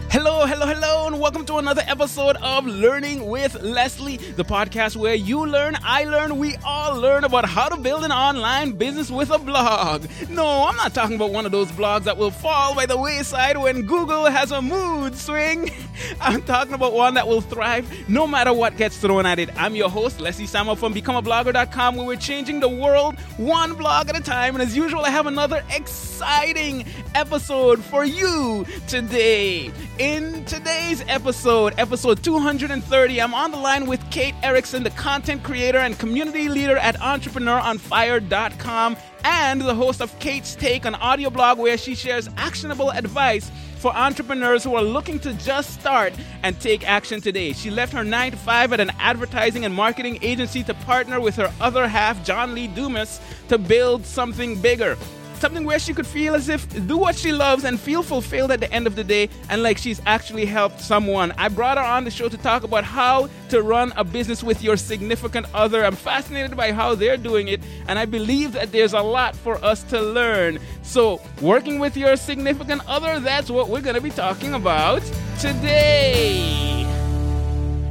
Hello, 0.10 0.46
hello, 0.46 0.66
hello, 0.68 1.08
and 1.08 1.20
welcome 1.20 1.44
to 1.46 1.58
another 1.58 1.82
episode 2.04 2.36
of 2.42 2.66
Learning 2.66 3.28
with 3.28 3.62
Leslie, 3.62 4.18
the 4.18 4.44
podcast 4.44 4.98
where 4.98 5.16
you 5.16 5.46
learn, 5.48 5.78
I 5.84 6.04
learn, 6.04 6.38
we 6.38 6.58
all 6.66 7.00
learn 7.00 7.24
about 7.24 7.46
how 7.46 7.70
to 7.70 7.78
build 7.78 8.04
an 8.04 8.12
online 8.12 8.74
business 8.74 9.10
with 9.10 9.32
a 9.32 9.38
blog. 9.38 10.06
No, 10.30 10.68
I'm 10.68 10.76
not 10.76 10.94
talking 10.94 11.16
about 11.16 11.32
one 11.32 11.46
of 11.46 11.54
those 11.54 11.72
blogs 11.72 12.04
that 12.04 12.18
will 12.18 12.30
fall 12.30 12.76
by 12.76 12.88
the 12.88 12.98
wayside 12.98 13.58
when 13.58 13.84
Google 13.84 14.26
has 14.26 14.52
a 14.52 14.62
mood 14.62 15.16
swing. 15.16 15.72
I'm 16.20 16.42
talking 16.42 16.74
about 16.74 16.92
one 16.92 17.14
that 17.14 17.26
will 17.26 17.40
thrive 17.40 17.90
no 18.10 18.28
matter 18.28 18.52
what 18.52 18.76
gets 18.76 18.98
thrown 18.98 19.26
at 19.26 19.40
it. 19.40 19.50
I'm 19.56 19.74
your 19.74 19.90
host, 19.90 20.20
Leslie 20.20 20.46
Samuel 20.46 20.76
from 20.76 20.94
BecomeAblogger.com, 20.94 21.96
where 21.96 22.06
we're 22.06 22.18
changing 22.18 22.60
the 22.60 22.68
world 22.68 23.18
one 23.38 23.76
blog 23.76 24.10
at 24.10 24.20
a 24.20 24.22
time. 24.22 24.56
And 24.56 24.62
as 24.62 24.76
usual, 24.76 25.06
I 25.06 25.10
have 25.10 25.26
another 25.26 25.64
exciting 25.74 26.86
episode 27.16 27.82
for 27.82 28.04
you 28.04 28.66
today. 28.88 29.72
In 30.00 30.44
today's 30.46 31.02
episode, 31.08 31.76
episode 31.78 31.93
230, 32.02 33.22
I'm 33.22 33.34
on 33.36 33.52
the 33.52 33.58
line 33.58 33.86
with 33.86 34.04
Kate 34.10 34.34
Erickson, 34.42 34.84
the 34.84 34.90
content 34.92 35.44
creator 35.44 35.78
and 35.78 35.98
community 36.00 36.50
leader 36.50 36.78
at 36.78 36.96
EntrepreneurOnFire.com, 37.00 38.98
and 39.24 39.62
the 39.62 39.76
host 39.76 40.02
of 40.02 40.18
Kate's 40.20 40.56
Take, 40.56 40.86
an 40.86 40.96
audio 40.96 41.30
blog 41.30 41.60
where 41.60 41.78
she 41.78 41.94
shares 41.94 42.28
actionable 42.36 42.90
advice 42.90 43.52
for 43.78 43.96
entrepreneurs 43.96 44.64
who 44.64 44.76
are 44.76 44.82
looking 44.82 45.20
to 45.20 45.34
just 45.34 45.80
start 45.80 46.14
and 46.42 46.60
take 46.60 46.90
action 46.90 47.22
today. 47.22 47.54
She 47.54 47.70
left 47.70 47.94
her 47.94 48.04
9 48.04 48.32
to 48.32 48.38
5 48.38 48.74
at 48.74 48.80
an 48.80 48.92
advertising 48.98 49.64
and 49.64 49.74
marketing 49.74 50.18
agency 50.24 50.64
to 50.64 50.74
partner 50.74 51.20
with 51.22 51.36
her 51.36 51.54
other 51.62 51.88
half, 51.88 52.26
John 52.26 52.56
Lee 52.56 52.68
Dumas, 52.68 53.22
to 53.50 53.58
build 53.58 54.04
something 54.06 54.60
bigger. 54.60 54.98
Something 55.44 55.66
where 55.66 55.78
she 55.78 55.94
could 55.94 56.08
feel 56.08 56.36
as 56.36 56.48
if 56.48 56.88
do 56.88 56.98
what 56.98 57.18
she 57.18 57.34
loves 57.34 57.66
and 57.66 57.78
feel 57.78 58.02
fulfilled 58.02 58.50
at 58.50 58.62
the 58.62 58.72
end 58.72 58.88
of 58.88 58.96
the 58.96 59.04
day 59.04 59.28
and 59.50 59.62
like 59.62 59.78
she's 59.78 60.02
actually 60.06 60.46
helped 60.46 60.80
someone. 60.80 61.34
I 61.38 61.50
brought 61.50 61.78
her 61.78 61.84
on 61.84 62.06
the 62.06 62.12
show 62.12 62.30
to 62.30 62.38
talk 62.38 62.64
about 62.64 62.86
how 62.86 63.28
to 63.50 63.62
run 63.62 63.92
a 63.98 64.06
business 64.06 64.42
with 64.42 64.64
your 64.64 64.78
significant 64.78 65.48
other. 65.54 65.84
I'm 65.84 65.98
fascinated 65.98 66.56
by 66.56 66.72
how 66.72 66.96
they're 66.96 67.18
doing 67.18 67.50
it 67.50 67.60
and 67.90 68.00
I 68.00 68.06
believe 68.06 68.54
that 68.54 68.72
there's 68.72 68.94
a 68.94 69.02
lot 69.02 69.36
for 69.36 69.62
us 69.62 69.84
to 69.92 70.02
learn. 70.02 70.60
So, 70.82 71.20
working 71.42 71.78
with 71.78 71.98
your 71.98 72.16
significant 72.16 72.82
other, 72.88 73.20
that's 73.20 73.50
what 73.50 73.68
we're 73.68 73.82
going 73.82 73.96
to 73.96 74.02
be 74.02 74.12
talking 74.12 74.54
about 74.54 75.02
today. 75.42 76.88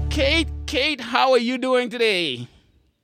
Kate, 0.09 0.49
Kate, 0.65 1.03
how 1.03 1.33
are 1.33 1.39
you 1.39 1.59
doing 1.59 1.91
today? 1.91 2.49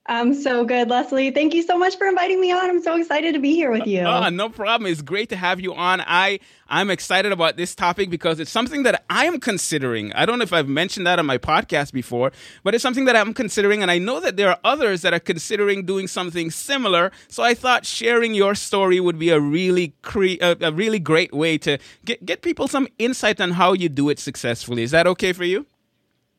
I'm 0.08 0.32
so 0.32 0.64
good, 0.64 0.88
Leslie. 0.88 1.30
Thank 1.30 1.52
you 1.52 1.62
so 1.62 1.76
much 1.76 1.98
for 1.98 2.06
inviting 2.06 2.40
me 2.40 2.50
on. 2.50 2.70
I'm 2.70 2.82
so 2.82 2.96
excited 2.96 3.34
to 3.34 3.38
be 3.38 3.54
here 3.54 3.70
with 3.70 3.86
you. 3.86 4.04
Ah, 4.06 4.30
no 4.30 4.48
problem. 4.48 4.90
It's 4.90 5.02
great 5.02 5.28
to 5.28 5.36
have 5.36 5.60
you 5.60 5.74
on. 5.74 6.00
I 6.00 6.40
I'm 6.66 6.88
excited 6.88 7.30
about 7.30 7.58
this 7.58 7.74
topic 7.74 8.08
because 8.08 8.40
it's 8.40 8.50
something 8.50 8.84
that 8.84 9.04
I 9.10 9.26
am 9.26 9.38
considering. 9.38 10.10
I 10.14 10.24
don't 10.24 10.38
know 10.38 10.44
if 10.44 10.52
I've 10.52 10.68
mentioned 10.68 11.06
that 11.06 11.18
on 11.18 11.26
my 11.26 11.36
podcast 11.36 11.92
before, 11.92 12.32
but 12.64 12.74
it's 12.74 12.82
something 12.82 13.04
that 13.04 13.16
I'm 13.16 13.34
considering, 13.34 13.82
and 13.82 13.90
I 13.90 13.98
know 13.98 14.18
that 14.20 14.38
there 14.38 14.48
are 14.48 14.58
others 14.64 15.02
that 15.02 15.12
are 15.12 15.20
considering 15.20 15.84
doing 15.84 16.06
something 16.08 16.50
similar. 16.50 17.12
So 17.28 17.42
I 17.42 17.52
thought 17.52 17.84
sharing 17.84 18.32
your 18.32 18.54
story 18.54 19.00
would 19.00 19.18
be 19.18 19.28
a 19.28 19.38
really 19.40 19.92
cre- 20.00 20.40
a, 20.40 20.56
a 20.62 20.72
really 20.72 20.98
great 20.98 21.34
way 21.34 21.58
to 21.58 21.76
get 22.06 22.24
get 22.24 22.40
people 22.40 22.66
some 22.66 22.88
insight 22.98 23.42
on 23.42 23.50
how 23.52 23.74
you 23.74 23.90
do 23.90 24.08
it 24.08 24.18
successfully. 24.18 24.82
Is 24.82 24.90
that 24.92 25.06
okay 25.06 25.34
for 25.34 25.44
you? 25.44 25.66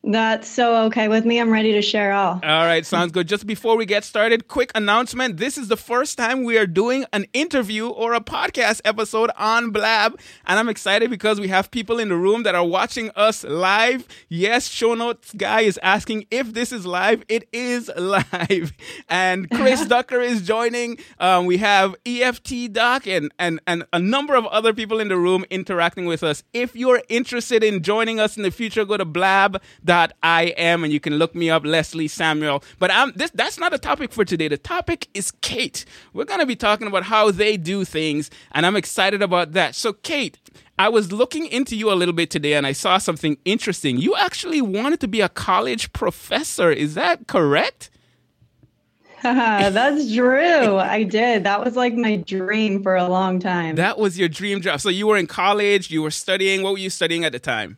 That's 0.02 0.48
so 0.48 0.84
okay 0.86 1.08
with 1.08 1.26
me. 1.26 1.38
I'm 1.38 1.50
ready 1.50 1.72
to 1.72 1.82
share 1.82 2.14
all. 2.14 2.40
All 2.42 2.64
right, 2.64 2.86
sounds 2.86 3.12
good. 3.12 3.28
Just 3.28 3.46
before 3.46 3.76
we 3.76 3.84
get 3.84 4.02
started, 4.02 4.48
quick 4.48 4.70
announcement. 4.74 5.36
This 5.36 5.58
is 5.58 5.68
the 5.68 5.76
first 5.76 6.16
time 6.16 6.42
we 6.42 6.56
are 6.56 6.66
doing 6.66 7.04
an 7.12 7.26
interview 7.34 7.88
or 7.88 8.14
a 8.14 8.20
podcast 8.20 8.80
episode 8.86 9.30
on 9.36 9.72
Blab. 9.72 10.18
And 10.46 10.58
I'm 10.58 10.70
excited 10.70 11.10
because 11.10 11.38
we 11.38 11.48
have 11.48 11.70
people 11.70 11.98
in 11.98 12.08
the 12.08 12.16
room 12.16 12.44
that 12.44 12.54
are 12.54 12.64
watching 12.64 13.10
us 13.14 13.44
live. 13.44 14.08
Yes, 14.30 14.68
show 14.68 14.94
notes 14.94 15.34
guy 15.34 15.60
is 15.60 15.78
asking 15.82 16.26
if 16.30 16.54
this 16.54 16.72
is 16.72 16.86
live. 16.86 17.22
It 17.28 17.46
is 17.52 17.90
live. 17.96 18.72
And 19.10 19.50
Chris 19.50 19.84
Ducker 19.90 20.22
is 20.22 20.40
joining. 20.40 20.98
Um, 21.18 21.44
we 21.44 21.58
have 21.58 21.94
EFT 22.06 22.72
Doc 22.72 23.06
and, 23.06 23.30
and, 23.38 23.60
and 23.66 23.84
a 23.92 23.98
number 23.98 24.34
of 24.34 24.46
other 24.46 24.72
people 24.72 24.98
in 24.98 25.08
the 25.08 25.18
room 25.18 25.44
interacting 25.50 26.06
with 26.06 26.22
us. 26.22 26.42
If 26.54 26.74
you're 26.74 27.02
interested 27.10 27.62
in 27.62 27.82
joining 27.82 28.18
us 28.18 28.38
in 28.38 28.44
the 28.44 28.50
future, 28.50 28.86
go 28.86 28.96
to 28.96 29.04
blab 29.04 29.60
I 29.90 30.54
am 30.56 30.84
and 30.84 30.92
you 30.92 31.00
can 31.00 31.16
look 31.16 31.34
me 31.34 31.50
up, 31.50 31.64
Leslie 31.64 32.08
Samuel. 32.08 32.62
But 32.78 32.90
I'm 32.92 33.12
this 33.16 33.30
that's 33.32 33.58
not 33.58 33.74
a 33.74 33.78
topic 33.78 34.12
for 34.12 34.24
today. 34.24 34.48
The 34.48 34.58
topic 34.58 35.08
is 35.14 35.30
Kate. 35.40 35.84
We're 36.12 36.24
gonna 36.24 36.46
be 36.46 36.56
talking 36.56 36.86
about 36.86 37.04
how 37.04 37.30
they 37.30 37.56
do 37.56 37.84
things, 37.84 38.30
and 38.52 38.64
I'm 38.64 38.76
excited 38.76 39.22
about 39.22 39.52
that. 39.52 39.74
So, 39.74 39.92
Kate, 39.92 40.38
I 40.78 40.88
was 40.88 41.12
looking 41.12 41.46
into 41.46 41.76
you 41.76 41.92
a 41.92 41.94
little 41.94 42.14
bit 42.14 42.30
today 42.30 42.54
and 42.54 42.66
I 42.66 42.72
saw 42.72 42.96
something 42.96 43.36
interesting. 43.44 43.98
You 43.98 44.16
actually 44.16 44.62
wanted 44.62 45.00
to 45.00 45.08
be 45.08 45.20
a 45.20 45.28
college 45.28 45.92
professor. 45.92 46.70
Is 46.70 46.94
that 46.94 47.26
correct? 47.26 47.90
That's 49.22 50.14
true. 50.14 50.78
I 50.78 51.02
did. 51.02 51.44
That 51.44 51.62
was 51.62 51.76
like 51.76 51.92
my 51.92 52.16
dream 52.16 52.82
for 52.82 52.96
a 52.96 53.06
long 53.06 53.40
time. 53.40 53.76
That 53.76 53.98
was 53.98 54.18
your 54.18 54.30
dream 54.30 54.62
job. 54.62 54.80
So 54.80 54.88
you 54.88 55.06
were 55.06 55.18
in 55.18 55.26
college, 55.26 55.90
you 55.90 56.00
were 56.00 56.10
studying. 56.10 56.62
What 56.62 56.72
were 56.72 56.78
you 56.78 56.88
studying 56.88 57.26
at 57.26 57.32
the 57.32 57.38
time? 57.38 57.76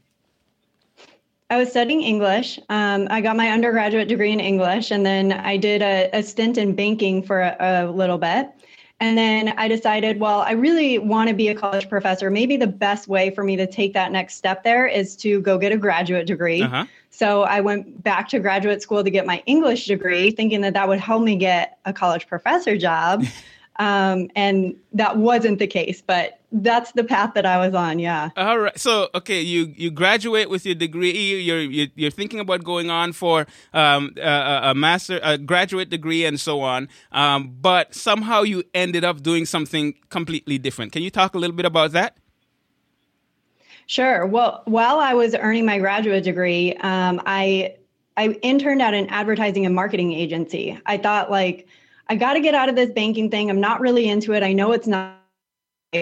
I 1.52 1.58
was 1.58 1.68
studying 1.68 2.00
English. 2.00 2.58
Um, 2.70 3.08
I 3.10 3.20
got 3.20 3.36
my 3.36 3.50
undergraduate 3.50 4.08
degree 4.08 4.32
in 4.32 4.40
English, 4.40 4.90
and 4.90 5.04
then 5.04 5.32
I 5.32 5.58
did 5.58 5.82
a, 5.82 6.08
a 6.14 6.22
stint 6.22 6.56
in 6.56 6.74
banking 6.74 7.22
for 7.22 7.42
a, 7.42 7.56
a 7.60 7.90
little 7.90 8.16
bit. 8.16 8.48
And 9.00 9.18
then 9.18 9.52
I 9.58 9.68
decided, 9.68 10.18
well, 10.18 10.40
I 10.40 10.52
really 10.52 10.98
want 10.98 11.28
to 11.28 11.34
be 11.34 11.48
a 11.48 11.54
college 11.54 11.90
professor. 11.90 12.30
Maybe 12.30 12.56
the 12.56 12.66
best 12.66 13.06
way 13.06 13.28
for 13.28 13.44
me 13.44 13.56
to 13.56 13.66
take 13.66 13.92
that 13.92 14.12
next 14.12 14.36
step 14.36 14.64
there 14.64 14.86
is 14.86 15.14
to 15.16 15.42
go 15.42 15.58
get 15.58 15.72
a 15.72 15.76
graduate 15.76 16.26
degree. 16.26 16.62
Uh-huh. 16.62 16.86
So 17.10 17.42
I 17.42 17.60
went 17.60 18.02
back 18.02 18.30
to 18.30 18.38
graduate 18.38 18.80
school 18.80 19.04
to 19.04 19.10
get 19.10 19.26
my 19.26 19.42
English 19.44 19.84
degree, 19.84 20.30
thinking 20.30 20.62
that 20.62 20.72
that 20.72 20.88
would 20.88 21.00
help 21.00 21.22
me 21.22 21.36
get 21.36 21.76
a 21.84 21.92
college 21.92 22.28
professor 22.28 22.78
job. 22.78 23.26
um, 23.76 24.28
and 24.36 24.76
that 24.92 25.16
wasn't 25.16 25.58
the 25.58 25.66
case, 25.66 26.02
but 26.06 26.38
that's 26.52 26.92
the 26.92 27.04
path 27.04 27.32
that 27.34 27.46
I 27.46 27.64
was 27.64 27.74
on. 27.74 27.98
Yeah. 27.98 28.30
All 28.36 28.58
right. 28.58 28.78
So, 28.78 29.08
okay, 29.14 29.40
you 29.40 29.72
you 29.76 29.90
graduate 29.90 30.50
with 30.50 30.66
your 30.66 30.74
degree. 30.74 31.12
You're 31.12 31.60
you're, 31.60 31.88
you're 31.94 32.10
thinking 32.10 32.40
about 32.40 32.64
going 32.64 32.90
on 32.90 33.12
for 33.12 33.46
um, 33.72 34.14
a, 34.18 34.60
a 34.70 34.74
master, 34.74 35.18
a 35.22 35.38
graduate 35.38 35.88
degree, 35.88 36.24
and 36.24 36.38
so 36.38 36.60
on. 36.60 36.88
Um, 37.10 37.56
but 37.60 37.94
somehow 37.94 38.42
you 38.42 38.64
ended 38.74 39.04
up 39.04 39.22
doing 39.22 39.46
something 39.46 39.94
completely 40.10 40.58
different. 40.58 40.92
Can 40.92 41.02
you 41.02 41.10
talk 41.10 41.34
a 41.34 41.38
little 41.38 41.56
bit 41.56 41.66
about 41.66 41.92
that? 41.92 42.16
Sure. 43.86 44.26
Well, 44.26 44.62
while 44.66 44.98
I 44.98 45.14
was 45.14 45.34
earning 45.34 45.66
my 45.66 45.78
graduate 45.78 46.24
degree, 46.24 46.74
um, 46.76 47.20
I 47.24 47.76
I 48.16 48.28
interned 48.42 48.82
at 48.82 48.92
an 48.92 49.06
advertising 49.08 49.64
and 49.64 49.74
marketing 49.74 50.12
agency. 50.12 50.78
I 50.84 50.98
thought 50.98 51.30
like 51.30 51.66
I 52.12 52.14
got 52.14 52.34
to 52.34 52.40
get 52.40 52.54
out 52.54 52.68
of 52.68 52.76
this 52.76 52.90
banking 52.90 53.30
thing. 53.30 53.48
I'm 53.48 53.58
not 53.58 53.80
really 53.80 54.06
into 54.06 54.34
it. 54.34 54.42
I 54.42 54.52
know 54.52 54.72
it's 54.72 54.86
not. 54.86 55.18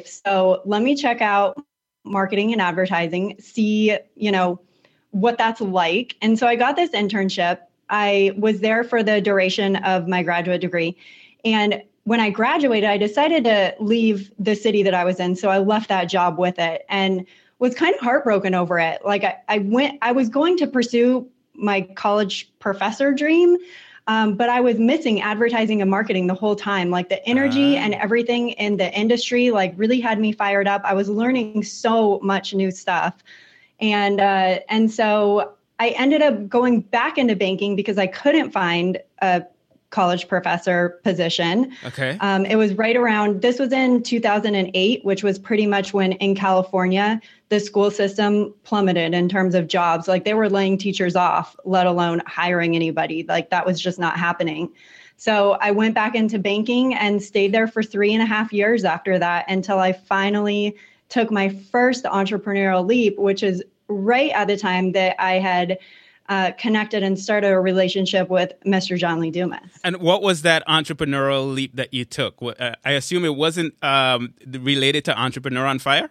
So 0.04 0.60
let 0.64 0.82
me 0.82 0.96
check 0.96 1.22
out 1.22 1.64
marketing 2.02 2.52
and 2.52 2.60
advertising, 2.60 3.36
see, 3.38 3.96
you 4.16 4.32
know, 4.32 4.60
what 5.12 5.38
that's 5.38 5.60
like. 5.60 6.16
And 6.20 6.36
so 6.36 6.48
I 6.48 6.56
got 6.56 6.74
this 6.74 6.90
internship. 6.90 7.60
I 7.90 8.32
was 8.36 8.58
there 8.58 8.82
for 8.82 9.04
the 9.04 9.20
duration 9.20 9.76
of 9.76 10.08
my 10.08 10.24
graduate 10.24 10.60
degree. 10.60 10.96
And 11.44 11.80
when 12.02 12.18
I 12.18 12.30
graduated, 12.30 12.90
I 12.90 12.96
decided 12.96 13.44
to 13.44 13.76
leave 13.78 14.32
the 14.36 14.56
city 14.56 14.82
that 14.82 14.94
I 14.94 15.04
was 15.04 15.20
in. 15.20 15.36
So 15.36 15.48
I 15.48 15.58
left 15.58 15.88
that 15.90 16.06
job 16.06 16.40
with 16.40 16.58
it 16.58 16.84
and 16.88 17.24
was 17.60 17.72
kind 17.76 17.94
of 17.94 18.00
heartbroken 18.00 18.52
over 18.52 18.80
it. 18.80 19.04
Like 19.04 19.22
I, 19.22 19.36
I 19.48 19.58
went, 19.58 19.96
I 20.02 20.10
was 20.10 20.28
going 20.28 20.56
to 20.56 20.66
pursue 20.66 21.28
my 21.54 21.82
college 21.82 22.50
professor 22.58 23.12
dream, 23.12 23.58
um, 24.10 24.34
but 24.34 24.48
I 24.48 24.60
was 24.60 24.76
missing 24.76 25.20
advertising 25.20 25.80
and 25.80 25.88
marketing 25.88 26.26
the 26.26 26.34
whole 26.34 26.56
time. 26.56 26.90
Like 26.90 27.08
the 27.08 27.24
energy 27.28 27.76
Ah. 27.76 27.82
and 27.82 27.94
everything 27.94 28.50
in 28.50 28.76
the 28.76 28.92
industry, 28.92 29.52
like 29.52 29.72
really 29.76 30.00
had 30.00 30.18
me 30.18 30.32
fired 30.32 30.66
up. 30.66 30.82
I 30.84 30.94
was 30.94 31.08
learning 31.08 31.62
so 31.62 32.18
much 32.20 32.52
new 32.52 32.72
stuff, 32.72 33.14
and 33.78 34.20
uh, 34.20 34.58
and 34.68 34.90
so 34.90 35.52
I 35.78 35.90
ended 35.90 36.22
up 36.22 36.48
going 36.48 36.80
back 36.80 37.18
into 37.18 37.36
banking 37.36 37.76
because 37.76 37.98
I 37.98 38.08
couldn't 38.08 38.50
find 38.50 38.98
a 39.22 39.44
college 39.90 40.28
professor 40.28 41.00
position. 41.02 41.72
Okay. 41.84 42.16
Um, 42.20 42.46
it 42.46 42.56
was 42.56 42.74
right 42.74 42.96
around, 42.96 43.42
this 43.42 43.58
was 43.58 43.72
in 43.72 44.02
2008, 44.02 45.04
which 45.04 45.22
was 45.22 45.38
pretty 45.38 45.66
much 45.66 45.92
when 45.92 46.12
in 46.12 46.34
California, 46.34 47.20
the 47.48 47.58
school 47.58 47.90
system 47.90 48.54
plummeted 48.62 49.14
in 49.14 49.28
terms 49.28 49.54
of 49.54 49.66
jobs. 49.66 50.06
Like 50.06 50.24
they 50.24 50.34
were 50.34 50.48
laying 50.48 50.78
teachers 50.78 51.16
off, 51.16 51.56
let 51.64 51.86
alone 51.86 52.22
hiring 52.26 52.76
anybody. 52.76 53.24
Like 53.28 53.50
that 53.50 53.66
was 53.66 53.80
just 53.80 53.98
not 53.98 54.16
happening. 54.16 54.70
So 55.16 55.58
I 55.60 55.72
went 55.72 55.94
back 55.94 56.14
into 56.14 56.38
banking 56.38 56.94
and 56.94 57.22
stayed 57.22 57.52
there 57.52 57.66
for 57.66 57.82
three 57.82 58.14
and 58.14 58.22
a 58.22 58.26
half 58.26 58.52
years 58.52 58.84
after 58.84 59.18
that 59.18 59.44
until 59.50 59.78
I 59.78 59.92
finally 59.92 60.76
took 61.08 61.30
my 61.30 61.50
first 61.50 62.04
entrepreneurial 62.04 62.86
leap, 62.86 63.18
which 63.18 63.42
is 63.42 63.62
right 63.88 64.30
at 64.30 64.46
the 64.46 64.56
time 64.56 64.92
that 64.92 65.16
I 65.22 65.32
had 65.32 65.78
uh, 66.30 66.52
connected 66.52 67.02
and 67.02 67.18
started 67.18 67.48
a 67.48 67.60
relationship 67.60 68.30
with 68.30 68.52
Mr. 68.64 68.96
John 68.96 69.20
Lee 69.20 69.30
Dumas. 69.30 69.60
And 69.84 69.96
what 69.96 70.22
was 70.22 70.42
that 70.42 70.66
entrepreneurial 70.66 71.52
leap 71.52 71.76
that 71.76 71.92
you 71.92 72.04
took? 72.04 72.36
Uh, 72.40 72.74
I 72.84 72.92
assume 72.92 73.24
it 73.24 73.36
wasn't 73.36 73.74
um, 73.82 74.32
related 74.46 75.04
to 75.06 75.20
Entrepreneur 75.20 75.66
on 75.66 75.80
Fire? 75.80 76.10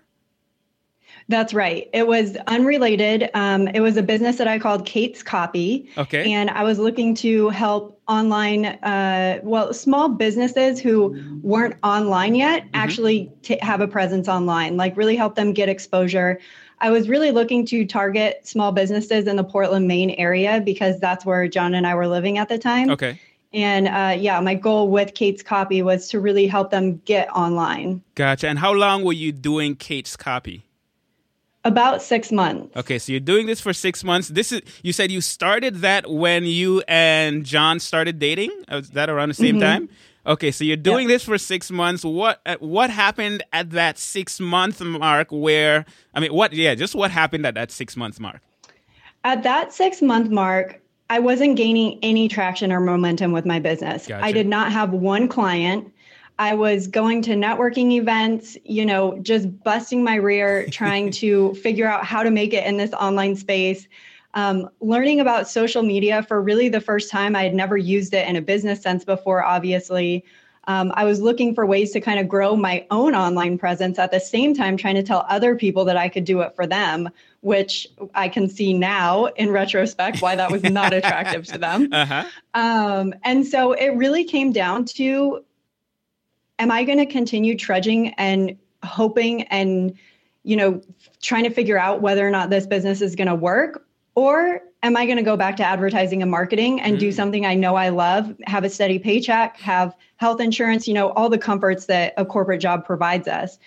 That's 1.30 1.54
right. 1.54 1.88
It 1.94 2.08
was 2.08 2.36
unrelated. 2.48 3.30
Um, 3.36 3.68
it 3.70 3.82
was 3.82 3.98
a 3.98 4.02
business 4.02 4.38
that 4.38 4.48
I 4.48 4.58
called 4.58 4.86
Kate's 4.86 5.22
Copy. 5.22 5.88
Okay. 5.96 6.34
And 6.34 6.50
I 6.50 6.64
was 6.64 6.80
looking 6.80 7.14
to 7.16 7.50
help 7.50 8.02
online, 8.08 8.66
uh, 8.66 9.40
well, 9.44 9.72
small 9.72 10.10
businesses 10.10 10.80
who 10.80 11.40
weren't 11.44 11.76
online 11.84 12.34
yet 12.34 12.64
mm-hmm. 12.64 12.76
actually 12.76 13.32
t- 13.44 13.60
have 13.62 13.80
a 13.80 13.88
presence 13.88 14.28
online, 14.28 14.76
like 14.76 14.98
really 14.98 15.16
help 15.16 15.36
them 15.36 15.54
get 15.54 15.70
exposure. 15.70 16.40
I 16.82 16.92
was 16.92 17.10
really 17.10 17.32
looking 17.32 17.66
to 17.68 17.86
target 17.86 18.48
small 18.48 18.72
businesses 18.72 19.28
in 19.28 19.36
the 19.36 19.44
Portland, 19.44 19.88
Maine 19.88 20.12
area 20.12 20.62
because 20.64 21.00
that's 21.00 21.26
where 21.26 21.48
John 21.48 21.74
and 21.74 21.86
I 21.86 21.96
were 21.96 22.08
living 22.08 22.38
at 22.38 22.50
the 22.50 22.58
time. 22.58 22.90
Okay. 22.90 23.20
And 23.52 23.88
uh, 23.88 24.16
yeah, 24.20 24.40
my 24.40 24.54
goal 24.54 24.90
with 24.90 25.16
Kate's 25.16 25.42
Copy 25.42 25.82
was 25.82 26.08
to 26.10 26.20
really 26.20 26.46
help 26.48 26.70
them 26.70 26.98
get 27.06 27.30
online. 27.30 28.04
Gotcha. 28.16 28.48
And 28.48 28.60
how 28.60 28.74
long 28.74 29.04
were 29.04 29.14
you 29.14 29.32
doing 29.32 29.76
Kate's 29.76 30.16
Copy? 30.16 30.66
About 31.66 32.02
six 32.02 32.32
months. 32.32 32.74
Okay, 32.78 32.98
so 33.00 33.12
you're 33.12 33.20
doing 33.20 33.46
this 33.46 33.60
for 33.60 33.74
six 33.74 34.02
months. 34.02 34.30
This 34.30 34.54
is 34.54 34.62
you 34.82 34.94
said 34.94 35.12
you 35.12 35.20
started 35.20 35.78
that 35.78 36.10
when 36.10 36.46
you 36.46 36.82
and 36.88 37.46
John 37.46 37.82
started 37.82 38.18
dating. 38.18 38.52
Was 38.72 38.92
that 38.92 39.10
around 39.10 39.28
the 39.30 39.34
same 39.34 39.56
mm-hmm. 39.56 39.64
time? 39.64 39.90
Okay, 40.26 40.52
so 40.52 40.64
you're 40.64 40.78
doing 40.78 41.08
this 41.08 41.24
for 41.24 41.38
six 41.38 41.72
months. 41.72 42.04
What 42.04 42.42
uh, 42.46 42.58
what 42.60 42.90
happened 42.90 43.44
at 43.54 43.72
that 43.72 43.98
six 43.98 44.40
month 44.40 44.82
mark? 44.82 45.30
Where 45.32 45.86
I 46.14 46.20
mean, 46.20 46.34
what? 46.34 46.54
Yeah, 46.54 46.76
just 46.76 46.96
what 46.96 47.12
happened 47.12 47.46
at 47.46 47.56
that 47.56 47.72
six 47.72 47.96
month 47.96 48.20
mark? 48.20 48.42
At 49.24 49.44
that 49.44 49.74
six 49.74 50.02
month 50.02 50.30
mark, 50.30 50.82
I 51.10 51.20
wasn't 51.20 51.56
gaining 51.56 52.00
any 52.04 52.28
traction 52.28 52.72
or 52.72 52.80
momentum 52.80 53.32
with 53.32 53.46
my 53.46 53.60
business. 53.60 54.08
Gotcha. 54.08 54.24
I 54.24 54.32
did 54.32 54.48
not 54.48 54.72
have 54.72 54.92
one 54.92 55.28
client. 55.28 55.92
I 56.38 56.54
was 56.54 56.88
going 56.88 57.22
to 57.24 57.32
networking 57.32 57.92
events, 57.92 58.58
you 58.64 58.86
know, 58.86 59.20
just 59.20 59.62
busting 59.64 60.04
my 60.06 60.16
rear, 60.16 60.68
trying 60.68 61.12
to 61.24 61.54
figure 61.56 61.88
out 61.88 62.06
how 62.06 62.24
to 62.24 62.32
make 62.32 62.54
it 62.54 62.66
in 62.66 62.78
this 62.78 62.94
online 62.94 63.36
space 63.36 63.88
um, 64.34 64.70
learning 64.80 65.20
about 65.20 65.48
social 65.48 65.84
media 65.84 66.24
for 66.24 66.42
really 66.42 66.70
the 66.70 66.82
first 66.82 67.10
time. 67.10 67.36
I 67.36 67.44
had 67.44 67.56
never 67.56 67.78
used 67.78 68.14
it 68.14 68.28
in 68.28 68.36
a 68.36 68.42
business 68.42 68.82
sense 68.82 69.04
before, 69.04 69.44
obviously. 69.44 70.24
Um, 70.68 70.92
I 70.96 71.04
was 71.04 71.20
looking 71.20 71.56
for 71.56 71.66
ways 71.66 71.92
to 71.94 72.02
kind 72.02 72.20
of 72.20 72.28
grow 72.28 72.56
my 72.56 72.86
own 72.92 73.16
online 73.16 73.58
presence 73.58 73.98
at 73.98 74.12
the 74.12 74.20
same 74.20 74.54
time, 74.54 74.78
trying 74.78 74.96
to 74.96 75.04
tell 75.04 75.26
other 75.28 75.56
people 75.56 75.84
that 75.86 75.98
I 75.98 76.10
could 76.10 76.26
do 76.26 76.42
it 76.42 76.56
for 76.56 76.68
them, 76.68 77.10
which 77.42 77.88
I 78.14 78.30
can 78.30 78.48
see 78.48 78.74
now 78.74 79.26
in 79.26 79.50
retrospect 79.50 80.22
why 80.22 80.36
that 80.36 80.52
was 80.52 80.62
not 80.62 80.94
attractive 80.94 81.46
to 81.48 81.58
them. 81.58 81.90
Uh-huh. 82.00 82.24
Um, 82.54 83.14
and 83.24 83.46
so 83.46 83.74
it 83.74 83.90
really 83.90 84.24
came 84.24 84.52
down 84.52 84.86
to 84.86 85.44
am 86.60 86.72
I 86.72 86.84
going 86.84 87.00
to 87.00 87.06
continue 87.06 87.58
trudging 87.58 88.14
and 88.14 88.58
hoping 88.84 89.44
and 89.44 89.94
you 90.44 90.56
know 90.56 90.82
trying 91.22 91.44
to 91.44 91.50
figure 91.50 91.78
out 91.78 92.02
whether 92.02 92.26
or 92.26 92.32
not 92.32 92.50
this 92.50 92.66
business 92.66 93.02
is 93.02 93.16
going 93.16 93.28
to 93.28 93.36
work 93.36 93.86
or 94.20 94.62
am 94.84 94.98
I 94.98 95.06
going 95.06 95.16
to 95.16 95.24
go 95.24 95.38
back 95.38 95.56
to 95.56 95.64
advertising 95.64 96.22
and 96.22 96.30
marketing 96.30 96.82
and 96.82 96.98
mm. 96.98 97.00
do 97.00 97.10
something 97.10 97.46
I 97.46 97.56
know 97.56 97.76
I 97.76 97.88
love, 97.88 98.36
have 98.48 98.66
a 98.66 98.70
steady 98.70 99.00
paycheck, 99.00 99.56
have 99.62 99.96
health 100.18 100.42
insurance, 100.42 100.90
you 100.90 100.94
know, 100.94 101.12
all 101.12 101.30
the 101.30 101.38
comforts 101.38 101.86
that 101.86 102.16
a 102.18 102.26
corporate 102.26 102.60
job 102.60 102.86
provides 102.86 103.30
us? 103.30 103.60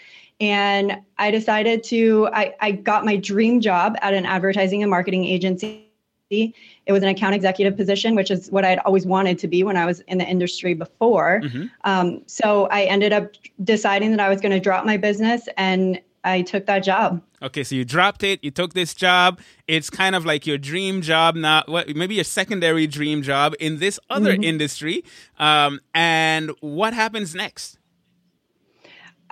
And 0.43 0.99
I 1.17 1.31
decided 1.31 1.83
to, 1.85 2.29
I, 2.35 2.55
I 2.61 2.73
got 2.73 3.07
my 3.07 3.17
dream 3.17 3.63
job 3.63 3.97
at 4.03 4.13
an 4.13 4.27
advertising 4.27 4.83
and 4.83 4.91
marketing 4.91 5.25
agency. 5.25 5.89
It 6.31 6.93
was 6.93 7.03
an 7.03 7.09
account 7.09 7.35
executive 7.35 7.75
position, 7.75 8.15
which 8.15 8.31
is 8.31 8.51
what 8.51 8.67
I'd 8.67 8.81
always 8.81 9.07
wanted 9.07 9.39
to 9.39 9.49
be 9.49 9.65
when 9.65 9.79
I 9.79 9.87
was 9.87 10.01
in 10.01 10.19
the 10.19 10.27
industry 10.27 10.75
before. 10.75 11.41
Mm-hmm. 11.43 11.67
Um, 11.85 12.21
so 12.27 12.67
I 12.67 12.83
ended 12.83 13.15
up 13.15 13.33
deciding 13.65 14.11
that 14.11 14.21
I 14.21 14.29
was 14.29 14.43
going 14.43 14.53
to 14.53 14.61
drop 14.61 14.85
my 14.85 14.99
business 14.99 15.49
and 15.57 15.99
I 16.25 16.43
took 16.43 16.67
that 16.67 16.81
job. 16.81 17.23
Okay, 17.43 17.65
so 17.65 17.75
you 17.75 17.85
dropped 17.85 18.23
it, 18.23 18.43
you 18.45 18.51
took 18.51 18.75
this 18.75 18.95
job. 18.95 19.41
It's 19.67 19.91
kind 19.91 20.15
of 20.15 20.25
like 20.25 20.47
your 20.47 20.59
dream 20.59 21.03
job 21.03 21.35
now, 21.35 21.65
what, 21.67 21.89
maybe 21.97 22.15
your 22.15 22.25
secondary 22.25 22.87
dream 22.87 23.23
job 23.23 23.55
in 23.59 23.79
this 23.79 23.99
other 24.09 24.33
mm-hmm. 24.33 24.45
industry. 24.45 25.05
Um, 25.39 25.81
and 25.95 26.53
what 26.61 26.95
happens 26.95 27.35
next? 27.35 27.79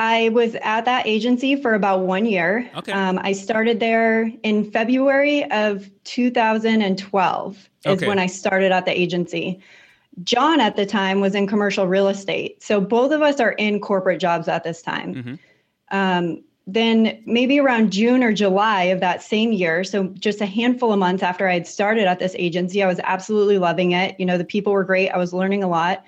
I 0.01 0.31
was 0.31 0.57
at 0.63 0.87
that 0.87 1.07
agency 1.07 1.57
for 1.57 1.75
about 1.75 2.01
one 2.01 2.25
year. 2.25 2.69
Okay. 2.75 2.91
Um, 2.91 3.21
I 3.23 3.33
started 3.33 3.81
there 3.81 4.33
in 4.43 4.71
February 4.71 5.49
of 5.51 5.91
2012 6.05 7.57
is 7.57 7.69
okay. 7.87 8.09
when 8.09 8.19
I 8.19 8.27
started 8.27 8.73
at 8.73 8.87
the 8.87 8.99
agency. 8.99 9.61
John 10.25 10.59
at 10.59 10.77
the 10.77 10.87
time 10.87 11.21
was 11.21 11.35
in 11.35 11.47
commercial 11.47 11.87
real 11.87 12.09
estate. 12.09 12.63
So 12.63 12.81
both 12.81 13.13
of 13.13 13.21
us 13.21 13.41
are 13.41 13.53
in 13.53 13.79
corporate 13.79 14.21
jobs 14.21 14.49
at 14.49 14.65
this 14.65 14.81
time. 14.81 15.15
Mm-hmm. 15.15 15.35
Um, 15.91 16.43
then 16.73 17.23
maybe 17.27 17.59
around 17.59 17.93
June 17.93 18.23
or 18.23 18.33
July 18.33 18.85
of 18.85 19.01
that 19.01 19.23
same 19.23 19.53
year, 19.53 19.85
so 19.85 20.05
just 20.19 20.41
a 20.41 20.47
handful 20.47 20.93
of 20.93 20.99
months 20.99 21.23
after 21.23 21.49
I 21.49 21.55
had 21.55 21.67
started 21.67 22.07
at 22.07 22.19
this 22.19 22.35
agency, 22.39 22.83
I 22.83 22.87
was 22.87 23.01
absolutely 23.05 23.59
loving 23.59 23.93
it. 23.93 24.19
You 24.19 24.27
know, 24.27 24.39
the 24.39 24.45
people 24.45 24.73
were 24.73 24.85
great. 24.85 25.11
I 25.11 25.19
was 25.19 25.33
learning 25.33 25.63
a 25.63 25.69
lot. 25.69 26.05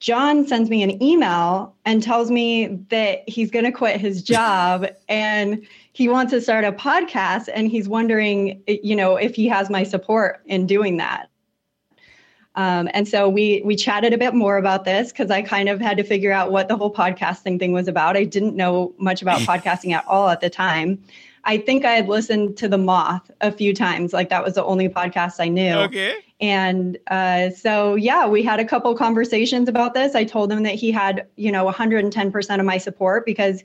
John 0.00 0.46
sends 0.46 0.68
me 0.68 0.82
an 0.82 1.02
email 1.02 1.74
and 1.86 2.02
tells 2.02 2.30
me 2.30 2.66
that 2.90 3.26
he's 3.28 3.50
going 3.50 3.64
to 3.64 3.72
quit 3.72 4.00
his 4.00 4.22
job 4.22 4.86
and 5.08 5.66
he 5.92 6.08
wants 6.08 6.32
to 6.32 6.40
start 6.40 6.64
a 6.64 6.72
podcast 6.72 7.48
and 7.54 7.70
he's 7.70 7.88
wondering, 7.88 8.62
you 8.66 8.96
know, 8.96 9.16
if 9.16 9.34
he 9.34 9.48
has 9.48 9.70
my 9.70 9.82
support 9.82 10.42
in 10.46 10.66
doing 10.66 10.98
that. 10.98 11.30
Um, 12.56 12.88
and 12.94 13.08
so 13.08 13.28
we 13.28 13.62
we 13.64 13.74
chatted 13.74 14.12
a 14.12 14.18
bit 14.18 14.34
more 14.34 14.58
about 14.58 14.84
this 14.84 15.10
because 15.10 15.30
I 15.30 15.42
kind 15.42 15.68
of 15.68 15.80
had 15.80 15.96
to 15.96 16.04
figure 16.04 16.32
out 16.32 16.52
what 16.52 16.68
the 16.68 16.76
whole 16.76 16.92
podcasting 16.92 17.58
thing 17.58 17.72
was 17.72 17.88
about. 17.88 18.16
I 18.16 18.24
didn't 18.24 18.54
know 18.54 18.94
much 18.98 19.22
about 19.22 19.40
podcasting 19.50 19.92
at 19.92 20.06
all 20.06 20.28
at 20.28 20.40
the 20.40 20.50
time. 20.50 21.02
I 21.46 21.58
think 21.58 21.84
I 21.84 21.92
had 21.92 22.08
listened 22.08 22.56
to 22.58 22.68
The 22.68 22.78
Moth 22.78 23.30
a 23.40 23.52
few 23.52 23.74
times. 23.74 24.12
Like 24.12 24.28
that 24.30 24.42
was 24.42 24.54
the 24.54 24.64
only 24.64 24.88
podcast 24.88 25.34
I 25.40 25.48
knew. 25.48 25.74
Okay. 25.74 26.14
And 26.40 26.98
uh, 27.08 27.50
so, 27.50 27.94
yeah, 27.94 28.26
we 28.26 28.42
had 28.42 28.60
a 28.60 28.64
couple 28.64 28.94
conversations 28.96 29.68
about 29.68 29.94
this. 29.94 30.14
I 30.14 30.24
told 30.24 30.50
him 30.50 30.62
that 30.64 30.74
he 30.74 30.90
had, 30.90 31.26
you 31.36 31.52
know, 31.52 31.70
110% 31.70 32.60
of 32.60 32.66
my 32.66 32.78
support 32.78 33.24
because 33.26 33.62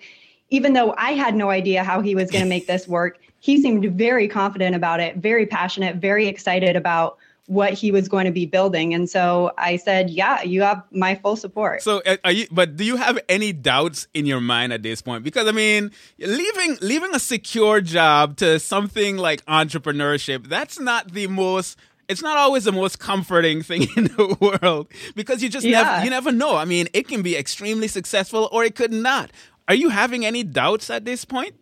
even 0.49 0.73
though 0.73 0.93
I 0.97 1.11
had 1.11 1.35
no 1.35 1.49
idea 1.49 1.83
how 1.83 2.01
he 2.01 2.15
was 2.15 2.29
going 2.29 2.43
to 2.43 2.49
make 2.49 2.67
this 2.67 2.87
work, 2.87 3.19
he 3.39 3.61
seemed 3.61 3.85
very 3.97 4.27
confident 4.27 4.75
about 4.75 4.99
it, 4.99 5.17
very 5.17 5.45
passionate, 5.45 5.97
very 5.97 6.27
excited 6.27 6.75
about 6.75 7.17
what 7.49 7.73
he 7.73 7.91
was 7.91 8.07
going 8.07 8.25
to 8.25 8.31
be 8.31 8.45
building. 8.45 8.93
And 8.93 9.09
so 9.09 9.51
I 9.57 9.77
said, 9.77 10.11
"Yeah, 10.11 10.43
you 10.43 10.61
have 10.61 10.83
my 10.91 11.15
full 11.15 11.35
support." 11.35 11.81
So, 11.81 12.01
uh, 12.05 12.17
are 12.23 12.31
you? 12.31 12.47
But 12.51 12.75
do 12.75 12.85
you 12.85 12.95
have 12.95 13.17
any 13.27 13.51
doubts 13.51 14.07
in 14.13 14.27
your 14.27 14.39
mind 14.39 14.71
at 14.71 14.83
this 14.83 15.01
point? 15.01 15.23
Because 15.23 15.47
I 15.47 15.51
mean, 15.51 15.91
leaving 16.19 16.77
leaving 16.81 17.13
a 17.15 17.19
secure 17.19 17.81
job 17.81 18.37
to 18.37 18.59
something 18.59 19.17
like 19.17 19.43
entrepreneurship, 19.45 20.47
that's 20.47 20.79
not 20.79 21.11
the 21.11 21.25
most 21.25 21.77
it's 22.07 22.21
not 22.21 22.37
always 22.37 22.65
the 22.65 22.71
most 22.71 22.99
comforting 22.99 23.63
thing 23.69 23.87
in 23.97 24.05
the 24.05 24.37
world 24.39 24.87
because 25.15 25.41
you 25.41 25.49
just 25.49 25.65
yeah. 25.65 25.81
never 25.81 26.03
you 26.03 26.09
never 26.11 26.31
know. 26.31 26.55
I 26.55 26.65
mean, 26.65 26.87
it 26.93 27.07
can 27.07 27.23
be 27.23 27.35
extremely 27.35 27.87
successful 27.87 28.47
or 28.51 28.63
it 28.63 28.75
could 28.75 28.93
not. 28.93 29.31
Are 29.67 29.75
you 29.75 29.89
having 29.89 30.23
any 30.23 30.43
doubts 30.43 30.89
at 30.91 31.03
this 31.03 31.25
point? 31.25 31.55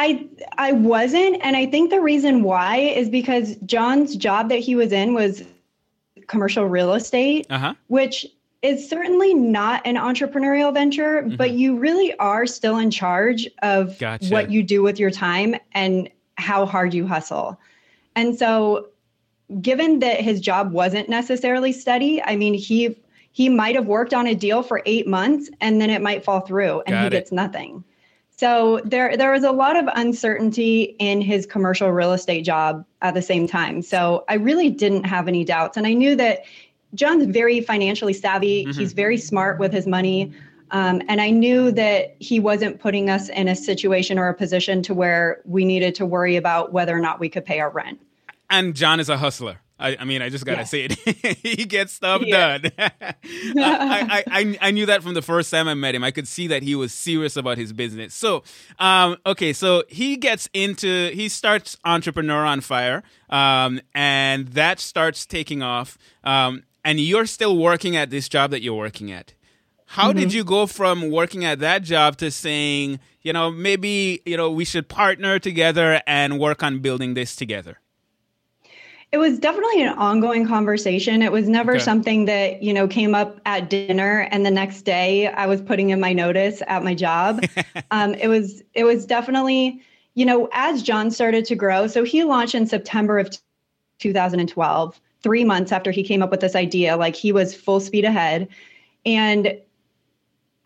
I 0.00 0.26
I 0.56 0.72
wasn't, 0.72 1.42
and 1.42 1.58
I 1.58 1.66
think 1.66 1.90
the 1.90 2.00
reason 2.00 2.42
why 2.42 2.78
is 2.78 3.10
because 3.10 3.56
John's 3.66 4.16
job 4.16 4.48
that 4.48 4.58
he 4.58 4.74
was 4.74 4.92
in 4.92 5.12
was 5.12 5.44
commercial 6.26 6.64
real 6.64 6.94
estate, 6.94 7.46
uh-huh. 7.50 7.74
which 7.88 8.26
is 8.62 8.88
certainly 8.88 9.34
not 9.34 9.86
an 9.86 9.96
entrepreneurial 9.96 10.72
venture, 10.72 11.22
mm-hmm. 11.22 11.36
but 11.36 11.50
you 11.50 11.76
really 11.76 12.14
are 12.16 12.46
still 12.46 12.78
in 12.78 12.90
charge 12.90 13.46
of 13.62 13.98
gotcha. 13.98 14.30
what 14.30 14.50
you 14.50 14.62
do 14.62 14.82
with 14.82 14.98
your 14.98 15.10
time 15.10 15.54
and 15.72 16.08
how 16.36 16.64
hard 16.64 16.94
you 16.94 17.06
hustle. 17.06 17.60
And 18.16 18.38
so 18.38 18.88
given 19.60 19.98
that 19.98 20.22
his 20.22 20.40
job 20.40 20.72
wasn't 20.72 21.10
necessarily 21.10 21.72
steady, 21.72 22.22
I 22.22 22.36
mean 22.36 22.54
he 22.54 22.96
he 23.32 23.50
might 23.50 23.74
have 23.74 23.86
worked 23.86 24.14
on 24.14 24.26
a 24.26 24.34
deal 24.34 24.62
for 24.62 24.80
8 24.86 25.06
months 25.06 25.50
and 25.60 25.78
then 25.78 25.90
it 25.90 26.00
might 26.00 26.24
fall 26.24 26.40
through 26.40 26.80
and 26.86 26.94
Got 26.94 27.00
he 27.02 27.06
it. 27.08 27.10
gets 27.10 27.32
nothing. 27.32 27.84
So 28.40 28.80
there 28.86 29.18
there 29.18 29.32
was 29.32 29.44
a 29.44 29.52
lot 29.52 29.76
of 29.76 29.84
uncertainty 29.94 30.96
in 30.98 31.20
his 31.20 31.44
commercial 31.44 31.92
real 31.92 32.14
estate 32.14 32.40
job 32.40 32.86
at 33.02 33.12
the 33.12 33.20
same 33.20 33.46
time. 33.46 33.82
So 33.82 34.24
I 34.30 34.36
really 34.36 34.70
didn't 34.70 35.04
have 35.04 35.28
any 35.28 35.44
doubts 35.44 35.76
and 35.76 35.86
I 35.86 35.92
knew 35.92 36.16
that 36.16 36.46
John's 36.94 37.26
very 37.26 37.60
financially 37.60 38.14
savvy. 38.14 38.64
Mm-hmm. 38.64 38.80
He's 38.80 38.94
very 38.94 39.18
smart 39.18 39.58
with 39.58 39.74
his 39.74 39.86
money. 39.86 40.32
Um, 40.70 41.02
and 41.06 41.20
I 41.20 41.28
knew 41.28 41.70
that 41.72 42.16
he 42.18 42.40
wasn't 42.40 42.80
putting 42.80 43.10
us 43.10 43.28
in 43.28 43.46
a 43.46 43.54
situation 43.54 44.18
or 44.18 44.30
a 44.30 44.34
position 44.34 44.82
to 44.84 44.94
where 44.94 45.42
we 45.44 45.66
needed 45.66 45.94
to 45.96 46.06
worry 46.06 46.36
about 46.36 46.72
whether 46.72 46.96
or 46.96 47.00
not 47.00 47.20
we 47.20 47.28
could 47.28 47.44
pay 47.44 47.60
our 47.60 47.68
rent. 47.68 48.00
And 48.48 48.74
John 48.74 49.00
is 49.00 49.10
a 49.10 49.18
hustler. 49.18 49.60
I, 49.80 49.96
I 50.00 50.04
mean, 50.04 50.20
I 50.22 50.28
just 50.28 50.44
gotta 50.44 50.58
Yes. 50.60 50.70
say 50.70 50.84
it. 50.90 50.92
he 51.42 51.64
gets 51.64 51.92
stuff 51.94 52.22
Yeah. 52.24 52.58
done. 52.58 52.72
I, 52.78 53.14
I, 53.24 54.24
I, 54.30 54.58
I 54.60 54.70
knew 54.70 54.86
that 54.86 55.02
from 55.02 55.14
the 55.14 55.22
first 55.22 55.50
time 55.50 55.66
I 55.68 55.74
met 55.74 55.94
him. 55.94 56.04
I 56.04 56.10
could 56.10 56.28
see 56.28 56.46
that 56.48 56.62
he 56.62 56.74
was 56.74 56.92
serious 56.92 57.36
about 57.36 57.56
his 57.58 57.72
business. 57.72 58.14
So, 58.14 58.42
um, 58.78 59.16
okay, 59.24 59.52
so 59.52 59.84
he 59.88 60.16
gets 60.16 60.48
into 60.52 61.10
he 61.12 61.28
starts 61.28 61.76
Entrepreneur 61.84 62.44
on 62.44 62.60
Fire, 62.60 63.02
um, 63.30 63.80
and 63.94 64.48
that 64.48 64.80
starts 64.80 65.24
taking 65.26 65.62
off. 65.62 65.96
Um, 66.24 66.62
and 66.84 67.00
you're 67.00 67.26
still 67.26 67.56
working 67.58 67.96
at 67.96 68.10
this 68.10 68.28
job 68.28 68.50
that 68.52 68.62
you're 68.62 68.74
working 68.74 69.10
at. 69.10 69.34
How 69.86 70.12
did 70.12 70.32
you 70.32 70.44
go 70.44 70.66
from 70.66 71.10
working 71.10 71.44
at 71.44 71.58
that 71.58 71.82
job 71.82 72.16
to 72.18 72.30
saying, 72.30 73.00
you 73.22 73.32
know, 73.32 73.50
maybe 73.50 74.22
you 74.24 74.36
know 74.36 74.48
we 74.50 74.64
should 74.64 74.88
partner 74.88 75.38
together 75.40 76.00
and 76.06 76.38
work 76.38 76.62
on 76.62 76.78
building 76.78 77.14
this 77.14 77.34
together? 77.34 77.78
It 79.12 79.18
was 79.18 79.40
definitely 79.40 79.82
an 79.82 79.98
ongoing 79.98 80.46
conversation. 80.46 81.20
It 81.20 81.32
was 81.32 81.48
never 81.48 81.72
Okay. 81.72 81.80
something 81.80 82.26
that, 82.26 82.62
you 82.62 82.72
know, 82.72 82.86
came 82.86 83.14
up 83.14 83.40
at 83.44 83.68
dinner 83.68 84.28
and 84.30 84.46
the 84.46 84.50
next 84.52 84.82
day 84.82 85.26
I 85.26 85.46
was 85.46 85.60
putting 85.60 85.90
in 85.90 85.98
my 85.98 86.12
notice 86.12 86.62
at 86.68 86.84
my 86.84 86.94
job. 86.94 87.44
um, 87.90 88.14
it 88.14 88.28
was 88.28 88.62
it 88.74 88.84
was 88.84 89.06
definitely, 89.06 89.82
you 90.14 90.24
know, 90.24 90.48
as 90.52 90.82
John 90.82 91.10
started 91.10 91.44
to 91.46 91.56
grow. 91.56 91.88
So 91.88 92.04
he 92.04 92.22
launched 92.22 92.54
in 92.54 92.66
September 92.66 93.18
of 93.18 93.30
2012, 93.98 95.00
3 95.22 95.44
months 95.44 95.72
after 95.72 95.90
he 95.90 96.04
came 96.04 96.22
up 96.22 96.30
with 96.30 96.40
this 96.40 96.54
idea, 96.54 96.96
like 96.96 97.16
he 97.16 97.32
was 97.32 97.54
full 97.54 97.80
speed 97.80 98.04
ahead. 98.04 98.46
And 99.04 99.58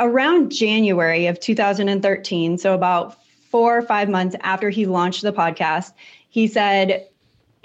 around 0.00 0.50
January 0.52 1.26
of 1.28 1.40
2013, 1.40 2.58
so 2.58 2.74
about 2.74 3.24
4 3.50 3.78
or 3.78 3.82
5 3.82 4.08
months 4.10 4.36
after 4.42 4.68
he 4.68 4.84
launched 4.84 5.22
the 5.22 5.32
podcast, 5.32 5.92
he 6.28 6.46
said 6.46 7.06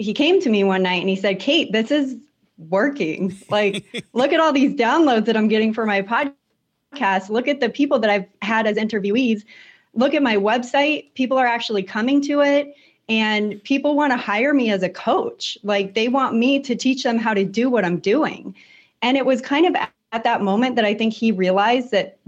he 0.00 0.14
came 0.14 0.40
to 0.40 0.48
me 0.48 0.64
one 0.64 0.82
night 0.82 1.00
and 1.00 1.10
he 1.10 1.16
said, 1.16 1.38
Kate, 1.38 1.72
this 1.72 1.90
is 1.90 2.16
working. 2.56 3.36
Like, 3.50 4.04
look 4.14 4.32
at 4.32 4.40
all 4.40 4.52
these 4.52 4.74
downloads 4.74 5.26
that 5.26 5.36
I'm 5.36 5.46
getting 5.46 5.74
for 5.74 5.84
my 5.84 6.00
podcast. 6.00 7.28
Look 7.28 7.46
at 7.46 7.60
the 7.60 7.68
people 7.68 7.98
that 7.98 8.08
I've 8.08 8.24
had 8.40 8.66
as 8.66 8.78
interviewees. 8.78 9.44
Look 9.92 10.14
at 10.14 10.22
my 10.22 10.36
website. 10.36 11.12
People 11.14 11.36
are 11.36 11.46
actually 11.46 11.82
coming 11.82 12.22
to 12.22 12.40
it. 12.40 12.74
And 13.10 13.62
people 13.64 13.94
want 13.94 14.12
to 14.12 14.16
hire 14.16 14.54
me 14.54 14.70
as 14.70 14.82
a 14.82 14.88
coach. 14.88 15.58
Like, 15.62 15.94
they 15.94 16.08
want 16.08 16.34
me 16.34 16.60
to 16.60 16.74
teach 16.74 17.02
them 17.02 17.18
how 17.18 17.34
to 17.34 17.44
do 17.44 17.68
what 17.68 17.84
I'm 17.84 17.98
doing. 17.98 18.54
And 19.02 19.18
it 19.18 19.26
was 19.26 19.42
kind 19.42 19.66
of 19.66 19.74
at 20.12 20.24
that 20.24 20.40
moment 20.40 20.76
that 20.76 20.84
I 20.86 20.94
think 20.94 21.12
he 21.12 21.30
realized 21.30 21.90
that 21.90 22.18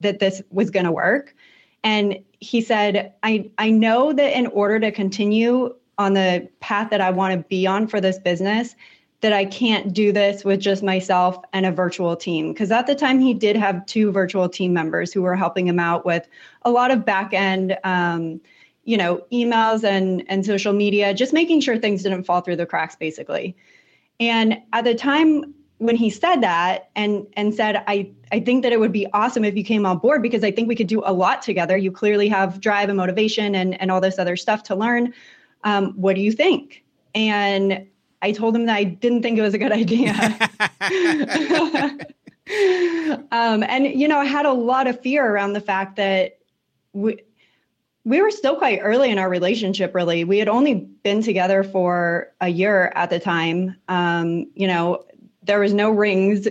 that 0.00 0.18
this 0.18 0.42
was 0.50 0.68
going 0.68 0.84
to 0.84 0.92
work. 0.92 1.34
And 1.82 2.18
he 2.40 2.60
said, 2.60 3.14
I, 3.22 3.50
I 3.56 3.70
know 3.70 4.12
that 4.12 4.36
in 4.36 4.48
order 4.48 4.78
to 4.80 4.92
continue 4.92 5.74
on 5.98 6.14
the 6.14 6.48
path 6.60 6.90
that 6.90 7.00
I 7.00 7.10
want 7.10 7.32
to 7.34 7.48
be 7.48 7.66
on 7.66 7.86
for 7.86 8.00
this 8.00 8.18
business, 8.18 8.74
that 9.22 9.32
I 9.32 9.44
can't 9.46 9.92
do 9.92 10.12
this 10.12 10.44
with 10.44 10.60
just 10.60 10.82
myself 10.82 11.38
and 11.52 11.64
a 11.64 11.72
virtual 11.72 12.16
team. 12.16 12.52
Because 12.52 12.70
at 12.70 12.86
the 12.86 12.94
time, 12.94 13.18
he 13.18 13.32
did 13.32 13.56
have 13.56 13.84
two 13.86 14.12
virtual 14.12 14.48
team 14.48 14.72
members 14.72 15.12
who 15.12 15.22
were 15.22 15.34
helping 15.34 15.66
him 15.66 15.78
out 15.78 16.04
with 16.04 16.28
a 16.62 16.70
lot 16.70 16.90
of 16.90 17.04
back 17.04 17.32
end, 17.32 17.78
um, 17.84 18.40
you 18.84 18.96
know, 18.96 19.24
emails 19.32 19.84
and, 19.84 20.22
and 20.28 20.44
social 20.44 20.72
media, 20.72 21.14
just 21.14 21.32
making 21.32 21.60
sure 21.60 21.78
things 21.78 22.02
didn't 22.02 22.24
fall 22.24 22.40
through 22.40 22.56
the 22.56 22.66
cracks, 22.66 22.94
basically. 22.94 23.56
And 24.20 24.58
at 24.72 24.84
the 24.84 24.94
time 24.94 25.54
when 25.78 25.96
he 25.96 26.08
said 26.08 26.36
that 26.36 26.90
and 26.96 27.26
and 27.36 27.54
said, 27.54 27.82
I, 27.86 28.10
I 28.32 28.40
think 28.40 28.62
that 28.62 28.72
it 28.72 28.80
would 28.80 28.92
be 28.92 29.06
awesome 29.12 29.44
if 29.44 29.56
you 29.56 29.64
came 29.64 29.84
on 29.84 29.98
board 29.98 30.22
because 30.22 30.42
I 30.42 30.50
think 30.50 30.68
we 30.68 30.74
could 30.74 30.86
do 30.86 31.02
a 31.04 31.12
lot 31.12 31.42
together. 31.42 31.76
You 31.76 31.92
clearly 31.92 32.28
have 32.28 32.60
drive 32.60 32.88
and 32.88 32.96
motivation 32.96 33.54
and, 33.54 33.78
and 33.80 33.90
all 33.90 34.00
this 34.00 34.18
other 34.18 34.36
stuff 34.36 34.62
to 34.64 34.74
learn. 34.74 35.12
Um, 35.64 35.92
what 35.92 36.16
do 36.16 36.22
you 36.22 36.32
think? 36.32 36.84
And 37.14 37.86
I 38.22 38.32
told 38.32 38.56
him 38.56 38.66
that 38.66 38.76
I 38.76 38.84
didn't 38.84 39.22
think 39.22 39.38
it 39.38 39.42
was 39.42 39.54
a 39.54 39.58
good 39.58 39.72
idea. 39.72 40.12
um, 43.30 43.62
and 43.62 43.86
you 43.86 44.08
know, 44.08 44.18
I 44.18 44.24
had 44.24 44.46
a 44.46 44.52
lot 44.52 44.86
of 44.86 45.00
fear 45.00 45.26
around 45.26 45.52
the 45.52 45.60
fact 45.60 45.96
that 45.96 46.38
we 46.92 47.22
we 48.04 48.22
were 48.22 48.30
still 48.30 48.56
quite 48.56 48.80
early 48.82 49.10
in 49.10 49.18
our 49.18 49.28
relationship. 49.28 49.94
Really, 49.94 50.24
we 50.24 50.38
had 50.38 50.48
only 50.48 50.74
been 50.74 51.22
together 51.22 51.62
for 51.62 52.32
a 52.40 52.48
year 52.48 52.92
at 52.94 53.10
the 53.10 53.18
time. 53.18 53.76
Um, 53.88 54.50
you 54.54 54.66
know, 54.66 55.04
there 55.42 55.60
was 55.60 55.74
no 55.74 55.90
rings 55.90 56.48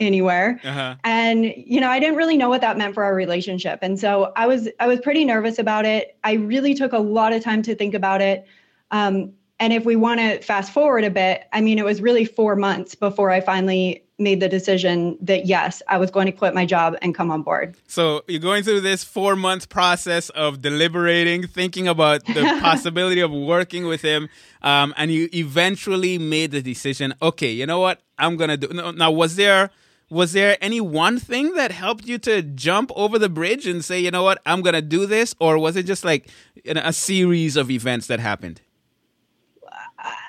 anywhere 0.00 0.60
Uh-huh. 0.64 0.94
and 1.04 1.44
you 1.44 1.80
know 1.80 1.88
i 1.88 1.98
didn't 1.98 2.16
really 2.16 2.36
know 2.36 2.48
what 2.48 2.60
that 2.60 2.76
meant 2.76 2.94
for 2.94 3.02
our 3.02 3.14
relationship 3.14 3.78
and 3.82 3.98
so 3.98 4.32
i 4.36 4.46
was 4.46 4.68
i 4.80 4.86
was 4.86 5.00
pretty 5.00 5.24
nervous 5.24 5.58
about 5.58 5.84
it 5.86 6.16
i 6.22 6.34
really 6.34 6.74
took 6.74 6.92
a 6.92 6.98
lot 6.98 7.32
of 7.32 7.42
time 7.42 7.62
to 7.62 7.74
think 7.74 7.94
about 7.94 8.20
it 8.20 8.46
um, 8.90 9.32
and 9.60 9.72
if 9.72 9.84
we 9.84 9.96
want 9.96 10.20
to 10.20 10.38
fast 10.42 10.72
forward 10.72 11.04
a 11.04 11.10
bit 11.10 11.44
i 11.52 11.60
mean 11.60 11.78
it 11.78 11.84
was 11.84 12.02
really 12.02 12.24
four 12.26 12.56
months 12.56 12.94
before 12.94 13.30
i 13.30 13.40
finally 13.40 14.02
made 14.18 14.38
the 14.38 14.48
decision 14.48 15.18
that 15.20 15.46
yes 15.46 15.82
i 15.88 15.96
was 15.96 16.10
going 16.10 16.26
to 16.26 16.32
quit 16.32 16.54
my 16.54 16.66
job 16.66 16.94
and 17.02 17.14
come 17.14 17.30
on 17.32 17.42
board 17.42 17.74
So 17.88 18.22
you're 18.28 18.40
going 18.40 18.62
through 18.64 18.80
this 18.82 19.02
four 19.02 19.34
month 19.34 19.68
process 19.70 20.28
of 20.30 20.60
deliberating, 20.60 21.46
thinking 21.48 21.88
about 21.88 22.24
the 22.26 22.42
possibility 22.62 23.20
of 23.20 23.32
working 23.32 23.86
with 23.86 24.02
him, 24.02 24.28
um, 24.62 24.94
and 24.96 25.10
you 25.10 25.28
eventually 25.32 26.18
made 26.18 26.50
the 26.52 26.62
decision. 26.62 27.14
Okay, 27.22 27.50
you 27.50 27.66
know 27.66 27.80
what? 27.80 28.00
I'm 28.18 28.36
gonna 28.36 28.56
do. 28.56 28.68
Now, 28.96 29.10
was 29.10 29.36
there 29.36 29.70
was 30.10 30.32
there 30.32 30.56
any 30.60 30.80
one 30.80 31.18
thing 31.18 31.54
that 31.54 31.72
helped 31.72 32.06
you 32.06 32.18
to 32.18 32.42
jump 32.42 32.92
over 32.94 33.18
the 33.18 33.28
bridge 33.28 33.66
and 33.66 33.84
say, 33.84 34.00
you 34.00 34.10
know 34.10 34.22
what, 34.22 34.40
I'm 34.46 34.62
gonna 34.62 34.82
do 34.82 35.06
this, 35.06 35.34
or 35.40 35.58
was 35.58 35.76
it 35.76 35.84
just 35.84 36.04
like 36.04 36.28
a 36.66 36.92
series 36.92 37.56
of 37.56 37.70
events 37.70 38.06
that 38.08 38.20
happened? 38.20 38.60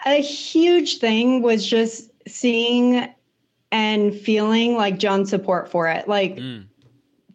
a 0.06 0.22
huge 0.22 1.00
thing 1.00 1.42
was 1.42 1.65
just 1.65 2.10
seeing 2.27 3.08
and 3.72 4.15
feeling 4.15 4.75
like 4.75 4.98
John's 4.98 5.30
support 5.30 5.70
for 5.70 5.88
it. 5.88 6.08
Like 6.08 6.36
mm. 6.36 6.65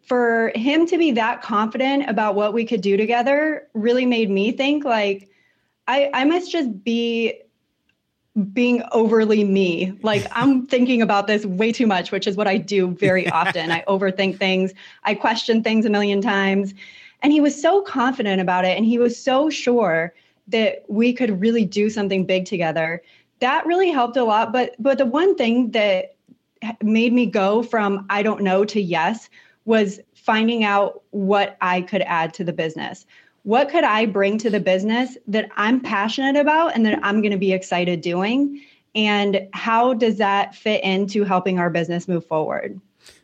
for 0.01 0.51
him 0.55 0.87
to 0.87 0.97
be 0.97 1.11
that 1.11 1.41
confident 1.41 2.09
about 2.09 2.35
what 2.35 2.53
we 2.53 2.65
could 2.65 2.81
do 2.81 2.97
together 2.97 3.67
really 3.73 4.05
made 4.05 4.29
me 4.29 4.51
think 4.51 4.83
like 4.85 5.29
I 5.87 6.09
I 6.13 6.25
must 6.25 6.51
just 6.51 6.83
be 6.83 7.41
being 8.53 8.83
overly 8.91 9.43
me. 9.43 9.97
Like 10.01 10.25
I'm 10.31 10.65
thinking 10.65 11.01
about 11.01 11.27
this 11.27 11.45
way 11.45 11.71
too 11.71 11.87
much, 11.87 12.11
which 12.11 12.27
is 12.27 12.37
what 12.37 12.47
I 12.47 12.57
do 12.57 12.91
very 12.91 13.29
often. 13.29 13.71
I 13.71 13.81
overthink 13.87 14.37
things. 14.37 14.73
I 15.03 15.15
question 15.15 15.63
things 15.63 15.85
a 15.85 15.89
million 15.89 16.21
times. 16.21 16.73
And 17.23 17.31
he 17.31 17.41
was 17.41 17.59
so 17.59 17.81
confident 17.81 18.41
about 18.41 18.65
it 18.65 18.75
and 18.77 18.85
he 18.85 18.97
was 18.97 19.21
so 19.21 19.49
sure 19.49 20.13
that 20.47 20.83
we 20.87 21.13
could 21.13 21.39
really 21.39 21.65
do 21.65 21.89
something 21.89 22.25
big 22.25 22.45
together. 22.45 23.01
That 23.39 23.65
really 23.65 23.89
helped 23.89 24.17
a 24.17 24.23
lot, 24.23 24.51
but 24.51 24.75
but 24.79 24.97
the 24.97 25.05
one 25.05 25.35
thing 25.35 25.71
that 25.71 26.15
made 26.81 27.13
me 27.13 27.25
go 27.25 27.63
from 27.63 28.05
I 28.09 28.23
don't 28.23 28.41
know 28.41 28.65
to 28.65 28.81
yes 28.81 29.29
was 29.65 29.99
finding 30.13 30.63
out 30.63 31.03
what 31.11 31.57
I 31.61 31.81
could 31.81 32.01
add 32.03 32.33
to 32.35 32.43
the 32.43 32.53
business. 32.53 33.05
What 33.43 33.69
could 33.69 33.83
I 33.83 34.05
bring 34.05 34.37
to 34.39 34.49
the 34.49 34.59
business 34.59 35.17
that 35.27 35.49
I'm 35.55 35.79
passionate 35.79 36.39
about 36.39 36.75
and 36.75 36.85
that 36.85 36.99
I'm 37.03 37.21
going 37.21 37.31
to 37.31 37.37
be 37.37 37.53
excited 37.53 38.01
doing? 38.01 38.61
And 38.93 39.47
how 39.53 39.93
does 39.93 40.17
that 40.17 40.53
fit 40.53 40.83
into 40.83 41.23
helping 41.23 41.57
our 41.57 41.69
business 41.69 42.07
move 42.07 42.25
forward? 42.25 42.79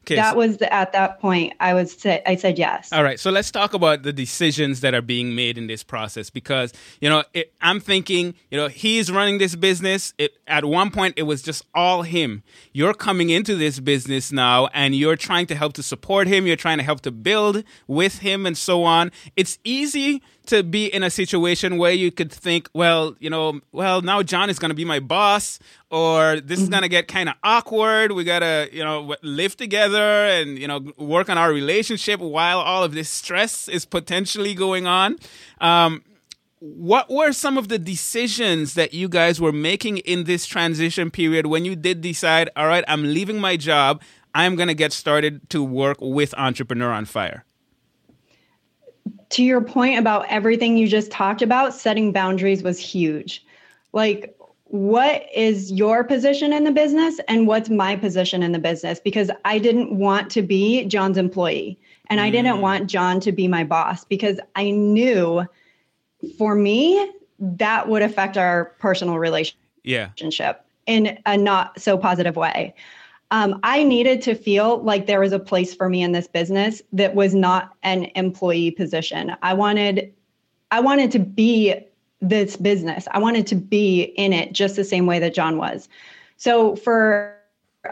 Okay, 0.07 0.15
that 0.15 0.31
so- 0.31 0.37
was 0.37 0.57
the, 0.57 0.73
at 0.73 0.93
that 0.93 1.19
point 1.19 1.53
I 1.59 1.73
was 1.73 2.05
I 2.05 2.37
said 2.37 2.57
yes. 2.57 2.93
All 2.93 3.03
right, 3.03 3.19
so 3.19 3.29
let's 3.29 3.51
talk 3.51 3.73
about 3.73 4.03
the 4.03 4.13
decisions 4.13 4.79
that 4.79 4.93
are 4.93 5.01
being 5.01 5.35
made 5.35 5.57
in 5.57 5.67
this 5.67 5.83
process 5.83 6.29
because 6.29 6.71
you 7.01 7.09
know 7.09 7.23
it, 7.33 7.53
I'm 7.59 7.81
thinking 7.81 8.33
you 8.49 8.57
know 8.57 8.69
he's 8.69 9.11
running 9.11 9.37
this 9.37 9.55
business. 9.55 10.13
It, 10.17 10.37
at 10.47 10.63
one 10.63 10.91
point 10.91 11.15
it 11.17 11.23
was 11.23 11.41
just 11.41 11.65
all 11.75 12.03
him. 12.03 12.43
You're 12.71 12.93
coming 12.93 13.29
into 13.29 13.55
this 13.55 13.81
business 13.81 14.31
now, 14.31 14.67
and 14.67 14.95
you're 14.95 15.17
trying 15.17 15.47
to 15.47 15.55
help 15.55 15.73
to 15.73 15.83
support 15.83 16.27
him. 16.27 16.47
You're 16.47 16.55
trying 16.55 16.77
to 16.77 16.83
help 16.85 17.01
to 17.01 17.11
build 17.11 17.63
with 17.85 18.19
him, 18.19 18.45
and 18.45 18.57
so 18.57 18.83
on. 18.83 19.11
It's 19.35 19.59
easy 19.65 20.21
to 20.47 20.63
be 20.63 20.87
in 20.87 21.03
a 21.03 21.09
situation 21.09 21.77
where 21.77 21.91
you 21.91 22.11
could 22.11 22.31
think, 22.31 22.69
well, 22.73 23.15
you 23.19 23.29
know, 23.29 23.61
well 23.71 24.01
now 24.01 24.23
John 24.23 24.49
is 24.49 24.59
going 24.59 24.69
to 24.69 24.75
be 24.75 24.85
my 24.85 24.99
boss, 24.99 25.59
or 25.89 26.39
this 26.39 26.59
is 26.59 26.69
going 26.69 26.83
to 26.83 26.89
get 26.89 27.07
kind 27.07 27.29
of 27.29 27.35
awkward. 27.43 28.11
We 28.11 28.23
got 28.23 28.39
to 28.39 28.69
you 28.71 28.83
know 28.83 29.15
live 29.21 29.55
together 29.55 30.25
and 30.25 30.57
you 30.57 30.67
know 30.67 30.91
work 30.97 31.29
on 31.29 31.37
our 31.37 31.51
relationship 31.51 32.19
while 32.19 32.59
all 32.59 32.83
of 32.83 32.93
this 32.93 33.09
stress 33.09 33.67
is 33.67 33.85
potentially 33.85 34.53
going 34.53 34.87
on. 34.87 35.17
Um, 35.61 36.03
what 36.59 37.09
were 37.09 37.31
some 37.33 37.57
of 37.57 37.67
the 37.67 37.77
decisions 37.77 38.73
that 38.73 38.93
you 38.93 39.07
guys 39.07 39.39
were 39.39 39.51
making 39.51 39.99
in 39.99 40.23
this 40.23 40.45
transition 40.45 41.11
period 41.11 41.45
when 41.45 41.65
you 41.65 41.75
did 41.75 42.01
decide, 42.01 42.49
all 42.55 42.67
right, 42.67 42.83
I'm 42.87 43.03
leaving 43.03 43.39
my 43.39 43.57
job, 43.57 44.01
I'm 44.33 44.55
going 44.55 44.67
to 44.67 44.73
get 44.73 44.91
started 44.91 45.49
to 45.51 45.63
work 45.63 45.97
with 46.01 46.33
Entrepreneur 46.35 46.91
on 46.91 47.05
Fire? 47.05 47.45
To 49.29 49.43
your 49.43 49.61
point 49.61 49.99
about 49.99 50.25
everything 50.29 50.77
you 50.77 50.87
just 50.87 51.11
talked 51.11 51.41
about, 51.41 51.73
setting 51.73 52.11
boundaries 52.11 52.63
was 52.63 52.79
huge. 52.79 53.45
Like 53.93 54.37
what 54.69 55.25
is 55.33 55.71
your 55.71 56.03
position 56.03 56.51
in 56.51 56.65
the 56.65 56.71
business 56.71 57.19
and 57.27 57.47
what's 57.47 57.69
my 57.69 57.95
position 57.95 58.43
in 58.43 58.51
the 58.51 58.59
business 58.59 58.99
because 58.99 59.31
I 59.45 59.59
didn't 59.59 59.97
want 59.97 60.29
to 60.31 60.41
be 60.41 60.83
John's 60.85 61.17
employee 61.17 61.79
and 62.09 62.19
I 62.19 62.29
didn't 62.29 62.57
mm. 62.57 62.61
want 62.61 62.89
John 62.89 63.19
to 63.21 63.31
be 63.31 63.47
my 63.47 63.63
boss 63.63 64.03
because 64.03 64.39
I 64.55 64.71
knew 64.71 65.45
for 66.37 66.55
me 66.55 67.11
that 67.39 67.87
would 67.87 68.01
affect 68.01 68.37
our 68.37 68.65
personal 68.79 69.19
relationship 69.19 69.57
Yeah. 69.83 70.09
in 70.85 71.17
a 71.25 71.37
not 71.37 71.79
so 71.79 71.97
positive 71.97 72.35
way. 72.35 72.73
Um, 73.31 73.59
I 73.63 73.83
needed 73.83 74.21
to 74.23 74.35
feel 74.35 74.81
like 74.83 75.05
there 75.05 75.19
was 75.19 75.33
a 75.33 75.39
place 75.39 75.73
for 75.73 75.89
me 75.89 76.01
in 76.01 76.13
this 76.13 76.27
business 76.27 76.81
that 76.93 77.13
was 77.13 77.35
not 77.35 77.73
an 77.83 78.05
employee 78.15 78.71
position. 78.71 79.35
I 79.41 79.53
wanted, 79.53 80.13
I 80.71 80.79
wanted 80.79 81.11
to 81.11 81.19
be 81.19 81.75
this 82.21 82.55
business. 82.55 83.07
I 83.11 83.19
wanted 83.19 83.45
to 83.47 83.55
be 83.55 84.03
in 84.03 84.31
it 84.33 84.53
just 84.53 84.75
the 84.75 84.83
same 84.83 85.05
way 85.05 85.19
that 85.19 85.33
John 85.33 85.57
was. 85.57 85.89
So 86.37 86.75
for 86.77 87.35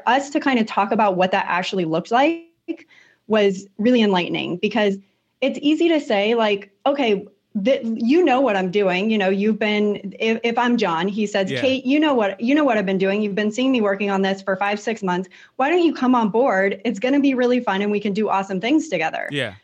us 0.05 0.29
to 0.31 0.39
kind 0.39 0.59
of 0.59 0.65
talk 0.65 0.91
about 0.91 1.17
what 1.17 1.31
that 1.31 1.45
actually 1.47 1.85
looked 1.85 2.11
like 2.11 2.87
was 3.27 3.67
really 3.77 4.01
enlightening 4.01 4.57
because 4.57 4.97
it's 5.41 5.59
easy 5.61 5.89
to 5.89 5.99
say 5.99 6.35
like, 6.35 6.71
okay, 6.85 7.27
that 7.55 7.85
you 7.85 8.23
know 8.23 8.41
what 8.41 8.57
I'm 8.57 8.69
doing. 8.69 9.09
You 9.09 9.17
know, 9.17 9.29
you've 9.29 9.57
been 9.57 10.13
if, 10.19 10.39
if 10.43 10.57
I'm 10.57 10.75
John, 10.77 11.07
he 11.07 11.25
says, 11.25 11.49
Yeah. 11.49 11.61
Kate, 11.61 11.85
you 11.85 11.99
know 11.99 12.13
what 12.13 12.39
you 12.39 12.53
know 12.53 12.63
what 12.65 12.77
I've 12.77 12.85
been 12.85 12.97
doing. 12.97 13.21
You've 13.21 13.35
been 13.35 13.51
seeing 13.51 13.71
me 13.71 13.81
working 13.81 14.09
on 14.11 14.21
this 14.21 14.41
for 14.41 14.55
five, 14.57 14.79
six 14.79 15.01
months. 15.01 15.29
Why 15.55 15.69
don't 15.69 15.81
you 15.81 15.93
come 15.93 16.13
on 16.15 16.29
board? 16.29 16.81
It's 16.83 16.99
gonna 16.99 17.21
be 17.21 17.33
really 17.33 17.61
fun 17.61 17.81
and 17.81 17.91
we 17.91 17.99
can 17.99 18.13
do 18.13 18.29
awesome 18.29 18.59
things 18.59 18.89
together. 18.89 19.29
Yeah. 19.31 19.55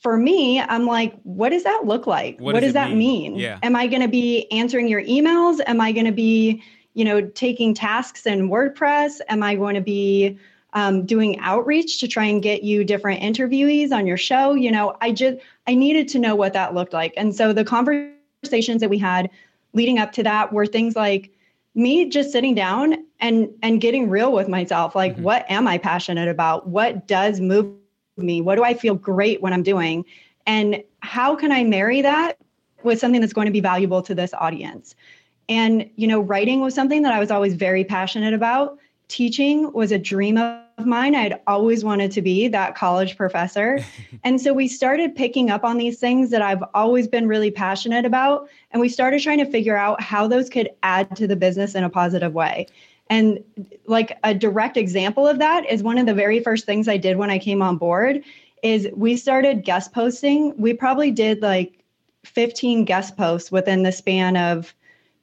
For 0.00 0.16
me, 0.16 0.60
I'm 0.60 0.86
like, 0.86 1.18
what 1.22 1.48
does 1.48 1.64
that 1.64 1.82
look 1.86 2.06
like? 2.06 2.38
What 2.38 2.54
What, 2.54 2.60
does 2.60 2.68
does, 2.68 2.74
that 2.74 2.90
mean? 2.90 3.32
mean? 3.32 3.36
Yeah. 3.36 3.58
Am 3.62 3.74
I 3.74 3.88
gonna 3.88 4.08
be 4.08 4.48
answering 4.52 4.86
your 4.86 5.02
emails? 5.02 5.60
Am 5.66 5.80
I 5.80 5.90
gonna 5.92 6.12
be, 6.12 6.62
you 6.92 7.04
know, 7.04 7.20
taking 7.22 7.74
tasks 7.74 8.26
in 8.26 8.48
WordPress? 8.48 9.20
Am 9.28 9.42
I 9.42 9.56
going 9.56 9.74
to 9.74 9.80
be 9.80 10.38
um, 10.74 11.06
doing 11.06 11.38
outreach 11.38 11.98
to 12.00 12.08
try 12.08 12.24
and 12.24 12.42
get 12.42 12.62
you 12.62 12.84
different 12.84 13.22
interviewees 13.22 13.92
on 13.92 14.06
your 14.06 14.16
show. 14.16 14.54
You 14.54 14.70
know, 14.70 14.96
I 15.00 15.12
just 15.12 15.38
I 15.66 15.74
needed 15.74 16.08
to 16.08 16.18
know 16.18 16.34
what 16.34 16.52
that 16.52 16.74
looked 16.74 16.92
like, 16.92 17.14
and 17.16 17.34
so 17.34 17.52
the 17.52 17.64
conversations 17.64 18.80
that 18.80 18.90
we 18.90 18.98
had 18.98 19.30
leading 19.72 19.98
up 19.98 20.12
to 20.12 20.22
that 20.22 20.52
were 20.52 20.66
things 20.66 20.96
like 20.96 21.30
me 21.74 22.08
just 22.08 22.30
sitting 22.32 22.54
down 22.54 23.04
and 23.20 23.48
and 23.62 23.80
getting 23.80 24.08
real 24.08 24.32
with 24.32 24.48
myself 24.48 24.94
like 24.94 25.16
what 25.16 25.44
am 25.50 25.66
i 25.66 25.78
passionate 25.78 26.28
about? 26.28 26.68
What 26.68 27.06
does 27.06 27.40
move 27.40 27.74
me? 28.16 28.40
What 28.40 28.56
do 28.56 28.64
i 28.64 28.74
feel 28.74 28.94
great 28.94 29.42
when 29.42 29.52
i'm 29.52 29.62
doing? 29.62 30.04
And 30.46 30.82
how 31.00 31.34
can 31.34 31.52
i 31.52 31.64
marry 31.64 32.02
that 32.02 32.38
with 32.82 32.98
something 32.98 33.20
that's 33.20 33.32
going 33.32 33.46
to 33.46 33.52
be 33.52 33.60
valuable 33.60 34.02
to 34.02 34.14
this 34.14 34.32
audience? 34.34 34.94
And 35.48 35.90
you 35.96 36.06
know 36.06 36.20
writing 36.20 36.60
was 36.60 36.74
something 36.74 37.02
that 37.02 37.12
i 37.12 37.18
was 37.18 37.30
always 37.30 37.54
very 37.54 37.84
passionate 37.84 38.34
about 38.34 38.78
teaching 39.14 39.72
was 39.72 39.92
a 39.92 39.98
dream 39.98 40.36
of 40.36 40.84
mine. 40.84 41.14
I'd 41.14 41.40
always 41.46 41.84
wanted 41.84 42.10
to 42.12 42.20
be 42.20 42.48
that 42.48 42.74
college 42.74 43.16
professor. 43.16 43.78
And 44.24 44.40
so 44.40 44.54
we 44.54 44.68
started 44.68 45.14
picking 45.14 45.50
up 45.50 45.64
on 45.64 45.76
these 45.76 45.98
things 45.98 46.30
that 46.30 46.40
i've 46.40 46.64
always 46.72 47.06
been 47.06 47.28
really 47.28 47.50
passionate 47.50 48.06
about 48.06 48.48
and 48.70 48.80
we 48.80 48.88
started 48.88 49.20
trying 49.20 49.36
to 49.38 49.44
figure 49.44 49.76
out 49.76 50.00
how 50.00 50.26
those 50.26 50.48
could 50.48 50.70
add 50.82 51.14
to 51.16 51.26
the 51.26 51.36
business 51.36 51.74
in 51.74 51.84
a 51.84 51.90
positive 51.90 52.32
way. 52.32 52.66
And 53.10 53.44
like 53.86 54.18
a 54.24 54.32
direct 54.32 54.78
example 54.78 55.28
of 55.28 55.38
that 55.40 55.70
is 55.70 55.82
one 55.82 55.98
of 55.98 56.06
the 56.06 56.14
very 56.14 56.40
first 56.40 56.64
things 56.64 56.88
i 56.88 56.96
did 56.96 57.18
when 57.18 57.30
i 57.30 57.38
came 57.38 57.60
on 57.60 57.76
board 57.76 58.24
is 58.62 58.88
we 58.94 59.14
started 59.18 59.62
guest 59.62 59.92
posting. 59.92 60.56
We 60.56 60.72
probably 60.72 61.10
did 61.10 61.42
like 61.42 61.84
15 62.24 62.86
guest 62.86 63.14
posts 63.18 63.52
within 63.52 63.82
the 63.82 63.92
span 63.92 64.38
of 64.38 64.74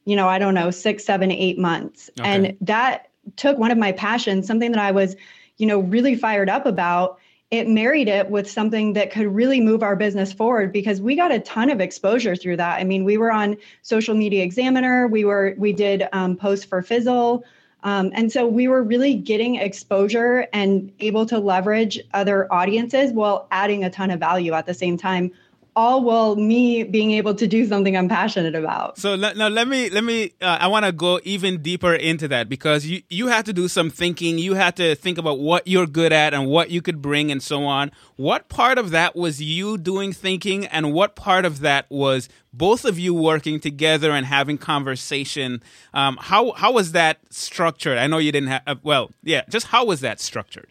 you 0.06 0.16
know 0.16 0.28
i 0.28 0.38
don't 0.38 0.54
know 0.54 0.70
six 0.70 1.04
seven 1.04 1.32
eight 1.32 1.58
months. 1.58 2.12
Okay. 2.20 2.30
and 2.30 2.58
that 2.62 3.11
took 3.36 3.58
one 3.58 3.72
of 3.72 3.78
my 3.78 3.92
passions 3.92 4.48
something 4.48 4.72
that 4.72 4.82
i 4.82 4.92
was 4.92 5.16
you 5.58 5.66
know 5.66 5.80
really 5.80 6.16
fired 6.16 6.50
up 6.50 6.66
about 6.66 7.20
it 7.52 7.68
married 7.68 8.08
it 8.08 8.30
with 8.30 8.50
something 8.50 8.94
that 8.94 9.12
could 9.12 9.28
really 9.28 9.60
move 9.60 9.84
our 9.84 9.98
business 9.98 10.32
forward 10.32 10.72
because 10.72 11.02
we 11.02 11.18
got 11.18 11.34
a 11.34 11.40
ton 11.40 11.70
of 11.70 11.82
exposure 11.82 12.34
through 12.34 12.56
that. 12.58 12.80
I 12.80 12.86
mean 12.86 13.04
we 13.04 13.18
were 13.18 13.32
on 13.32 13.58
social 13.82 14.16
media 14.16 14.44
examiner. 14.44 15.08
We 15.08 15.26
were 15.26 15.54
we 15.58 15.74
did 15.74 16.08
um, 16.14 16.38
posts 16.38 16.66
for 16.66 16.82
fizzle. 16.82 17.44
Um, 17.84 18.12
and 18.14 18.32
so 18.32 18.48
we 18.48 18.68
were 18.68 18.84
really 18.84 19.16
getting 19.16 19.56
exposure 19.56 20.48
and 20.54 20.92
able 21.00 21.26
to 21.26 21.40
leverage 21.40 22.00
other 22.14 22.52
audiences 22.54 23.12
while 23.12 23.48
adding 23.52 23.84
a 23.84 23.90
ton 23.90 24.12
of 24.12 24.20
value 24.20 24.54
at 24.54 24.66
the 24.66 24.74
same 24.74 24.98
time 24.98 25.32
all 25.76 26.04
while 26.04 26.36
me 26.36 26.84
being 26.84 27.12
able 27.12 27.34
to 27.34 27.48
do 27.48 27.66
something 27.66 27.96
i'm 27.96 28.10
passionate 28.10 28.56
about 28.56 28.98
So 28.98 29.16
le- 29.16 29.34
now 29.36 29.48
let 29.48 29.68
me 29.68 29.90
let 29.90 30.04
me 30.04 30.34
uh, 30.42 30.58
I 30.60 30.68
want 30.68 30.86
to 30.86 30.92
go 30.92 31.20
even 31.24 31.62
deeper 31.62 31.94
into 31.94 32.28
that 32.28 32.50
because 32.50 32.86
you 32.86 33.02
you 33.10 33.28
had 33.28 33.46
to 33.46 33.54
do 33.54 33.68
some 33.68 33.90
thinking. 33.90 34.38
You 34.38 34.54
had 34.56 34.76
to 34.76 34.96
think 34.96 35.18
about 35.18 35.40
what 35.40 35.68
you're 35.68 35.88
good 35.88 36.12
at 36.14 36.34
and 36.34 36.48
what 36.48 36.70
you 36.70 36.82
could 36.82 37.02
bring 37.02 37.32
and 37.32 37.42
so 37.42 37.64
on. 37.64 37.92
What 38.16 38.50
part 38.50 38.78
of 38.78 38.92
that 38.92 39.16
was 39.16 39.42
you 39.42 39.78
doing 39.78 40.14
thinking 40.14 40.66
and 40.68 40.94
what 40.94 41.16
part 41.16 41.46
of 41.46 41.62
that 41.62 41.86
was 41.90 42.30
both 42.54 42.86
of 42.86 43.00
you 43.00 43.14
working 43.14 43.60
together 43.60 44.12
and 44.12 44.26
having 44.26 44.58
conversation? 44.58 45.64
Um, 45.94 46.18
how 46.20 46.52
how 46.52 46.72
was 46.74 46.92
that 46.92 47.20
structured? 47.30 47.98
I 47.98 48.08
know 48.08 48.18
you 48.18 48.32
didn't 48.32 48.50
have 48.50 48.64
uh, 48.68 48.76
well, 48.84 49.12
yeah, 49.24 49.44
just 49.50 49.68
how 49.68 49.86
was 49.86 50.02
that 50.02 50.20
structured? 50.20 50.68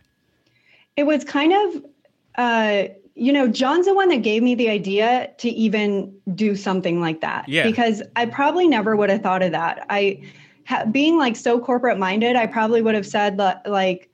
It 0.97 1.05
was 1.05 1.25
kind 1.25 1.53
of, 1.53 1.85
uh, 2.37 2.89
you 3.21 3.35
know, 3.35 3.47
John's 3.47 3.85
the 3.85 3.95
one 3.95 4.09
that 4.09 4.23
gave 4.23 4.43
me 4.43 4.55
the 4.55 4.71
idea 4.71 5.31
to 5.37 5.51
even 5.51 6.11
do 6.35 6.57
something 6.57 7.03
like 7.03 7.21
that. 7.21 7.47
Yeah. 7.47 7.65
Because 7.65 8.03
I 8.17 8.25
probably 8.25 8.67
never 8.67 8.97
would 8.97 9.11
have 9.11 9.23
thought 9.23 9.43
of 9.43 9.53
that. 9.53 9.85
I, 9.91 10.23
ha- 10.67 10.87
being 10.87 11.19
like 11.19 11.37
so 11.37 11.61
corporate 11.61 11.99
minded, 11.99 12.35
I 12.35 12.47
probably 12.47 12.81
would 12.81 12.95
have 12.95 13.07
said 13.07 13.37
like, 13.67 14.09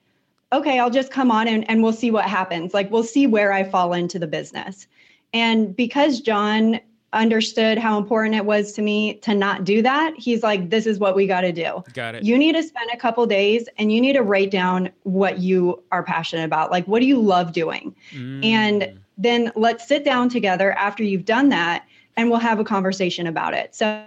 okay, 0.53 0.81
I'll 0.81 0.91
just 0.91 1.13
come 1.13 1.31
on 1.31 1.47
and, 1.47 1.69
and 1.71 1.85
we'll 1.85 1.93
see 1.93 2.11
what 2.11 2.25
happens. 2.25 2.75
Like, 2.75 2.91
we'll 2.91 3.05
see 3.05 3.29
where 3.29 3.53
I 3.53 3.63
fall 3.63 3.93
into 3.93 4.19
the 4.19 4.27
business. 4.27 4.89
And 5.33 5.77
because 5.77 6.21
John 6.21 6.81
understood 7.13 7.79
how 7.79 7.97
important 7.99 8.35
it 8.35 8.45
was 8.45 8.73
to 8.73 8.83
me 8.83 9.15
to 9.15 9.35
not 9.35 9.65
do 9.65 9.81
that, 9.83 10.15
he's 10.19 10.43
like, 10.43 10.71
this 10.71 10.87
is 10.87 10.99
what 10.99 11.15
we 11.17 11.27
got 11.27 11.43
to 11.43 11.53
do 11.53 11.83
Got 11.95 12.17
it. 12.17 12.25
you 12.25 12.37
need 12.37 12.55
to 12.57 12.63
spend 12.63 12.91
a 12.93 12.97
couple 12.97 13.25
days 13.27 13.69
and 13.79 13.93
you 13.93 14.01
need 14.01 14.15
to 14.15 14.23
write 14.23 14.51
down 14.51 14.91
what 15.05 15.39
you 15.39 15.83
are 15.93 16.03
passionate 16.03 16.45
about 16.45 16.71
like 16.71 16.85
what 16.87 17.01
do 17.01 17.07
you 17.07 17.19
love 17.21 17.53
doing 17.53 17.95
Mm. 18.13 18.45
and 18.45 18.99
then 19.17 19.51
let's 19.57 19.87
sit 19.89 20.05
down 20.05 20.29
together 20.29 20.73
after 20.73 21.03
you've 21.03 21.25
done 21.25 21.49
that 21.51 21.85
and 22.17 22.29
we'll 22.31 22.39
have 22.41 22.59
a 22.61 22.65
conversation 22.65 23.27
about 23.27 23.55
it 23.55 23.75
so 23.75 24.05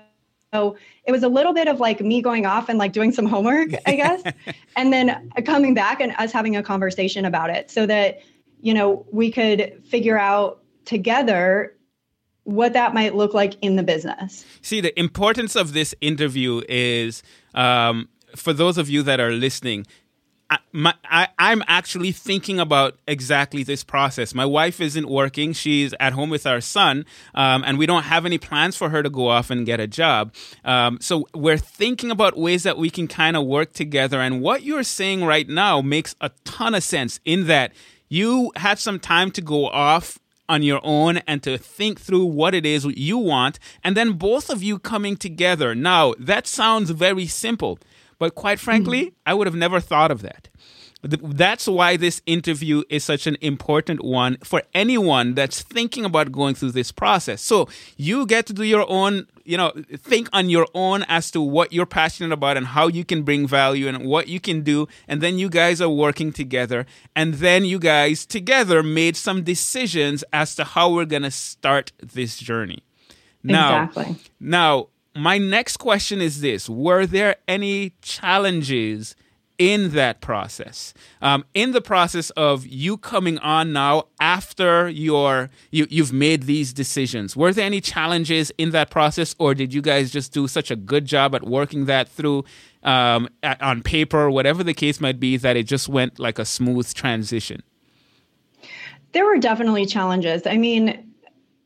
so 0.53 0.75
it 1.05 1.11
was 1.11 1.23
a 1.23 1.29
little 1.29 1.53
bit 1.53 1.67
of 1.67 1.79
like 1.79 2.01
me 2.01 2.21
going 2.21 2.45
off 2.45 2.69
and 2.69 2.77
like 2.79 2.91
doing 2.93 3.11
some 3.11 3.25
homework 3.25 3.69
i 3.85 3.95
guess 3.95 4.21
and 4.75 4.91
then 4.93 5.31
coming 5.45 5.73
back 5.73 5.99
and 6.01 6.13
us 6.17 6.31
having 6.31 6.55
a 6.55 6.61
conversation 6.63 7.25
about 7.25 7.49
it 7.49 7.71
so 7.71 7.85
that 7.85 8.21
you 8.61 8.73
know 8.73 9.05
we 9.11 9.31
could 9.31 9.81
figure 9.85 10.17
out 10.19 10.61
together 10.85 11.75
what 12.43 12.73
that 12.73 12.93
might 12.93 13.15
look 13.15 13.33
like 13.33 13.55
in 13.61 13.75
the 13.75 13.83
business 13.83 14.45
See, 14.61 14.81
the 14.81 14.97
importance 14.99 15.55
of 15.55 15.73
this 15.73 15.95
interview 16.01 16.61
is 16.67 17.23
um, 17.55 18.09
for 18.35 18.53
those 18.53 18.77
of 18.77 18.89
you 18.89 19.03
that 19.03 19.19
are 19.19 19.31
listening. 19.31 19.85
I, 20.51 20.57
my, 20.71 20.95
I, 21.05 21.27
I'm 21.37 21.63
actually 21.67 22.11
thinking 22.11 22.59
about 22.59 22.97
exactly 23.07 23.61
this 23.61 23.83
process. 23.83 24.33
My 24.33 24.45
wife 24.45 24.81
isn't 24.81 25.07
working; 25.07 25.53
she's 25.53 25.93
at 25.99 26.13
home 26.13 26.31
with 26.31 26.47
our 26.47 26.59
son, 26.59 27.05
um, 27.35 27.63
and 27.65 27.77
we 27.77 27.85
don't 27.85 28.03
have 28.03 28.25
any 28.25 28.39
plans 28.39 28.75
for 28.75 28.89
her 28.89 29.03
to 29.03 29.11
go 29.11 29.27
off 29.27 29.51
and 29.51 29.63
get 29.65 29.79
a 29.79 29.85
job. 29.85 30.33
Um, 30.65 30.97
so 31.01 31.27
we're 31.35 31.57
thinking 31.57 32.09
about 32.09 32.35
ways 32.35 32.63
that 32.63 32.79
we 32.79 32.89
can 32.89 33.07
kind 33.07 33.37
of 33.37 33.45
work 33.45 33.73
together. 33.73 34.19
And 34.19 34.41
what 34.41 34.63
you're 34.63 34.83
saying 34.83 35.23
right 35.23 35.47
now 35.47 35.81
makes 35.81 36.15
a 36.19 36.31
ton 36.45 36.73
of 36.73 36.83
sense. 36.83 37.19
In 37.25 37.45
that 37.45 37.73
you 38.07 38.51
had 38.55 38.79
some 38.79 38.99
time 38.99 39.29
to 39.31 39.41
go 39.41 39.67
off 39.67 40.17
on 40.49 40.63
your 40.63 40.81
own 40.83 41.17
and 41.27 41.41
to 41.43 41.57
think 41.57 42.01
through 42.01 42.25
what 42.25 42.53
it 42.53 42.65
is 42.65 42.83
you 42.85 43.17
want, 43.17 43.59
and 43.83 43.95
then 43.95 44.13
both 44.13 44.49
of 44.49 44.61
you 44.61 44.79
coming 44.79 45.15
together. 45.15 45.73
Now, 45.75 46.13
that 46.19 46.47
sounds 46.47 46.89
very 46.89 47.27
simple, 47.27 47.79
but 48.17 48.35
quite 48.35 48.59
frankly, 48.59 49.03
hmm. 49.05 49.09
I 49.25 49.33
would 49.35 49.47
have 49.47 49.55
never 49.55 49.79
thought 49.79 50.11
of 50.11 50.21
that. 50.23 50.49
Th- 51.07 51.21
That's 51.23 51.65
why 51.67 51.95
this 51.97 52.21
interview 52.25 52.83
is 52.89 53.03
such 53.05 53.25
an 53.27 53.37
important 53.41 54.03
one 54.03 54.37
for 54.43 54.63
anyone 54.73 55.33
that's 55.33 55.61
thinking 55.61 56.03
about 56.05 56.31
going 56.31 56.55
through 56.55 56.71
this 56.71 56.91
process. 56.91 57.41
So 57.41 57.69
you 57.95 58.25
get 58.25 58.45
to 58.47 58.53
do 58.53 58.63
your 58.63 58.85
own, 58.89 59.27
you 59.45 59.55
know, 59.55 59.71
think 59.97 60.27
on 60.33 60.49
your 60.49 60.67
own 60.73 61.03
as 61.07 61.31
to 61.31 61.39
what 61.41 61.71
you're 61.71 61.85
passionate 61.85 62.33
about 62.33 62.57
and 62.57 62.67
how 62.67 62.87
you 62.87 63.05
can 63.05 63.23
bring 63.23 63.47
value 63.47 63.87
and 63.87 64.05
what 64.05 64.27
you 64.27 64.39
can 64.41 64.61
do. 64.61 64.87
And 65.07 65.21
then 65.21 65.39
you 65.39 65.49
guys 65.49 65.79
are 65.81 65.89
working 65.89 66.33
together. 66.33 66.85
And 67.15 67.35
then 67.35 67.63
you 67.63 67.79
guys 67.79 68.25
together 68.25 68.83
made 68.83 69.15
some 69.15 69.43
decisions 69.43 70.23
as 70.33 70.53
to 70.55 70.65
how 70.65 70.91
we're 70.91 71.05
going 71.05 71.23
to 71.23 71.31
start 71.31 71.93
this 72.03 72.37
journey. 72.37 72.83
Now, 73.41 73.85
Exactly. 73.85 74.17
now, 74.41 74.87
my 75.15 75.37
next 75.37 75.77
question 75.77 76.19
is 76.21 76.41
this 76.41 76.69
Were 76.69 77.05
there 77.05 77.37
any 77.47 77.93
challenges 78.01 79.15
in 79.59 79.89
that 79.89 80.21
process, 80.21 80.93
um, 81.21 81.43
in 81.53 81.73
the 81.73 81.81
process 81.81 82.29
of 82.31 82.65
you 82.65 82.97
coming 82.97 83.37
on 83.39 83.73
now 83.73 84.05
after 84.19 84.87
your 84.89 85.49
you 85.69 85.85
you've 85.89 86.13
made 86.13 86.43
these 86.43 86.73
decisions. 86.73 87.35
Were 87.35 87.53
there 87.53 87.65
any 87.65 87.81
challenges 87.81 88.51
in 88.57 88.71
that 88.71 88.89
process, 88.89 89.35
or 89.37 89.53
did 89.53 89.73
you 89.73 89.81
guys 89.81 90.09
just 90.11 90.33
do 90.33 90.47
such 90.47 90.71
a 90.71 90.77
good 90.77 91.05
job 91.05 91.35
at 91.35 91.43
working 91.43 91.85
that 91.85 92.07
through 92.07 92.45
um, 92.83 93.27
at, 93.43 93.61
on 93.61 93.83
paper, 93.83 94.31
whatever 94.31 94.63
the 94.63 94.73
case 94.73 95.01
might 95.01 95.19
be, 95.19 95.35
that 95.35 95.57
it 95.57 95.63
just 95.63 95.89
went 95.89 96.17
like 96.17 96.39
a 96.39 96.45
smooth 96.45 96.91
transition? 96.93 97.61
There 99.11 99.25
were 99.25 99.37
definitely 99.37 99.85
challenges. 99.85 100.47
I 100.47 100.55
mean, 100.57 101.13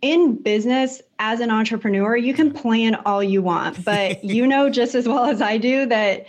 in 0.02 0.42
business 0.42 1.02
as 1.20 1.42
an 1.42 1.52
entrepreneur, 1.52 2.18
you 2.18 2.34
can 2.34 2.52
plan 2.52 2.96
all 3.06 3.24
you 3.24 3.44
want, 3.44 3.86
but 3.86 4.24
you 4.24 4.48
know 4.48 4.72
just 4.72 4.96
as 4.96 5.08
well 5.08 5.26
as 5.26 5.44
I 5.44 5.58
do 5.58 5.86
that 5.86 6.26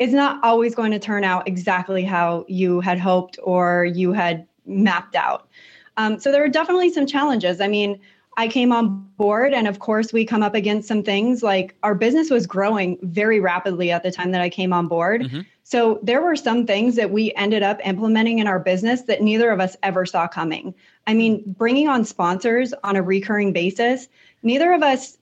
it's 0.00 0.14
not 0.14 0.42
always 0.42 0.74
going 0.74 0.90
to 0.90 0.98
turn 0.98 1.22
out 1.24 1.46
exactly 1.46 2.02
how 2.02 2.46
you 2.48 2.80
had 2.80 2.98
hoped 2.98 3.38
or 3.42 3.84
you 3.84 4.12
had 4.12 4.48
mapped 4.66 5.14
out. 5.14 5.46
Um, 5.98 6.18
so 6.18 6.32
there 6.32 6.40
were 6.40 6.48
definitely 6.48 6.90
some 6.90 7.06
challenges. 7.06 7.60
I 7.60 7.68
mean, 7.68 8.00
I 8.38 8.48
came 8.48 8.72
on 8.72 9.06
board, 9.18 9.52
and 9.52 9.68
of 9.68 9.80
course, 9.80 10.12
we 10.12 10.24
come 10.24 10.42
up 10.42 10.54
against 10.54 10.88
some 10.88 11.02
things 11.02 11.42
like 11.42 11.74
our 11.82 11.94
business 11.94 12.30
was 12.30 12.46
growing 12.46 12.98
very 13.02 13.40
rapidly 13.40 13.90
at 13.90 14.02
the 14.02 14.10
time 14.10 14.30
that 14.30 14.40
I 14.40 14.48
came 14.48 14.72
on 14.72 14.88
board. 14.88 15.22
Mm-hmm. 15.22 15.40
So 15.64 16.00
there 16.02 16.22
were 16.22 16.36
some 16.36 16.66
things 16.66 16.96
that 16.96 17.10
we 17.10 17.34
ended 17.34 17.62
up 17.62 17.78
implementing 17.86 18.38
in 18.38 18.46
our 18.46 18.58
business 18.58 19.02
that 19.02 19.20
neither 19.20 19.50
of 19.50 19.60
us 19.60 19.76
ever 19.82 20.06
saw 20.06 20.26
coming. 20.26 20.74
I 21.06 21.12
mean, 21.12 21.54
bringing 21.58 21.88
on 21.88 22.06
sponsors 22.06 22.72
on 22.82 22.96
a 22.96 23.02
recurring 23.02 23.52
basis, 23.52 24.08
neither 24.42 24.72
of 24.72 24.82
us 24.82 25.18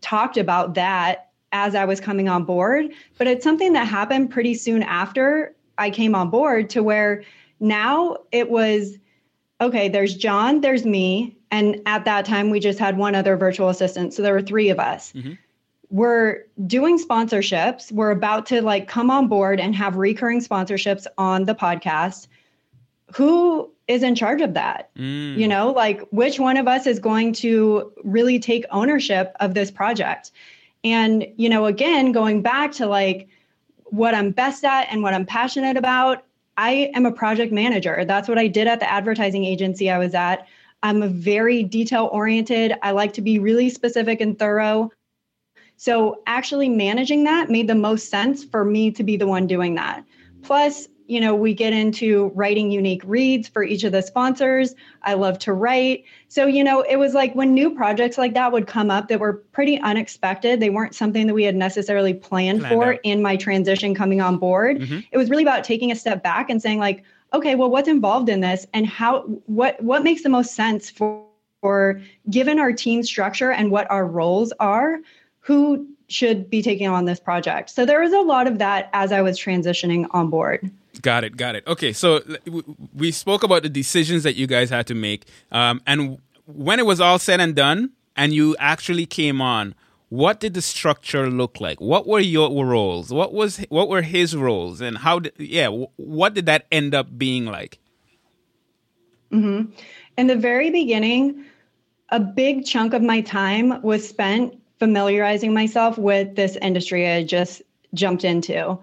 talked 0.00 0.36
about 0.36 0.74
that 0.74 1.31
as 1.52 1.74
I 1.74 1.84
was 1.84 2.00
coming 2.00 2.28
on 2.28 2.44
board, 2.44 2.90
but 3.18 3.26
it's 3.26 3.44
something 3.44 3.72
that 3.74 3.86
happened 3.86 4.30
pretty 4.30 4.54
soon 4.54 4.82
after 4.82 5.54
I 5.78 5.90
came 5.90 6.14
on 6.14 6.30
board 6.30 6.70
to 6.70 6.82
where 6.82 7.22
now 7.60 8.16
it 8.32 8.50
was 8.50 8.98
okay, 9.62 9.88
there's 9.88 10.16
John, 10.16 10.60
there's 10.60 10.84
me. 10.84 11.36
And 11.50 11.80
at 11.86 12.04
that 12.04 12.24
time, 12.24 12.50
we 12.50 12.58
just 12.58 12.78
had 12.78 12.96
one 12.96 13.14
other 13.14 13.36
virtual 13.36 13.68
assistant. 13.68 14.12
So 14.12 14.22
there 14.22 14.32
were 14.32 14.42
three 14.42 14.70
of 14.70 14.80
us. 14.80 15.12
Mm-hmm. 15.12 15.34
We're 15.90 16.44
doing 16.66 16.98
sponsorships. 16.98 17.92
We're 17.92 18.10
about 18.10 18.46
to 18.46 18.62
like 18.62 18.88
come 18.88 19.10
on 19.10 19.28
board 19.28 19.60
and 19.60 19.74
have 19.76 19.96
recurring 19.96 20.40
sponsorships 20.40 21.06
on 21.18 21.44
the 21.44 21.54
podcast. 21.54 22.26
Who 23.14 23.70
is 23.88 24.02
in 24.02 24.14
charge 24.14 24.40
of 24.40 24.54
that? 24.54 24.92
Mm. 24.96 25.36
You 25.36 25.46
know, 25.46 25.70
like 25.70 26.00
which 26.10 26.40
one 26.40 26.56
of 26.56 26.66
us 26.66 26.86
is 26.86 26.98
going 26.98 27.34
to 27.34 27.92
really 28.02 28.38
take 28.38 28.64
ownership 28.70 29.36
of 29.38 29.54
this 29.54 29.70
project? 29.70 30.32
And, 30.84 31.26
you 31.36 31.48
know, 31.48 31.66
again, 31.66 32.12
going 32.12 32.42
back 32.42 32.72
to 32.72 32.86
like 32.86 33.28
what 33.84 34.14
I'm 34.14 34.30
best 34.30 34.64
at 34.64 34.88
and 34.90 35.02
what 35.02 35.14
I'm 35.14 35.26
passionate 35.26 35.76
about, 35.76 36.24
I 36.56 36.90
am 36.94 37.06
a 37.06 37.12
project 37.12 37.52
manager. 37.52 38.04
That's 38.04 38.28
what 38.28 38.38
I 38.38 38.46
did 38.46 38.66
at 38.66 38.80
the 38.80 38.90
advertising 38.90 39.44
agency 39.44 39.90
I 39.90 39.98
was 39.98 40.14
at. 40.14 40.46
I'm 40.82 41.02
a 41.02 41.08
very 41.08 41.62
detail 41.62 42.08
oriented. 42.12 42.74
I 42.82 42.90
like 42.90 43.12
to 43.14 43.22
be 43.22 43.38
really 43.38 43.70
specific 43.70 44.20
and 44.20 44.38
thorough. 44.38 44.90
So 45.76 46.22
actually 46.26 46.68
managing 46.68 47.24
that 47.24 47.50
made 47.50 47.68
the 47.68 47.74
most 47.74 48.10
sense 48.10 48.44
for 48.44 48.64
me 48.64 48.90
to 48.92 49.02
be 49.02 49.16
the 49.16 49.26
one 49.26 49.46
doing 49.46 49.74
that. 49.76 50.04
Plus, 50.42 50.88
you 51.06 51.20
know, 51.20 51.34
we 51.34 51.54
get 51.54 51.72
into 51.72 52.30
writing 52.34 52.70
unique 52.70 53.02
reads 53.04 53.48
for 53.48 53.62
each 53.62 53.84
of 53.84 53.92
the 53.92 54.02
sponsors. 54.02 54.74
I 55.02 55.14
love 55.14 55.38
to 55.40 55.52
write. 55.52 56.04
So, 56.28 56.46
you 56.46 56.64
know, 56.64 56.82
it 56.82 56.96
was 56.96 57.14
like 57.14 57.34
when 57.34 57.54
new 57.54 57.74
projects 57.74 58.18
like 58.18 58.34
that 58.34 58.52
would 58.52 58.66
come 58.66 58.90
up 58.90 59.08
that 59.08 59.20
were 59.20 59.34
pretty 59.52 59.78
unexpected, 59.80 60.60
they 60.60 60.70
weren't 60.70 60.94
something 60.94 61.26
that 61.26 61.34
we 61.34 61.44
had 61.44 61.56
necessarily 61.56 62.14
planned, 62.14 62.60
planned 62.60 62.74
for 62.74 62.94
out. 62.94 63.00
in 63.02 63.22
my 63.22 63.36
transition 63.36 63.94
coming 63.94 64.20
on 64.20 64.38
board. 64.38 64.78
Mm-hmm. 64.78 65.00
It 65.10 65.18
was 65.18 65.30
really 65.30 65.42
about 65.42 65.64
taking 65.64 65.92
a 65.92 65.96
step 65.96 66.22
back 66.22 66.50
and 66.50 66.60
saying 66.60 66.78
like, 66.78 67.02
okay, 67.34 67.54
well, 67.54 67.70
what's 67.70 67.88
involved 67.88 68.28
in 68.28 68.40
this 68.40 68.66
and 68.74 68.86
how 68.86 69.22
what 69.46 69.82
what 69.82 70.04
makes 70.04 70.22
the 70.22 70.28
most 70.28 70.54
sense 70.54 70.90
for 70.90 71.24
for 71.62 72.02
given 72.28 72.58
our 72.58 72.72
team 72.72 73.02
structure 73.02 73.52
and 73.52 73.70
what 73.70 73.88
our 73.90 74.04
roles 74.04 74.52
are, 74.60 74.98
who 75.38 75.86
should 76.08 76.50
be 76.50 76.60
taking 76.60 76.88
on 76.88 77.06
this 77.06 77.20
project. 77.20 77.70
So 77.70 77.86
there 77.86 78.00
was 78.00 78.12
a 78.12 78.20
lot 78.20 78.46
of 78.46 78.58
that 78.58 78.90
as 78.92 79.12
I 79.12 79.22
was 79.22 79.38
transitioning 79.38 80.06
on 80.10 80.28
board. 80.28 80.70
Got 81.00 81.24
it. 81.24 81.36
Got 81.36 81.56
it. 81.56 81.66
Okay. 81.66 81.92
So 81.92 82.20
we 82.94 83.12
spoke 83.12 83.42
about 83.42 83.62
the 83.62 83.68
decisions 83.68 84.24
that 84.24 84.36
you 84.36 84.46
guys 84.46 84.68
had 84.70 84.86
to 84.88 84.94
make. 84.94 85.24
Um, 85.50 85.80
and 85.86 86.18
when 86.46 86.78
it 86.78 86.86
was 86.86 87.00
all 87.00 87.18
said 87.18 87.40
and 87.40 87.54
done 87.54 87.92
and 88.16 88.34
you 88.34 88.56
actually 88.58 89.06
came 89.06 89.40
on, 89.40 89.74
what 90.10 90.40
did 90.40 90.52
the 90.52 90.60
structure 90.60 91.30
look 91.30 91.58
like? 91.58 91.80
What 91.80 92.06
were 92.06 92.20
your 92.20 92.66
roles? 92.66 93.10
What 93.10 93.32
was 93.32 93.56
what 93.70 93.88
were 93.88 94.02
his 94.02 94.36
roles, 94.36 94.82
and 94.82 94.98
how 94.98 95.20
did 95.20 95.32
yeah? 95.38 95.68
What 95.96 96.34
did 96.34 96.44
that 96.44 96.66
end 96.70 96.94
up 96.94 97.16
being 97.16 97.46
like? 97.46 97.78
Mm-hmm. 99.30 99.70
In 100.18 100.26
the 100.26 100.36
very 100.36 100.68
beginning, 100.68 101.46
a 102.10 102.20
big 102.20 102.66
chunk 102.66 102.92
of 102.92 103.00
my 103.00 103.22
time 103.22 103.80
was 103.80 104.06
spent 104.06 104.60
familiarizing 104.78 105.54
myself 105.54 105.96
with 105.96 106.36
this 106.36 106.56
industry 106.60 107.10
I 107.10 107.24
just 107.24 107.62
jumped 107.94 108.24
into. 108.24 108.78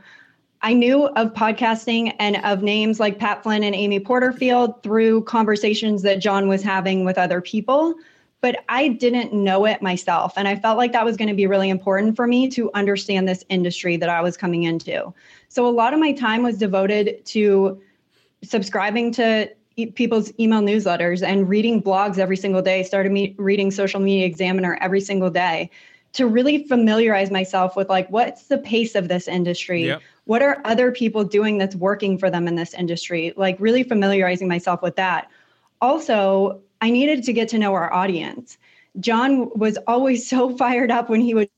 I 0.61 0.73
knew 0.73 1.05
of 1.07 1.33
podcasting 1.33 2.13
and 2.19 2.37
of 2.43 2.63
names 2.63 2.99
like 2.99 3.17
Pat 3.17 3.43
Flynn 3.43 3.63
and 3.63 3.73
Amy 3.73 3.99
Porterfield 3.99 4.83
through 4.83 5.23
conversations 5.23 6.01
that 6.01 6.19
John 6.19 6.49
was 6.49 6.61
having 6.61 7.05
with 7.05 7.17
other 7.17 7.39
people, 7.39 7.95
but 8.41 8.57
I 8.67 8.89
didn't 8.89 9.31
know 9.33 9.65
it 9.65 9.81
myself. 9.81 10.33
And 10.35 10.47
I 10.47 10.57
felt 10.57 10.77
like 10.77 10.91
that 10.91 11.05
was 11.05 11.15
going 11.15 11.29
to 11.29 11.33
be 11.33 11.47
really 11.47 11.69
important 11.69 12.17
for 12.17 12.27
me 12.27 12.49
to 12.49 12.69
understand 12.73 13.27
this 13.27 13.43
industry 13.47 13.95
that 13.97 14.09
I 14.09 14.21
was 14.21 14.35
coming 14.35 14.63
into. 14.63 15.13
So 15.47 15.65
a 15.65 15.71
lot 15.71 15.93
of 15.93 15.99
my 15.99 16.11
time 16.11 16.43
was 16.43 16.57
devoted 16.57 17.25
to 17.27 17.81
subscribing 18.43 19.13
to 19.13 19.49
e- 19.77 19.85
people's 19.87 20.33
email 20.39 20.61
newsletters 20.61 21.25
and 21.25 21.47
reading 21.47 21.81
blogs 21.81 22.17
every 22.17 22.37
single 22.37 22.61
day, 22.61 22.83
started 22.83 23.13
me 23.13 23.33
reading 23.37 23.71
Social 23.71 24.01
Media 24.01 24.25
Examiner 24.25 24.77
every 24.81 25.01
single 25.01 25.29
day 25.29 25.69
to 26.11 26.27
really 26.27 26.63
familiarize 26.67 27.31
myself 27.31 27.75
with 27.75 27.89
like 27.89 28.09
what's 28.09 28.43
the 28.47 28.57
pace 28.57 28.95
of 28.95 29.07
this 29.07 29.27
industry 29.27 29.87
yep. 29.87 30.01
What 30.29 30.43
are 30.43 30.61
other 30.63 30.91
people 30.91 31.23
doing 31.23 31.57
that's 31.57 31.75
working 31.75 32.15
for 32.15 32.29
them 32.29 32.47
in 32.47 32.53
this 32.53 32.75
industry? 32.75 33.33
Like 33.35 33.55
really 33.59 33.81
familiarizing 33.81 34.47
myself 34.47 34.83
with 34.83 34.95
that. 34.95 35.27
Also 35.81 36.61
i 36.81 36.91
needed 36.91 37.23
to 37.23 37.33
get 37.33 37.49
to 37.49 37.57
know 37.57 37.73
our 37.73 37.91
audience. 37.91 38.59
John 38.99 39.49
was 39.57 39.79
always 39.87 40.29
so 40.33 40.55
fired 40.55 40.91
up 40.91 41.09
when 41.09 41.19
he 41.19 41.33
would 41.33 41.49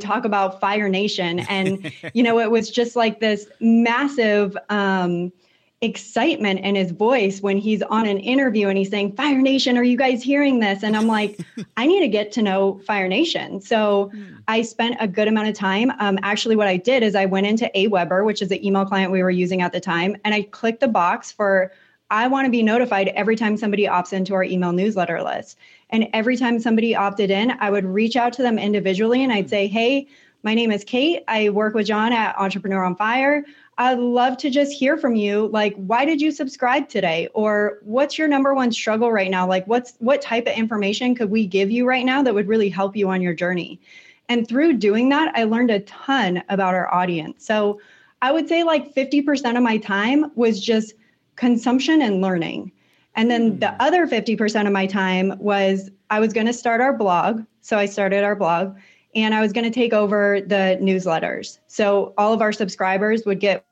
talk 0.00 0.24
about 0.24 0.60
fire 0.60 0.88
nation 0.88 1.38
and 1.48 1.92
you 2.12 2.24
know 2.24 2.40
it 2.40 2.50
was 2.50 2.70
just 2.72 2.96
like 2.96 3.20
this 3.20 3.46
massive 3.60 4.56
um 4.68 5.32
excitement 5.80 6.60
in 6.60 6.74
his 6.74 6.90
voice 6.90 7.40
when 7.40 7.56
he's 7.56 7.82
on 7.82 8.06
an 8.06 8.18
interview 8.18 8.68
and 8.68 8.76
he's 8.76 8.90
saying, 8.90 9.12
Fire 9.12 9.40
Nation, 9.40 9.78
are 9.78 9.84
you 9.84 9.96
guys 9.96 10.22
hearing 10.22 10.58
this? 10.58 10.82
And 10.82 10.96
I'm 10.96 11.06
like, 11.06 11.38
I 11.76 11.86
need 11.86 12.00
to 12.00 12.08
get 12.08 12.32
to 12.32 12.42
know 12.42 12.80
Fire 12.84 13.06
Nation. 13.06 13.60
So 13.60 14.10
mm. 14.12 14.38
I 14.48 14.62
spent 14.62 14.96
a 14.98 15.06
good 15.06 15.28
amount 15.28 15.48
of 15.48 15.54
time. 15.54 15.92
Um, 16.00 16.18
actually, 16.22 16.56
what 16.56 16.66
I 16.66 16.78
did 16.78 17.04
is 17.04 17.14
I 17.14 17.26
went 17.26 17.46
into 17.46 17.70
Aweber, 17.76 18.24
which 18.24 18.42
is 18.42 18.48
the 18.48 18.66
email 18.66 18.84
client 18.84 19.12
we 19.12 19.22
were 19.22 19.30
using 19.30 19.62
at 19.62 19.72
the 19.72 19.80
time, 19.80 20.16
and 20.24 20.34
I 20.34 20.42
clicked 20.42 20.80
the 20.80 20.88
box 20.88 21.30
for 21.30 21.72
I 22.10 22.26
want 22.26 22.46
to 22.46 22.50
be 22.50 22.62
notified 22.62 23.08
every 23.08 23.36
time 23.36 23.56
somebody 23.56 23.84
opts 23.84 24.14
into 24.14 24.34
our 24.34 24.42
email 24.42 24.72
newsletter 24.72 25.22
list. 25.22 25.58
And 25.90 26.08
every 26.14 26.36
time 26.36 26.58
somebody 26.58 26.96
opted 26.96 27.30
in, 27.30 27.52
I 27.60 27.70
would 27.70 27.84
reach 27.84 28.16
out 28.16 28.32
to 28.34 28.42
them 28.42 28.58
individually 28.58 29.22
and 29.22 29.30
I'd 29.30 29.50
say, 29.50 29.66
Hey, 29.66 30.08
my 30.42 30.54
name 30.54 30.70
is 30.70 30.84
Kate. 30.84 31.22
I 31.28 31.50
work 31.50 31.74
with 31.74 31.86
John 31.86 32.12
at 32.12 32.38
Entrepreneur 32.38 32.84
on 32.84 32.96
Fire. 32.96 33.44
I'd 33.80 34.00
love 34.00 34.36
to 34.38 34.50
just 34.50 34.72
hear 34.72 34.96
from 34.96 35.14
you. 35.14 35.46
Like, 35.52 35.74
why 35.76 36.04
did 36.04 36.20
you 36.20 36.32
subscribe 36.32 36.88
today? 36.88 37.28
Or 37.32 37.78
what's 37.82 38.18
your 38.18 38.26
number 38.26 38.52
one 38.52 38.72
struggle 38.72 39.12
right 39.12 39.30
now? 39.30 39.46
Like, 39.46 39.66
what's 39.68 39.94
what 40.00 40.20
type 40.20 40.48
of 40.48 40.54
information 40.54 41.14
could 41.14 41.30
we 41.30 41.46
give 41.46 41.70
you 41.70 41.86
right 41.86 42.04
now 42.04 42.20
that 42.24 42.34
would 42.34 42.48
really 42.48 42.68
help 42.68 42.96
you 42.96 43.08
on 43.08 43.22
your 43.22 43.34
journey? 43.34 43.80
And 44.28 44.48
through 44.48 44.74
doing 44.74 45.08
that, 45.10 45.32
I 45.36 45.44
learned 45.44 45.70
a 45.70 45.80
ton 45.80 46.42
about 46.48 46.74
our 46.74 46.92
audience. 46.92 47.46
So 47.46 47.80
I 48.20 48.32
would 48.32 48.48
say 48.48 48.64
like 48.64 48.94
50% 48.94 49.56
of 49.56 49.62
my 49.62 49.78
time 49.78 50.32
was 50.34 50.60
just 50.60 50.94
consumption 51.36 52.02
and 52.02 52.20
learning. 52.20 52.72
And 53.14 53.30
then 53.30 53.60
the 53.60 53.70
hmm. 53.70 53.76
other 53.78 54.06
50% 54.08 54.66
of 54.66 54.72
my 54.72 54.86
time 54.86 55.38
was 55.38 55.88
I 56.10 56.18
was 56.18 56.32
going 56.32 56.46
to 56.46 56.52
start 56.52 56.80
our 56.80 56.92
blog. 56.92 57.44
So 57.60 57.78
I 57.78 57.86
started 57.86 58.24
our 58.24 58.34
blog 58.34 58.76
and 59.14 59.34
I 59.34 59.40
was 59.40 59.52
going 59.52 59.64
to 59.64 59.70
take 59.70 59.92
over 59.92 60.40
the 60.40 60.78
newsletters. 60.80 61.58
So 61.68 62.12
all 62.18 62.32
of 62.32 62.42
our 62.42 62.52
subscribers 62.52 63.24
would 63.24 63.40
get 63.40 63.64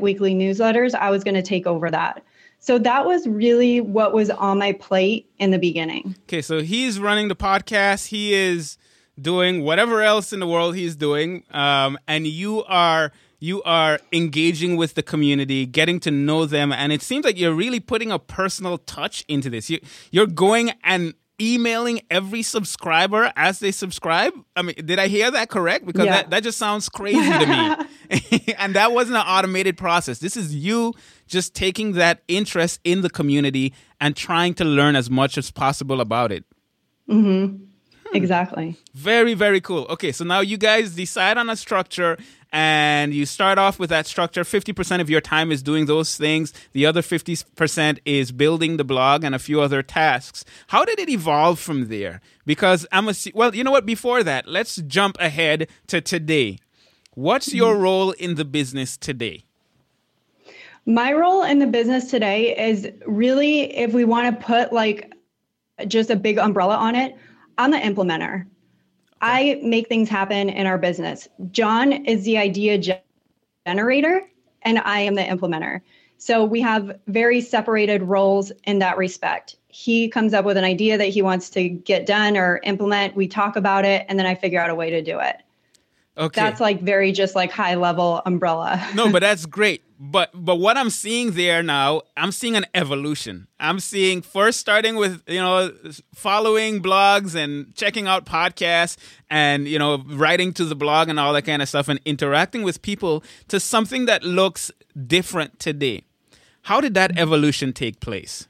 weekly 0.00 0.34
newsletters, 0.34 0.94
I 0.94 1.10
was 1.10 1.24
going 1.24 1.34
to 1.34 1.42
take 1.42 1.66
over 1.66 1.90
that. 1.90 2.22
So 2.60 2.78
that 2.78 3.06
was 3.06 3.26
really 3.26 3.80
what 3.80 4.12
was 4.12 4.30
on 4.30 4.58
my 4.58 4.72
plate 4.72 5.30
in 5.38 5.50
the 5.50 5.58
beginning. 5.58 6.16
Okay, 6.24 6.42
so 6.42 6.60
he's 6.60 6.98
running 6.98 7.28
the 7.28 7.36
podcast. 7.36 8.08
He 8.08 8.34
is 8.34 8.78
doing 9.20 9.62
whatever 9.62 10.02
else 10.02 10.32
in 10.32 10.40
the 10.40 10.46
world 10.46 10.74
he's 10.74 10.96
doing, 10.96 11.44
um, 11.50 11.98
and 12.08 12.26
you 12.26 12.64
are 12.64 13.12
you 13.40 13.62
are 13.62 14.00
engaging 14.12 14.76
with 14.76 14.94
the 14.94 15.02
community, 15.02 15.64
getting 15.64 16.00
to 16.00 16.10
know 16.10 16.44
them, 16.44 16.72
and 16.72 16.92
it 16.92 17.02
seems 17.02 17.24
like 17.24 17.38
you're 17.38 17.54
really 17.54 17.78
putting 17.78 18.10
a 18.10 18.18
personal 18.18 18.78
touch 18.78 19.24
into 19.28 19.48
this. 19.48 19.70
You, 19.70 19.78
you're 20.10 20.26
going 20.26 20.72
and 20.82 21.14
emailing 21.40 22.00
every 22.10 22.42
subscriber 22.42 23.32
as 23.36 23.60
they 23.60 23.70
subscribe? 23.70 24.32
I 24.56 24.62
mean, 24.62 24.74
did 24.84 24.98
I 24.98 25.08
hear 25.08 25.30
that 25.30 25.48
correct? 25.48 25.86
Because 25.86 26.06
yeah. 26.06 26.16
that, 26.16 26.30
that 26.30 26.42
just 26.42 26.58
sounds 26.58 26.88
crazy 26.88 27.20
to 27.20 27.46
me. 27.46 28.54
and 28.58 28.74
that 28.74 28.92
wasn't 28.92 29.16
an 29.16 29.26
automated 29.26 29.76
process. 29.76 30.18
This 30.18 30.36
is 30.36 30.54
you 30.54 30.94
just 31.26 31.54
taking 31.54 31.92
that 31.92 32.22
interest 32.28 32.80
in 32.84 33.02
the 33.02 33.10
community 33.10 33.74
and 34.00 34.16
trying 34.16 34.54
to 34.54 34.64
learn 34.64 34.96
as 34.96 35.10
much 35.10 35.36
as 35.38 35.50
possible 35.50 36.00
about 36.00 36.32
it. 36.32 36.44
Mm-hmm. 37.08 37.56
Hmm. 38.08 38.16
Exactly. 38.16 38.76
Very, 38.94 39.34
very 39.34 39.60
cool. 39.60 39.86
Okay, 39.90 40.12
so 40.12 40.24
now 40.24 40.40
you 40.40 40.56
guys 40.56 40.94
decide 40.94 41.36
on 41.36 41.50
a 41.50 41.56
structure 41.56 42.16
and 42.52 43.12
you 43.12 43.26
start 43.26 43.58
off 43.58 43.78
with 43.78 43.90
that 43.90 44.06
structure. 44.06 44.42
50% 44.42 45.00
of 45.00 45.10
your 45.10 45.20
time 45.20 45.52
is 45.52 45.62
doing 45.62 45.86
those 45.86 46.16
things, 46.16 46.52
the 46.72 46.86
other 46.86 47.02
50% 47.02 47.98
is 48.04 48.32
building 48.32 48.76
the 48.76 48.84
blog 48.84 49.24
and 49.24 49.34
a 49.34 49.38
few 49.38 49.60
other 49.60 49.82
tasks. 49.82 50.44
How 50.68 50.84
did 50.84 50.98
it 50.98 51.08
evolve 51.08 51.58
from 51.58 51.88
there? 51.88 52.20
Because 52.46 52.86
I'm 52.92 53.08
a, 53.08 53.14
well, 53.34 53.54
you 53.54 53.64
know 53.64 53.70
what? 53.70 53.86
Before 53.86 54.22
that, 54.22 54.48
let's 54.48 54.76
jump 54.76 55.16
ahead 55.20 55.68
to 55.88 56.00
today. 56.00 56.58
What's 57.14 57.52
your 57.52 57.74
mm-hmm. 57.74 57.82
role 57.82 58.10
in 58.12 58.36
the 58.36 58.44
business 58.44 58.96
today? 58.96 59.44
My 60.86 61.12
role 61.12 61.42
in 61.42 61.58
the 61.58 61.66
business 61.66 62.10
today 62.10 62.56
is 62.56 62.88
really, 63.04 63.76
if 63.76 63.92
we 63.92 64.04
want 64.06 64.40
to 64.40 64.46
put 64.46 64.72
like 64.72 65.12
just 65.86 66.10
a 66.10 66.16
big 66.16 66.38
umbrella 66.38 66.76
on 66.76 66.94
it, 66.94 67.14
I'm 67.58 67.72
the 67.72 67.78
implementer. 67.78 68.46
I 69.20 69.60
make 69.62 69.88
things 69.88 70.08
happen 70.08 70.48
in 70.48 70.66
our 70.66 70.78
business. 70.78 71.28
John 71.50 71.92
is 71.92 72.24
the 72.24 72.38
idea 72.38 72.78
ge- 72.78 73.02
generator, 73.66 74.22
and 74.62 74.78
I 74.78 75.00
am 75.00 75.14
the 75.14 75.22
implementer. 75.22 75.80
So 76.18 76.44
we 76.44 76.60
have 76.60 76.98
very 77.06 77.40
separated 77.40 78.02
roles 78.02 78.50
in 78.64 78.80
that 78.80 78.96
respect. 78.96 79.56
He 79.68 80.08
comes 80.08 80.34
up 80.34 80.44
with 80.44 80.56
an 80.56 80.64
idea 80.64 80.98
that 80.98 81.06
he 81.06 81.22
wants 81.22 81.50
to 81.50 81.68
get 81.68 82.06
done 82.06 82.36
or 82.36 82.60
implement. 82.64 83.14
We 83.14 83.28
talk 83.28 83.56
about 83.56 83.84
it, 83.84 84.04
and 84.08 84.18
then 84.18 84.26
I 84.26 84.34
figure 84.34 84.60
out 84.60 84.70
a 84.70 84.74
way 84.74 84.90
to 84.90 85.02
do 85.02 85.18
it. 85.20 85.36
Okay. 86.16 86.40
That's 86.40 86.60
like 86.60 86.82
very 86.82 87.12
just 87.12 87.36
like 87.36 87.52
high 87.52 87.76
level 87.76 88.20
umbrella. 88.26 88.84
no, 88.94 89.10
but 89.10 89.20
that's 89.20 89.46
great. 89.46 89.82
But 90.00 90.30
but 90.32 90.56
what 90.56 90.76
I'm 90.76 90.90
seeing 90.90 91.32
there 91.32 91.60
now, 91.60 92.02
I'm 92.16 92.30
seeing 92.30 92.54
an 92.56 92.66
evolution. 92.72 93.48
I'm 93.58 93.80
seeing 93.80 94.22
first 94.22 94.60
starting 94.60 94.94
with 94.94 95.22
you 95.26 95.40
know 95.40 95.72
following 96.14 96.80
blogs 96.80 97.34
and 97.34 97.74
checking 97.74 98.06
out 98.06 98.24
podcasts 98.24 98.96
and 99.28 99.66
you 99.66 99.76
know 99.78 100.04
writing 100.06 100.52
to 100.54 100.64
the 100.64 100.76
blog 100.76 101.08
and 101.08 101.18
all 101.18 101.32
that 101.32 101.42
kind 101.42 101.62
of 101.62 101.68
stuff 101.68 101.88
and 101.88 101.98
interacting 102.04 102.62
with 102.62 102.80
people 102.80 103.24
to 103.48 103.58
something 103.58 104.06
that 104.06 104.22
looks 104.22 104.70
different 105.06 105.58
today. 105.58 106.04
How 106.62 106.80
did 106.80 106.94
that 106.94 107.18
evolution 107.18 107.72
take 107.72 107.98
place? 107.98 108.46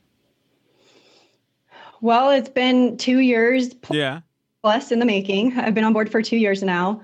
Well, 2.00 2.30
it's 2.30 2.48
been 2.50 2.96
two 2.96 3.18
years 3.20 3.74
Yeah. 3.90 4.20
plus 4.62 4.92
in 4.92 4.98
the 4.98 5.06
making. 5.06 5.58
I've 5.58 5.74
been 5.74 5.84
on 5.84 5.92
board 5.92 6.10
for 6.10 6.22
two 6.22 6.36
years 6.36 6.62
now. 6.62 7.00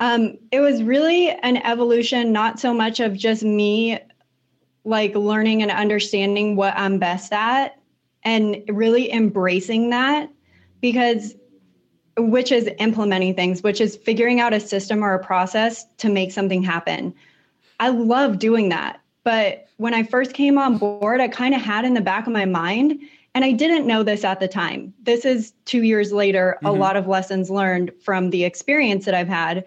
Um, 0.00 0.38
it 0.50 0.60
was 0.60 0.82
really 0.82 1.30
an 1.30 1.58
evolution, 1.58 2.32
not 2.32 2.58
so 2.58 2.74
much 2.74 3.00
of 3.00 3.14
just 3.14 3.42
me 3.42 3.98
like 4.84 5.14
learning 5.14 5.62
and 5.62 5.70
understanding 5.70 6.56
what 6.56 6.74
I'm 6.76 6.98
best 6.98 7.32
at 7.32 7.78
and 8.22 8.62
really 8.68 9.12
embracing 9.12 9.90
that 9.90 10.30
because 10.80 11.34
which 12.16 12.52
is 12.52 12.70
implementing 12.78 13.34
things, 13.34 13.62
which 13.62 13.80
is 13.80 13.96
figuring 13.96 14.40
out 14.40 14.52
a 14.52 14.60
system 14.60 15.02
or 15.02 15.14
a 15.14 15.24
process 15.24 15.84
to 15.96 16.08
make 16.08 16.30
something 16.30 16.62
happen. 16.62 17.14
I 17.80 17.88
love 17.88 18.38
doing 18.38 18.68
that. 18.68 19.00
But 19.24 19.66
when 19.78 19.94
I 19.94 20.04
first 20.04 20.32
came 20.32 20.58
on 20.58 20.78
board, 20.78 21.20
I 21.20 21.28
kind 21.28 21.54
of 21.54 21.60
had 21.60 21.84
in 21.84 21.94
the 21.94 22.00
back 22.00 22.26
of 22.26 22.32
my 22.32 22.44
mind, 22.44 23.00
and 23.34 23.44
I 23.44 23.50
didn't 23.50 23.86
know 23.86 24.02
this 24.04 24.22
at 24.22 24.38
the 24.38 24.46
time. 24.46 24.94
This 25.02 25.24
is 25.24 25.54
two 25.64 25.82
years 25.82 26.12
later, 26.12 26.58
a 26.64 26.70
lot 26.70 26.96
of 26.96 27.08
lessons 27.08 27.50
learned 27.50 27.90
from 28.00 28.30
the 28.30 28.44
experience 28.44 29.06
that 29.06 29.14
I've 29.14 29.28
had. 29.28 29.64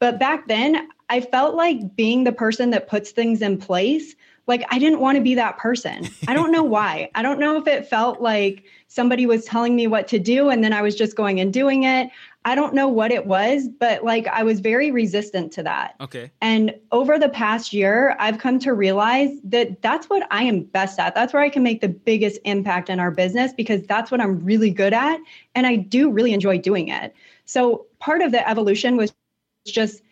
But 0.00 0.18
back 0.18 0.48
then, 0.48 0.88
I 1.10 1.20
felt 1.20 1.54
like 1.54 1.94
being 1.94 2.24
the 2.24 2.32
person 2.32 2.70
that 2.70 2.88
puts 2.88 3.10
things 3.10 3.42
in 3.42 3.58
place. 3.58 4.16
Like, 4.46 4.64
I 4.70 4.78
didn't 4.78 5.00
want 5.00 5.16
to 5.16 5.22
be 5.22 5.34
that 5.34 5.58
person. 5.58 6.08
I 6.26 6.34
don't 6.34 6.50
know 6.50 6.62
why. 6.76 7.10
I 7.14 7.22
don't 7.22 7.38
know 7.38 7.56
if 7.56 7.66
it 7.66 7.86
felt 7.86 8.20
like 8.20 8.64
somebody 8.88 9.26
was 9.26 9.44
telling 9.44 9.76
me 9.76 9.86
what 9.86 10.08
to 10.08 10.18
do 10.18 10.48
and 10.48 10.64
then 10.64 10.72
I 10.72 10.82
was 10.82 10.96
just 10.96 11.14
going 11.14 11.38
and 11.38 11.52
doing 11.52 11.84
it. 11.84 12.10
I 12.44 12.54
don't 12.54 12.74
know 12.74 12.88
what 12.88 13.12
it 13.12 13.26
was, 13.26 13.68
but 13.68 14.02
like 14.02 14.26
I 14.26 14.42
was 14.42 14.60
very 14.60 14.90
resistant 14.90 15.52
to 15.52 15.62
that. 15.64 15.94
Okay. 16.00 16.30
And 16.40 16.74
over 16.90 17.18
the 17.18 17.28
past 17.28 17.74
year, 17.74 18.16
I've 18.18 18.38
come 18.38 18.58
to 18.60 18.72
realize 18.72 19.30
that 19.44 19.82
that's 19.82 20.08
what 20.08 20.26
I 20.30 20.44
am 20.44 20.62
best 20.62 20.98
at. 20.98 21.14
That's 21.14 21.34
where 21.34 21.42
I 21.42 21.50
can 21.50 21.62
make 21.62 21.82
the 21.82 21.88
biggest 21.88 22.40
impact 22.46 22.88
in 22.88 22.98
our 22.98 23.10
business 23.10 23.52
because 23.52 23.82
that's 23.82 24.10
what 24.10 24.22
I'm 24.22 24.42
really 24.42 24.70
good 24.70 24.94
at. 24.94 25.20
And 25.54 25.66
I 25.66 25.76
do 25.76 26.10
really 26.10 26.32
enjoy 26.32 26.58
doing 26.58 26.88
it. 26.88 27.14
So 27.44 27.84
part 27.98 28.22
of 28.22 28.32
the 28.32 28.48
evolution 28.48 28.96
was 28.96 29.12
just 29.66 30.02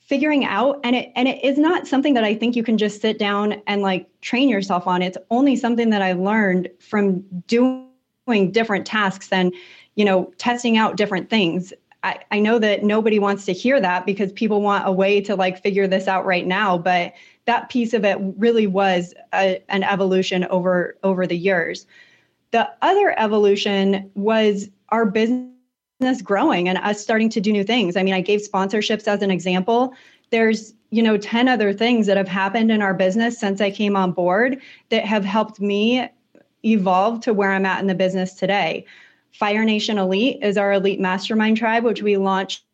figuring 0.00 0.44
out 0.44 0.78
and 0.84 0.94
it 0.94 1.10
and 1.16 1.26
it 1.26 1.42
is 1.44 1.58
not 1.58 1.86
something 1.86 2.14
that 2.14 2.24
I 2.24 2.34
think 2.34 2.54
you 2.54 2.62
can 2.62 2.78
just 2.78 3.00
sit 3.00 3.18
down 3.18 3.60
and 3.66 3.82
like 3.82 4.08
train 4.20 4.48
yourself 4.48 4.86
on. 4.86 5.02
It's 5.02 5.18
only 5.30 5.56
something 5.56 5.90
that 5.90 6.02
I 6.02 6.12
learned 6.12 6.68
from 6.78 7.24
doing 7.46 8.52
different 8.52 8.86
tasks 8.86 9.28
and 9.32 9.52
you 9.96 10.04
know 10.04 10.32
testing 10.38 10.76
out 10.76 10.96
different 10.96 11.28
things. 11.28 11.72
I, 12.04 12.20
I 12.30 12.38
know 12.38 12.58
that 12.60 12.84
nobody 12.84 13.18
wants 13.18 13.46
to 13.46 13.52
hear 13.52 13.80
that 13.80 14.06
because 14.06 14.30
people 14.32 14.60
want 14.62 14.86
a 14.86 14.92
way 14.92 15.20
to 15.22 15.34
like 15.34 15.60
figure 15.60 15.88
this 15.88 16.06
out 16.06 16.24
right 16.24 16.46
now, 16.46 16.78
but 16.78 17.12
that 17.46 17.68
piece 17.68 17.94
of 17.94 18.04
it 18.04 18.18
really 18.36 18.68
was 18.68 19.12
a, 19.34 19.60
an 19.68 19.82
evolution 19.82 20.44
over 20.44 20.96
over 21.02 21.26
the 21.26 21.36
years. 21.36 21.86
The 22.52 22.70
other 22.80 23.18
evolution 23.18 24.08
was 24.14 24.68
our 24.90 25.04
business 25.04 25.55
business 25.98 26.20
growing 26.20 26.68
and 26.68 26.78
us 26.78 27.00
starting 27.00 27.30
to 27.30 27.40
do 27.40 27.52
new 27.52 27.64
things. 27.64 27.96
I 27.96 28.02
mean, 28.02 28.14
I 28.14 28.20
gave 28.20 28.40
sponsorships 28.40 29.08
as 29.08 29.22
an 29.22 29.30
example. 29.30 29.94
There's, 30.30 30.74
you 30.90 31.02
know, 31.02 31.16
10 31.16 31.48
other 31.48 31.72
things 31.72 32.06
that 32.06 32.16
have 32.16 32.28
happened 32.28 32.70
in 32.70 32.82
our 32.82 32.92
business 32.92 33.38
since 33.38 33.60
I 33.60 33.70
came 33.70 33.96
on 33.96 34.12
board 34.12 34.60
that 34.90 35.04
have 35.04 35.24
helped 35.24 35.60
me 35.60 36.08
evolve 36.64 37.20
to 37.20 37.32
where 37.32 37.52
I'm 37.52 37.64
at 37.64 37.80
in 37.80 37.86
the 37.86 37.94
business 37.94 38.34
today. 38.34 38.84
Fire 39.32 39.64
Nation 39.64 39.98
Elite 39.98 40.38
is 40.42 40.58
our 40.58 40.72
elite 40.72 41.00
mastermind 41.00 41.56
tribe, 41.56 41.84
which 41.84 42.02
we 42.02 42.16
launched 42.16 42.64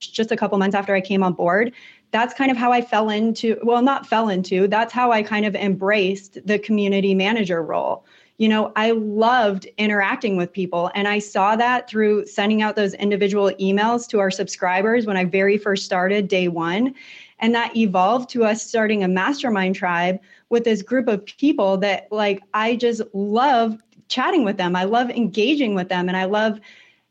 just 0.00 0.32
a 0.32 0.36
couple 0.36 0.58
months 0.58 0.74
after 0.74 0.94
I 0.94 1.00
came 1.00 1.22
on 1.22 1.34
board. 1.34 1.72
That's 2.10 2.34
kind 2.34 2.50
of 2.50 2.56
how 2.56 2.72
I 2.72 2.80
fell 2.80 3.10
into, 3.10 3.58
well, 3.62 3.82
not 3.82 4.06
fell 4.06 4.28
into, 4.28 4.68
that's 4.68 4.92
how 4.92 5.10
I 5.12 5.22
kind 5.22 5.46
of 5.46 5.54
embraced 5.54 6.44
the 6.46 6.58
community 6.58 7.14
manager 7.14 7.62
role 7.62 8.04
you 8.38 8.48
know, 8.48 8.72
I 8.74 8.90
loved 8.90 9.66
interacting 9.78 10.36
with 10.36 10.52
people. 10.52 10.90
And 10.94 11.06
I 11.06 11.20
saw 11.20 11.54
that 11.56 11.88
through 11.88 12.26
sending 12.26 12.62
out 12.62 12.74
those 12.74 12.94
individual 12.94 13.50
emails 13.60 14.08
to 14.08 14.18
our 14.18 14.30
subscribers 14.30 15.06
when 15.06 15.16
I 15.16 15.24
very 15.24 15.56
first 15.56 15.84
started 15.84 16.26
day 16.26 16.48
one. 16.48 16.94
And 17.38 17.54
that 17.54 17.76
evolved 17.76 18.30
to 18.30 18.44
us 18.44 18.66
starting 18.66 19.04
a 19.04 19.08
mastermind 19.08 19.76
tribe 19.76 20.18
with 20.48 20.64
this 20.64 20.82
group 20.82 21.08
of 21.08 21.24
people 21.24 21.76
that, 21.78 22.08
like, 22.10 22.42
I 22.54 22.76
just 22.76 23.02
love 23.12 23.76
chatting 24.08 24.44
with 24.44 24.56
them. 24.56 24.74
I 24.74 24.84
love 24.84 25.10
engaging 25.10 25.74
with 25.74 25.88
them. 25.88 26.08
And 26.08 26.16
I 26.16 26.24
love 26.24 26.60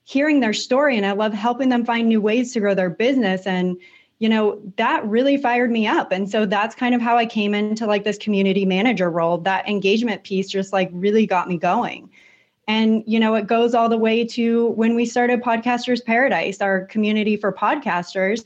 hearing 0.04 0.42
their 0.42 0.54
story. 0.54 0.98
And 0.98 1.06
I 1.06 1.14
love 1.14 1.34
helping 1.34 1.70
them 1.70 1.86
find 1.86 2.08
new 2.10 2.20
ways 2.20 2.52
to 2.54 2.60
grow 2.60 2.76
their 2.76 2.90
business. 2.90 3.48
And, 3.48 3.78
you 4.24 4.30
know, 4.30 4.58
that 4.78 5.06
really 5.06 5.36
fired 5.36 5.70
me 5.70 5.86
up. 5.86 6.14
And 6.14 6.32
so 6.32 6.46
that's 6.46 6.76
kind 6.76 6.96
of 6.96 7.02
how 7.02 7.18
I 7.18 7.26
came 7.26 7.54
into 7.54 7.86
like 7.86 8.06
this 8.06 8.18
community 8.18 8.66
manager 8.66 9.12
role. 9.12 9.38
That 9.40 9.68
engagement 9.68 10.24
piece 10.24 10.48
just 10.48 10.72
like 10.72 10.90
really 10.94 11.26
got 11.26 11.50
me 11.50 11.58
going. 11.58 12.10
And, 12.66 13.04
you 13.06 13.20
know, 13.20 13.36
it 13.36 13.48
goes 13.48 13.76
all 13.76 13.90
the 13.90 13.98
way 13.98 14.24
to 14.28 14.68
when 14.70 14.96
we 14.96 15.06
started 15.06 15.44
Podcasters 15.44 16.02
Paradise, 16.06 16.62
our 16.62 16.86
community 16.86 17.36
for 17.36 17.52
podcasters. 17.52 18.46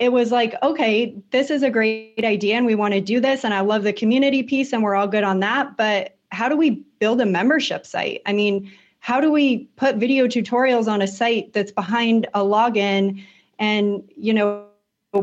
It 0.00 0.10
was 0.10 0.32
like, 0.32 0.56
okay, 0.64 1.14
this 1.30 1.48
is 1.52 1.62
a 1.62 1.70
great 1.70 2.24
idea 2.24 2.56
and 2.56 2.66
we 2.66 2.74
want 2.74 2.94
to 2.94 3.00
do 3.00 3.20
this. 3.20 3.44
And 3.44 3.54
I 3.54 3.60
love 3.60 3.84
the 3.84 3.92
community 3.92 4.42
piece 4.42 4.72
and 4.72 4.82
we're 4.82 4.96
all 4.96 5.06
good 5.06 5.22
on 5.22 5.38
that. 5.38 5.76
But 5.76 6.16
how 6.32 6.48
do 6.48 6.56
we 6.56 6.70
build 6.98 7.20
a 7.20 7.26
membership 7.26 7.86
site? 7.86 8.20
I 8.26 8.32
mean, 8.32 8.68
how 8.98 9.20
do 9.20 9.30
we 9.30 9.58
put 9.76 9.94
video 9.94 10.26
tutorials 10.26 10.88
on 10.88 11.00
a 11.02 11.06
site 11.06 11.52
that's 11.52 11.70
behind 11.70 12.26
a 12.34 12.40
login 12.40 13.24
and, 13.60 14.02
you 14.16 14.34
know, 14.34 14.67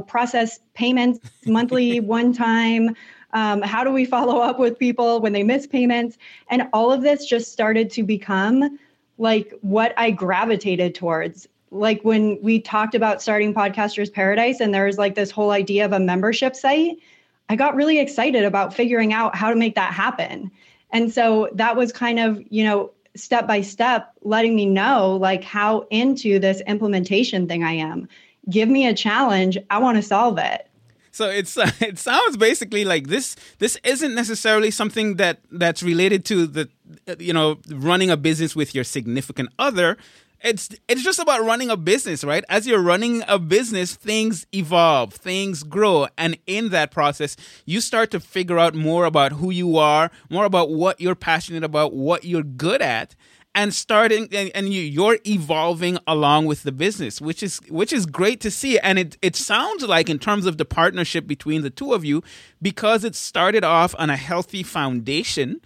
process 0.07 0.59
payments 0.73 1.19
monthly, 1.45 1.99
one 2.01 2.33
time? 2.33 2.95
Um, 3.33 3.61
how 3.61 3.83
do 3.83 3.91
we 3.91 4.05
follow 4.05 4.39
up 4.39 4.59
with 4.59 4.79
people 4.79 5.19
when 5.19 5.33
they 5.33 5.43
miss 5.43 5.67
payments? 5.67 6.17
And 6.49 6.67
all 6.73 6.91
of 6.91 7.01
this 7.01 7.25
just 7.25 7.51
started 7.51 7.89
to 7.91 8.03
become 8.03 8.79
like 9.17 9.53
what 9.61 9.93
I 9.97 10.11
gravitated 10.11 10.95
towards. 10.95 11.47
Like 11.71 12.01
when 12.03 12.41
we 12.41 12.59
talked 12.59 12.95
about 12.95 13.21
starting 13.21 13.53
Podcasters 13.53 14.11
Paradise, 14.11 14.61
and 14.61 14.73
there 14.73 14.85
was 14.85 14.97
like 14.97 15.15
this 15.15 15.31
whole 15.31 15.51
idea 15.51 15.83
of 15.83 15.91
a 15.91 15.99
membership 15.99 16.55
site, 16.55 16.97
I 17.49 17.55
got 17.55 17.75
really 17.75 17.99
excited 17.99 18.45
about 18.45 18.73
figuring 18.73 19.13
out 19.13 19.35
how 19.35 19.49
to 19.49 19.55
make 19.55 19.75
that 19.75 19.93
happen. 19.93 20.49
And 20.91 21.11
so 21.11 21.49
that 21.53 21.75
was 21.75 21.91
kind 21.91 22.19
of, 22.19 22.41
you 22.49 22.63
know, 22.63 22.91
step 23.15 23.47
by 23.47 23.61
step 23.61 24.13
letting 24.21 24.55
me 24.55 24.65
know 24.65 25.15
like 25.15 25.43
how 25.43 25.87
into 25.89 26.39
this 26.39 26.61
implementation 26.67 27.47
thing 27.47 27.63
I 27.63 27.71
am 27.71 28.07
give 28.49 28.69
me 28.69 28.87
a 28.87 28.93
challenge 28.93 29.57
i 29.69 29.77
want 29.77 29.95
to 29.97 30.01
solve 30.01 30.37
it 30.37 30.69
so 31.11 31.29
it's 31.29 31.57
uh, 31.57 31.69
it 31.79 31.97
sounds 31.97 32.37
basically 32.37 32.85
like 32.85 33.07
this 33.07 33.35
this 33.59 33.77
isn't 33.83 34.15
necessarily 34.15 34.71
something 34.71 35.15
that 35.15 35.39
that's 35.51 35.81
related 35.83 36.25
to 36.25 36.45
the 36.47 36.69
you 37.19 37.33
know 37.33 37.57
running 37.69 38.09
a 38.09 38.17
business 38.17 38.55
with 38.55 38.75
your 38.75 38.83
significant 38.83 39.49
other 39.59 39.97
it's 40.45 40.69
it's 40.87 41.01
just 41.03 41.17
about 41.17 41.43
running 41.43 41.71
a 41.71 41.77
business, 41.77 42.23
right? 42.23 42.43
As 42.49 42.67
you're 42.67 42.81
running 42.81 43.23
a 43.27 43.39
business, 43.39 43.95
things 43.95 44.45
evolve, 44.53 45.13
things 45.13 45.63
grow, 45.63 46.07
and 46.17 46.37
in 46.45 46.69
that 46.69 46.91
process, 46.91 47.35
you 47.65 47.81
start 47.81 48.11
to 48.11 48.19
figure 48.19 48.59
out 48.59 48.75
more 48.75 49.05
about 49.05 49.33
who 49.33 49.49
you 49.49 49.77
are, 49.77 50.11
more 50.29 50.45
about 50.45 50.69
what 50.69 51.01
you're 51.01 51.15
passionate 51.15 51.63
about, 51.63 51.93
what 51.93 52.25
you're 52.25 52.43
good 52.43 52.81
at, 52.81 53.15
and 53.55 53.73
starting 53.73 54.27
and, 54.31 54.51
and 54.53 54.73
you, 54.73 54.81
you're 54.81 55.17
evolving 55.25 55.97
along 56.05 56.45
with 56.45 56.61
the 56.63 56.71
business, 56.71 57.19
which 57.19 57.41
is 57.41 57.57
which 57.69 57.91
is 57.91 58.05
great 58.05 58.39
to 58.41 58.51
see. 58.51 58.77
And 58.77 58.99
it 58.99 59.17
it 59.23 59.35
sounds 59.35 59.83
like 59.83 60.09
in 60.09 60.19
terms 60.19 60.45
of 60.45 60.57
the 60.57 60.65
partnership 60.65 61.25
between 61.25 61.63
the 61.63 61.71
two 61.71 61.93
of 61.93 62.05
you, 62.05 62.21
because 62.61 63.03
it 63.03 63.15
started 63.15 63.63
off 63.63 63.95
on 63.97 64.11
a 64.11 64.17
healthy 64.17 64.61
foundation 64.61 65.61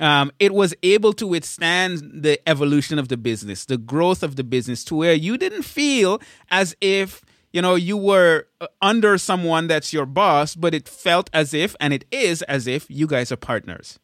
um, 0.00 0.32
it 0.38 0.54
was 0.54 0.74
able 0.82 1.12
to 1.12 1.26
withstand 1.26 2.22
the 2.22 2.40
evolution 2.48 2.98
of 2.98 3.08
the 3.08 3.18
business, 3.18 3.66
the 3.66 3.76
growth 3.76 4.22
of 4.22 4.36
the 4.36 4.44
business, 4.44 4.82
to 4.84 4.94
where 4.94 5.12
you 5.12 5.36
didn't 5.36 5.62
feel 5.62 6.20
as 6.50 6.74
if 6.80 7.22
you 7.52 7.60
know 7.60 7.74
you 7.74 7.96
were 7.96 8.46
uh, 8.60 8.66
under 8.80 9.18
someone 9.18 9.66
that's 9.66 9.92
your 9.92 10.06
boss, 10.06 10.56
but 10.56 10.74
it 10.74 10.88
felt 10.88 11.28
as 11.32 11.52
if, 11.52 11.76
and 11.78 11.92
it 11.92 12.06
is 12.10 12.42
as 12.42 12.66
if, 12.66 12.86
you 12.88 13.06
guys 13.06 13.30
are 13.30 13.36
partners. 13.36 13.98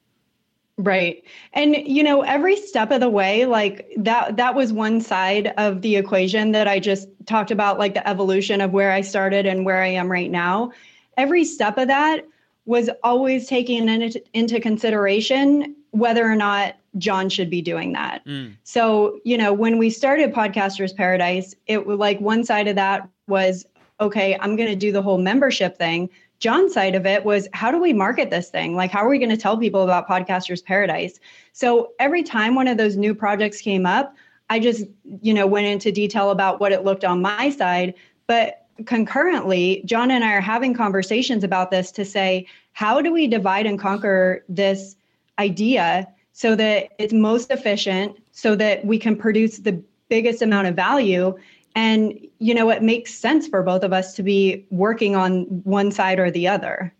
Right. 0.79 1.25
And 1.55 1.75
you 1.75 2.03
know, 2.03 2.21
every 2.23 2.57
step 2.57 2.91
of 2.91 3.01
the 3.01 3.09
way, 3.09 3.47
like 3.47 3.91
that 3.97 4.37
that 4.37 4.55
was 4.55 4.73
one 4.73 5.01
side 5.01 5.55
of 5.57 5.81
the 5.81 5.97
equation 5.97 6.53
that 6.53 6.69
I 6.69 6.81
just 6.81 7.09
talked 7.25 7.51
about 7.51 7.79
like 7.79 7.95
the 7.95 8.07
evolution 8.07 8.61
of 8.61 8.73
where 8.73 8.93
I 8.93 9.01
started 9.01 9.47
and 9.47 9.65
where 9.65 9.83
I 9.83 9.89
am 9.89 10.11
right 10.11 10.31
now. 10.31 10.73
Every 11.17 11.45
step 11.45 11.79
of 11.79 11.89
that 11.89 12.27
was 12.67 12.91
always 13.03 13.47
taking 13.47 13.89
into, 13.89 14.23
into 14.35 14.61
consideration 14.61 15.75
whether 15.93 16.31
or 16.31 16.37
not 16.37 16.77
John 16.99 17.31
should 17.31 17.49
be 17.49 17.63
doing 17.63 17.93
that. 17.95 18.25
Mm. 18.27 18.57
So, 18.65 19.19
you 19.25 19.39
know, 19.39 19.53
when 19.53 19.79
we 19.79 19.89
started 19.89 20.35
Podcasters 20.35 20.95
Paradise, 20.95 21.55
it 21.67 21.87
was 21.87 21.99
like 21.99 22.21
one 22.21 22.45
side 22.45 22.69
of 22.69 22.77
that 22.77 23.09
was, 23.29 23.65
okay, 24.01 24.37
I'm 24.41 24.57
going 24.57 24.69
to 24.69 24.77
do 24.77 24.93
the 24.93 25.01
whole 25.01 25.19
membership 25.19 25.79
thing. 25.79 26.11
John's 26.39 26.75
side 26.75 26.95
of 26.95 27.07
it 27.07 27.25
was, 27.25 27.49
how 27.53 27.71
do 27.71 27.81
we 27.81 27.93
market 27.93 28.31
this 28.31 28.51
thing? 28.51 28.77
Like, 28.77 28.91
how 28.91 29.01
are 29.05 29.09
we 29.09 29.19
going 29.19 29.31
to 29.31 29.37
tell 29.37 29.57
people 29.57 29.83
about 29.83 30.07
Podcasters 30.07 30.63
Paradise? 30.63 31.19
So 31.53 31.93
every 31.99 32.23
time 32.23 32.55
one 32.55 32.69
of 32.69 32.77
those 32.77 32.97
new 32.97 33.15
projects 33.15 33.61
came 33.61 33.87
up, 33.87 34.15
I 34.51 34.61
just, 34.61 34.85
you 35.23 35.35
know, 35.35 35.47
went 35.47 35.67
into 35.67 35.91
detail 35.91 36.31
about 36.31 36.61
what 36.61 36.73
it 36.73 36.85
looked 36.85 37.05
on 37.05 37.23
my 37.23 37.51
side. 37.51 37.95
But 38.27 38.67
concurrently, 38.85 39.83
John 39.87 40.11
and 40.11 40.23
I 40.23 40.35
are 40.35 40.41
having 40.41 40.75
conversations 40.75 41.43
about 41.43 41.71
this 41.71 41.91
to 41.93 42.05
say, 42.05 42.47
how 42.73 43.01
do 43.01 43.13
we 43.13 43.27
divide 43.27 43.67
and 43.67 43.79
conquer 43.79 44.45
this 44.49 44.97
idea 45.39 46.07
so 46.33 46.55
that 46.55 46.91
it's 46.99 47.15
most 47.15 47.51
efficient, 47.51 48.19
so 48.33 48.55
that 48.57 48.85
we 48.85 48.99
can 48.99 49.17
produce 49.17 49.59
the 49.59 49.83
biggest 50.11 50.43
amount 50.43 50.67
of 50.67 50.77
value. 50.77 51.35
And, 51.75 52.26
you 52.39 52.55
know, 52.55 52.71
it 52.71 52.83
makes 52.83 53.15
sense 53.15 53.47
for 53.47 53.63
both 53.63 53.83
of 53.83 53.93
us 53.93 54.15
to 54.15 54.23
be 54.23 54.67
working 54.71 55.17
on 55.17 55.43
one 55.65 55.91
side 55.91 56.19
or 56.19 56.31
the 56.31 56.49
other. 56.49 56.93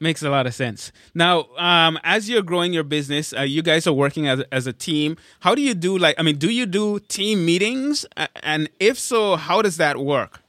Makes 0.00 0.22
a 0.22 0.30
lot 0.30 0.46
of 0.46 0.54
sense. 0.54 0.92
Now, 1.12 1.48
um, 1.56 1.98
as 2.04 2.30
you're 2.30 2.42
growing 2.42 2.72
your 2.72 2.84
business, 2.84 3.32
uh, 3.32 3.40
you 3.40 3.62
guys 3.62 3.84
are 3.86 3.92
working 3.92 4.28
as, 4.28 4.42
as 4.52 4.68
a 4.68 4.72
team. 4.72 5.16
How 5.40 5.56
do 5.56 5.62
you 5.62 5.74
do, 5.74 5.98
like, 5.98 6.14
I 6.18 6.22
mean, 6.22 6.36
do 6.36 6.50
you 6.50 6.66
do 6.66 7.00
team 7.00 7.44
meetings? 7.44 8.06
And 8.42 8.70
if 8.78 8.96
so, 8.96 9.34
how 9.34 9.60
does 9.60 9.76
that 9.78 9.98
work? 9.98 10.40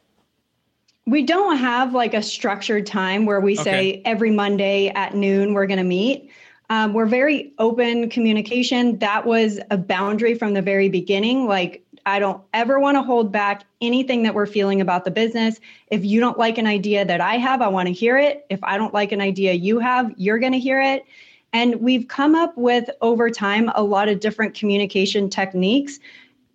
We 1.08 1.24
don't 1.24 1.58
have 1.58 1.96
like 1.96 2.14
a 2.14 2.22
structured 2.22 2.86
time 2.86 3.26
where 3.26 3.40
we 3.40 3.56
say 3.56 3.94
okay. 3.94 4.02
every 4.06 4.30
Monday 4.30 4.90
at 4.90 5.16
noon 5.16 5.56
we're 5.56 5.66
going 5.66 5.80
to 5.80 5.84
meet. 5.84 6.30
Um, 6.70 6.94
we're 6.94 7.08
very 7.08 7.52
open 7.58 8.12
communication. 8.12 9.00
That 9.00 9.26
was 9.26 9.60
a 9.72 9.78
boundary 9.78 10.36
from 10.36 10.54
the 10.54 10.62
very 10.62 10.88
beginning. 10.90 11.48
Like, 11.48 11.84
I 12.10 12.20
don't 12.20 12.42
ever 12.54 12.80
want 12.80 12.96
to 12.96 13.02
hold 13.02 13.32
back 13.32 13.64
anything 13.82 14.24
that 14.24 14.34
we're 14.34 14.46
feeling 14.46 14.82
about 14.82 15.06
the 15.06 15.12
business. 15.12 15.60
If 15.92 16.04
you 16.04 16.20
don't 16.20 16.38
like 16.38 16.58
an 16.58 16.68
idea 16.68 17.06
that 17.06 17.22
I 17.22 17.36
have, 17.36 17.62
I 17.62 17.68
want 17.68 17.88
to 17.88 17.94
hear 17.94 18.18
it. 18.18 18.46
If 18.50 18.60
I 18.64 18.78
don't 18.78 18.94
like 18.94 19.12
an 19.12 19.22
idea 19.22 19.54
you 19.54 19.80
have, 19.80 20.14
you're 20.18 20.40
going 20.40 20.54
to 20.54 20.60
hear 20.60 20.82
it. 20.82 21.06
And 21.54 21.76
we've 21.82 22.08
come 22.08 22.36
up 22.36 22.58
with 22.58 22.90
over 23.02 23.30
time 23.30 23.72
a 23.76 23.84
lot 23.84 24.10
of 24.10 24.20
different 24.20 24.54
communication 24.54 25.30
techniques 25.30 26.00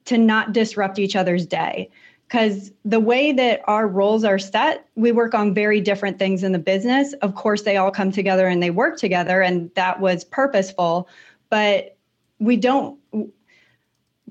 to 0.05 0.19
not 0.19 0.53
disrupt 0.53 0.99
each 0.99 1.17
other's 1.17 1.47
day 1.47 1.89
because 2.29 2.73
the 2.85 3.01
way 3.01 3.33
that 3.33 3.61
our 3.67 3.87
roles 3.87 4.25
are 4.25 4.39
set, 4.39 4.87
we 4.97 5.13
work 5.13 5.35
on 5.35 5.55
very 5.55 5.81
different 5.81 6.19
things 6.19 6.43
in 6.43 6.53
the 6.53 6.59
business. 6.59 7.13
Of 7.15 7.35
course, 7.35 7.63
they 7.63 7.77
all 7.77 7.91
come 7.91 8.11
together 8.11 8.47
and 8.47 8.63
they 8.63 8.71
work 8.71 8.99
together, 8.99 9.41
and 9.41 9.71
that 9.75 10.01
was 10.01 10.25
purposeful, 10.25 11.09
but 11.49 11.97
we 12.39 12.57
don't 12.57 12.99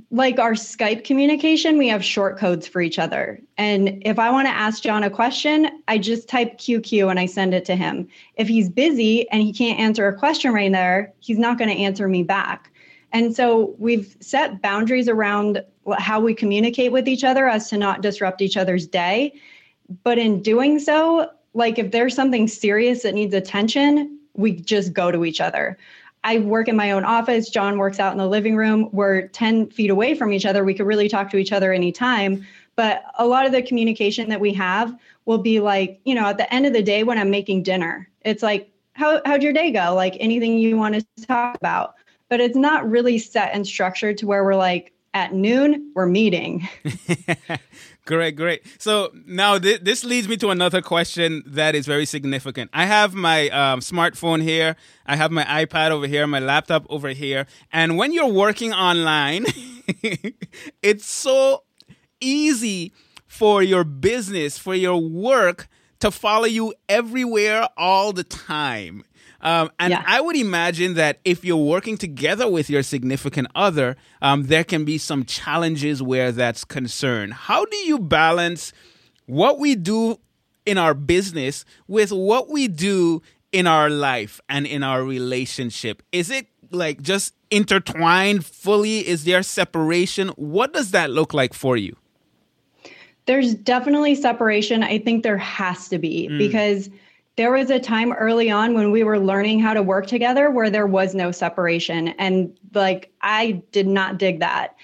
like 0.10 0.40
our 0.40 0.54
Skype 0.54 1.04
communication, 1.04 1.78
we 1.78 1.88
have 1.88 2.04
short 2.04 2.38
codes 2.38 2.68
for 2.68 2.82
each 2.82 2.98
other. 2.98 3.40
And 3.58 4.02
if 4.06 4.18
I 4.18 4.32
want 4.32 4.48
to 4.48 4.54
ask 4.54 4.82
John 4.82 5.04
a 5.04 5.10
question, 5.10 5.70
I 5.88 5.98
just 5.98 6.28
type 6.28 6.58
QQ 6.58 7.10
and 7.10 7.20
I 7.20 7.28
send 7.28 7.54
it 7.54 7.66
to 7.66 7.76
him. 7.76 8.08
If 8.36 8.48
he's 8.48 8.70
busy 8.70 9.30
and 9.30 9.42
he 9.42 9.54
can't 9.54 9.80
answer 9.80 10.08
a 10.08 10.18
question 10.18 10.52
right 10.52 10.72
there, 10.72 11.14
he's 11.20 11.38
not 11.38 11.58
going 11.58 11.70
to 11.70 11.76
answer 11.76 12.08
me 12.08 12.24
back. 12.24 12.72
And 13.12 13.36
so 13.36 13.76
we've 13.78 14.16
set 14.20 14.62
boundaries 14.62 15.08
around 15.08 15.64
how 16.00 16.20
we 16.20 16.34
communicate 16.34 16.92
with 16.92 17.08
each 17.08 17.24
other 17.24 17.48
as 17.48 17.70
to 17.70 17.78
not 17.78 18.02
disrupt 18.02 18.42
each 18.42 18.58
other's 18.58 18.88
day. 18.88 19.34
But 20.04 20.18
in 20.18 20.42
doing 20.42 20.80
so, 20.80 21.30
like 21.54 21.78
if 21.78 21.92
there's 21.92 22.16
something 22.16 22.48
serious 22.48 23.04
that 23.04 23.14
needs 23.14 23.36
attention, 23.36 24.18
we 24.34 24.54
just 24.54 24.94
go 24.94 25.12
to 25.12 25.26
each 25.26 25.40
other. 25.40 25.78
I 26.24 26.40
work 26.40 26.68
in 26.68 26.76
my 26.76 26.92
own 26.92 27.04
office. 27.04 27.50
John 27.50 27.78
works 27.78 28.00
out 28.00 28.12
in 28.12 28.18
the 28.18 28.28
living 28.28 28.56
room. 28.56 28.90
We're 28.92 29.28
10 29.28 29.70
feet 29.72 29.90
away 29.90 30.16
from 30.16 30.32
each 30.32 30.46
other. 30.46 30.64
We 30.64 30.74
could 30.74 30.88
really 30.88 31.10
talk 31.10 31.30
to 31.32 31.38
each 31.38 31.52
other 31.52 31.74
anytime. 31.74 32.46
But 32.76 33.04
a 33.20 33.26
lot 33.26 33.46
of 33.46 33.52
the 33.52 33.62
communication 33.62 34.30
that 34.30 34.40
we 34.40 34.54
have 34.54 34.98
will 35.26 35.38
be 35.38 35.60
like, 35.60 36.00
you 36.06 36.16
know, 36.16 36.26
at 36.26 36.38
the 36.38 36.52
end 36.54 36.66
of 36.66 36.74
the 36.74 36.82
day 36.82 37.04
when 37.04 37.18
I'm 37.18 37.30
making 37.30 37.64
dinner, 37.64 38.10
it's 38.22 38.42
like, 38.42 38.72
how, 38.94 39.22
how'd 39.26 39.44
your 39.44 39.54
day 39.54 39.72
go? 39.72 39.94
Like 39.96 40.18
anything 40.20 40.58
you 40.58 40.78
want 40.78 40.96
to 40.96 41.26
talk 41.26 41.56
about 41.56 41.96
but 42.34 42.42
it's 42.42 42.56
not 42.56 42.90
really 42.90 43.20
set 43.20 43.54
and 43.54 43.68
structured 43.68 44.18
to 44.18 44.26
where 44.26 44.44
we're 44.44 44.56
like 44.56 44.92
at 45.14 45.36
noon 45.36 45.92
we're 45.94 46.08
meeting 46.08 46.68
great 48.06 48.36
great. 48.36 48.64
So 48.80 49.12
now 49.26 49.58
th- 49.58 49.82
this 49.82 50.04
leads 50.04 50.28
me 50.28 50.38
to 50.38 50.50
another 50.50 50.82
question 50.82 51.44
that 51.46 51.76
is 51.76 51.86
very 51.86 52.06
significant. 52.06 52.70
I 52.74 52.86
have 52.86 53.14
my 53.14 53.50
um, 53.50 53.80
smartphone 53.80 54.42
here. 54.42 54.76
I 55.06 55.16
have 55.16 55.32
my 55.32 55.44
ipad 55.44 55.92
over 55.92 56.08
here 56.08 56.26
my 56.28 56.40
laptop 56.40 56.86
over 56.90 57.10
here. 57.10 57.46
And 57.72 57.98
when 57.98 58.12
you're 58.14 58.28
working 58.28 58.74
online 58.74 59.46
it's 60.82 61.06
so 61.06 61.64
easy 62.20 62.94
for 63.28 63.62
your 63.64 63.84
business 63.84 64.58
for 64.58 64.76
your 64.76 65.02
work 65.02 65.68
to 66.00 66.12
follow 66.12 66.46
you 66.46 66.74
everywhere 66.88 67.68
all 67.78 68.14
the 68.14 68.24
time 68.24 69.04
um, 69.44 69.72
and 69.78 69.92
yeah. 69.92 70.04
I 70.08 70.22
would 70.22 70.38
imagine 70.38 70.94
that 70.94 71.20
if 71.26 71.44
you're 71.44 71.58
working 71.58 71.98
together 71.98 72.50
with 72.50 72.70
your 72.70 72.82
significant 72.82 73.50
other, 73.54 73.98
um, 74.22 74.44
there 74.44 74.64
can 74.64 74.86
be 74.86 74.98
some 74.98 75.26
challenges 75.26 76.02
where 76.02 76.32
that's 76.32 76.64
concerned. 76.64 77.34
How 77.34 77.66
do 77.66 77.76
you 77.78 78.00
balance 78.00 78.72
what 79.26 79.60
we 79.60 79.76
do 79.76 80.18
in 80.66 80.78
our 80.78 80.94
business 80.94 81.66
with 81.88 82.12
what 82.12 82.50
we 82.50 82.70
do 82.70 83.22
in 83.52 83.68
our 83.68 83.90
life 83.90 84.40
and 84.48 84.66
in 84.66 84.82
our 84.82 85.04
relationship? 85.04 86.02
Is 86.14 86.32
it 86.32 86.48
like 86.72 87.02
just 87.02 87.36
intertwined 87.52 88.46
fully? 88.46 89.06
Is 89.06 89.26
there 89.26 89.44
separation? 89.44 90.30
What 90.30 90.72
does 90.72 90.92
that 90.92 91.10
look 91.10 91.34
like 91.34 91.54
for 91.54 91.76
you? 91.76 91.98
There's 93.26 93.54
definitely 93.56 94.16
separation. 94.16 94.84
I 94.84 95.00
think 95.00 95.24
there 95.24 95.38
has 95.38 95.90
to 95.90 96.00
be 96.00 96.30
mm. 96.30 96.38
because 96.38 96.90
there 97.36 97.52
was 97.52 97.70
a 97.70 97.80
time 97.80 98.14
early 98.14 98.52
on 98.52 98.74
when 98.74 98.92
we 98.92 99.04
were 99.04 99.20
learning 99.20 99.60
how 99.60 99.74
to 99.74 99.82
work 99.82 100.06
together 100.06 100.52
where 100.52 100.70
there 100.70 100.86
was 100.86 101.16
no 101.16 101.32
separation. 101.32 102.10
And 102.20 102.56
like, 102.74 103.12
I 103.22 103.64
did 103.72 103.88
not 103.88 104.20
dig 104.20 104.40
that. 104.40 104.76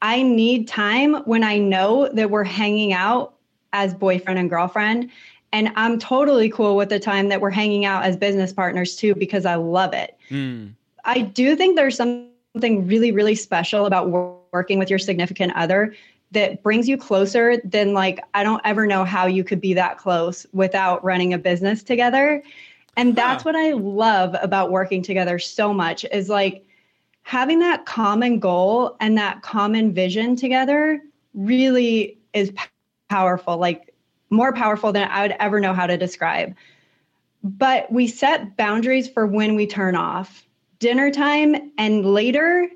I 0.00 0.22
need 0.22 0.68
time 0.68 1.16
when 1.24 1.44
I 1.44 1.58
know 1.58 2.08
that 2.12 2.30
we're 2.30 2.44
hanging 2.44 2.92
out 2.92 3.34
as 3.72 3.92
boyfriend 3.92 4.38
and 4.38 4.48
girlfriend. 4.48 5.10
And 5.52 5.70
I'm 5.76 5.98
totally 5.98 6.48
cool 6.50 6.76
with 6.76 6.88
the 6.88 7.00
time 7.00 7.28
that 7.28 7.40
we're 7.40 7.50
hanging 7.50 7.84
out 7.84 8.04
as 8.04 8.16
business 8.16 8.52
partners 8.52 8.96
too, 8.96 9.14
because 9.14 9.44
I 9.44 9.56
love 9.56 9.92
it. 9.92 10.16
Mm. 10.30 10.74
I 11.04 11.20
do 11.20 11.56
think 11.56 11.76
there's 11.76 11.96
something 11.96 12.86
really, 12.86 13.12
really 13.12 13.34
special 13.34 13.86
about 13.86 14.08
working 14.52 14.78
with 14.78 14.88
your 14.88 14.98
significant 14.98 15.54
other 15.56 15.94
that 16.30 16.62
brings 16.62 16.88
you 16.88 16.96
closer, 16.96 17.56
than 17.64 17.94
like 17.94 18.20
I 18.34 18.42
don't 18.42 18.60
ever 18.64 18.86
know 18.86 19.04
how 19.04 19.26
you 19.26 19.44
could 19.44 19.60
be 19.60 19.74
that 19.74 19.98
close 19.98 20.46
without 20.52 21.02
running 21.02 21.32
a 21.32 21.38
business 21.38 21.82
together. 21.82 22.42
And 22.96 23.14
that's 23.14 23.44
huh. 23.44 23.48
what 23.48 23.56
I 23.56 23.72
love 23.72 24.36
about 24.42 24.70
working 24.70 25.02
together 25.02 25.38
so 25.38 25.72
much 25.72 26.04
is 26.12 26.28
like 26.28 26.64
having 27.22 27.58
that 27.60 27.86
common 27.86 28.40
goal 28.40 28.96
and 29.00 29.16
that 29.16 29.42
common 29.42 29.92
vision 29.92 30.34
together 30.34 31.00
really 31.34 32.18
is 32.32 32.52
powerful, 33.08 33.56
like 33.56 33.94
more 34.30 34.52
powerful 34.52 34.92
than 34.92 35.08
I 35.08 35.22
would 35.22 35.36
ever 35.38 35.60
know 35.60 35.72
how 35.72 35.86
to 35.86 35.96
describe. 35.96 36.54
But 37.44 37.90
we 37.92 38.06
set 38.06 38.56
boundaries 38.56 39.08
for 39.08 39.26
when 39.26 39.54
we 39.54 39.66
turn 39.66 39.94
off. 39.94 40.44
Dinner 40.78 41.10
time 41.10 41.72
and 41.78 42.04
later 42.04 42.68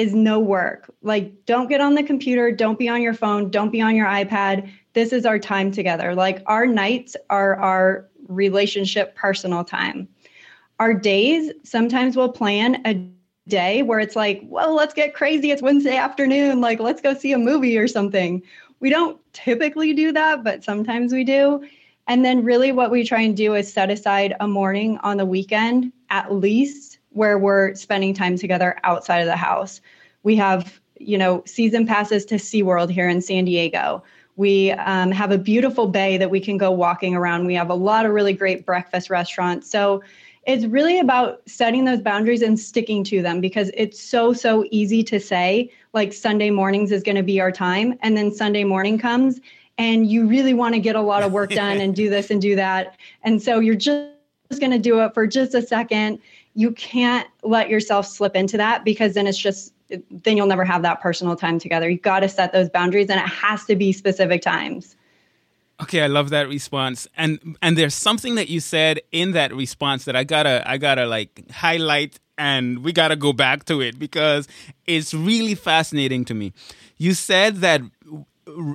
is 0.00 0.14
no 0.14 0.40
work. 0.40 0.90
Like, 1.02 1.44
don't 1.44 1.68
get 1.68 1.82
on 1.82 1.94
the 1.94 2.02
computer, 2.02 2.50
don't 2.50 2.78
be 2.78 2.88
on 2.88 3.02
your 3.02 3.12
phone, 3.12 3.50
don't 3.50 3.70
be 3.70 3.82
on 3.82 3.94
your 3.94 4.06
iPad. 4.06 4.70
This 4.94 5.12
is 5.12 5.26
our 5.26 5.38
time 5.38 5.70
together. 5.70 6.14
Like, 6.14 6.42
our 6.46 6.66
nights 6.66 7.16
are 7.28 7.56
our 7.56 8.08
relationship 8.28 9.14
personal 9.14 9.62
time. 9.62 10.08
Our 10.78 10.94
days, 10.94 11.52
sometimes 11.64 12.16
we'll 12.16 12.32
plan 12.32 12.80
a 12.86 12.94
day 13.46 13.82
where 13.82 14.00
it's 14.00 14.16
like, 14.16 14.40
well, 14.44 14.74
let's 14.74 14.94
get 14.94 15.12
crazy. 15.12 15.50
It's 15.50 15.60
Wednesday 15.60 15.96
afternoon. 15.96 16.62
Like, 16.62 16.80
let's 16.80 17.02
go 17.02 17.12
see 17.12 17.32
a 17.32 17.38
movie 17.38 17.76
or 17.76 17.86
something. 17.86 18.42
We 18.80 18.88
don't 18.88 19.20
typically 19.34 19.92
do 19.92 20.12
that, 20.12 20.42
but 20.42 20.64
sometimes 20.64 21.12
we 21.12 21.24
do. 21.24 21.62
And 22.06 22.24
then, 22.24 22.42
really, 22.42 22.72
what 22.72 22.90
we 22.90 23.04
try 23.04 23.20
and 23.20 23.36
do 23.36 23.54
is 23.54 23.70
set 23.70 23.90
aside 23.90 24.34
a 24.40 24.48
morning 24.48 24.96
on 25.02 25.18
the 25.18 25.26
weekend, 25.26 25.92
at 26.08 26.32
least, 26.32 26.89
where 27.10 27.38
we're 27.38 27.74
spending 27.74 28.14
time 28.14 28.36
together 28.36 28.78
outside 28.84 29.18
of 29.18 29.26
the 29.26 29.36
house. 29.36 29.80
We 30.22 30.36
have, 30.36 30.80
you 30.98 31.18
know, 31.18 31.42
season 31.46 31.86
passes 31.86 32.24
to 32.26 32.36
SeaWorld 32.36 32.90
here 32.90 33.08
in 33.08 33.20
San 33.20 33.44
Diego. 33.44 34.02
We 34.36 34.72
um, 34.72 35.10
have 35.10 35.32
a 35.32 35.38
beautiful 35.38 35.86
bay 35.86 36.16
that 36.16 36.30
we 36.30 36.40
can 36.40 36.56
go 36.56 36.70
walking 36.70 37.14
around. 37.14 37.46
We 37.46 37.54
have 37.54 37.70
a 37.70 37.74
lot 37.74 38.06
of 38.06 38.12
really 38.12 38.32
great 38.32 38.64
breakfast 38.64 39.10
restaurants. 39.10 39.70
So, 39.70 40.02
it's 40.46 40.64
really 40.64 40.98
about 40.98 41.42
setting 41.46 41.84
those 41.84 42.00
boundaries 42.00 42.42
and 42.42 42.58
sticking 42.58 43.04
to 43.04 43.22
them 43.22 43.40
because 43.40 43.70
it's 43.74 44.00
so 44.00 44.32
so 44.32 44.64
easy 44.70 45.02
to 45.04 45.20
say 45.20 45.70
like 45.92 46.12
sunday 46.12 46.50
mornings 46.50 46.92
is 46.92 47.02
going 47.02 47.16
to 47.16 47.22
be 47.22 47.40
our 47.40 47.52
time 47.52 47.94
and 48.00 48.16
then 48.16 48.32
sunday 48.32 48.64
morning 48.64 48.98
comes 48.98 49.40
and 49.78 50.10
you 50.10 50.26
really 50.26 50.54
want 50.54 50.74
to 50.74 50.80
get 50.80 50.96
a 50.96 51.00
lot 51.00 51.22
of 51.22 51.32
work 51.32 51.50
done 51.54 51.78
and 51.80 51.94
do 51.94 52.08
this 52.08 52.30
and 52.30 52.40
do 52.40 52.56
that 52.56 52.96
and 53.22 53.42
so 53.42 53.58
you're 53.58 53.74
just 53.74 54.10
going 54.58 54.72
to 54.72 54.78
do 54.78 55.00
it 55.00 55.12
for 55.14 55.26
just 55.26 55.54
a 55.54 55.62
second 55.62 56.18
you 56.54 56.72
can't 56.72 57.28
let 57.42 57.68
yourself 57.68 58.06
slip 58.06 58.34
into 58.34 58.56
that 58.56 58.84
because 58.84 59.14
then 59.14 59.26
it's 59.26 59.38
just 59.38 59.72
then 60.10 60.36
you'll 60.36 60.46
never 60.46 60.64
have 60.64 60.82
that 60.82 61.00
personal 61.00 61.34
time 61.36 61.58
together 61.58 61.88
you've 61.88 62.02
got 62.02 62.20
to 62.20 62.28
set 62.28 62.52
those 62.52 62.68
boundaries 62.70 63.08
and 63.10 63.20
it 63.20 63.28
has 63.28 63.64
to 63.64 63.74
be 63.74 63.92
specific 63.92 64.42
times 64.42 64.96
Okay, 65.82 66.02
I 66.02 66.08
love 66.08 66.30
that 66.30 66.48
response. 66.48 67.08
And 67.16 67.56
and 67.62 67.76
there's 67.76 67.94
something 67.94 68.34
that 68.34 68.48
you 68.48 68.60
said 68.60 69.00
in 69.12 69.32
that 69.32 69.54
response 69.54 70.04
that 70.04 70.14
I 70.14 70.24
gotta 70.24 70.62
I 70.68 70.76
gotta 70.76 71.06
like 71.06 71.50
highlight 71.50 72.20
and 72.36 72.84
we 72.84 72.92
gotta 72.92 73.16
go 73.16 73.32
back 73.32 73.64
to 73.66 73.80
it 73.80 73.98
because 73.98 74.46
it's 74.86 75.14
really 75.14 75.54
fascinating 75.54 76.24
to 76.26 76.34
me. 76.34 76.52
You 76.98 77.14
said 77.14 77.56
that 77.56 77.80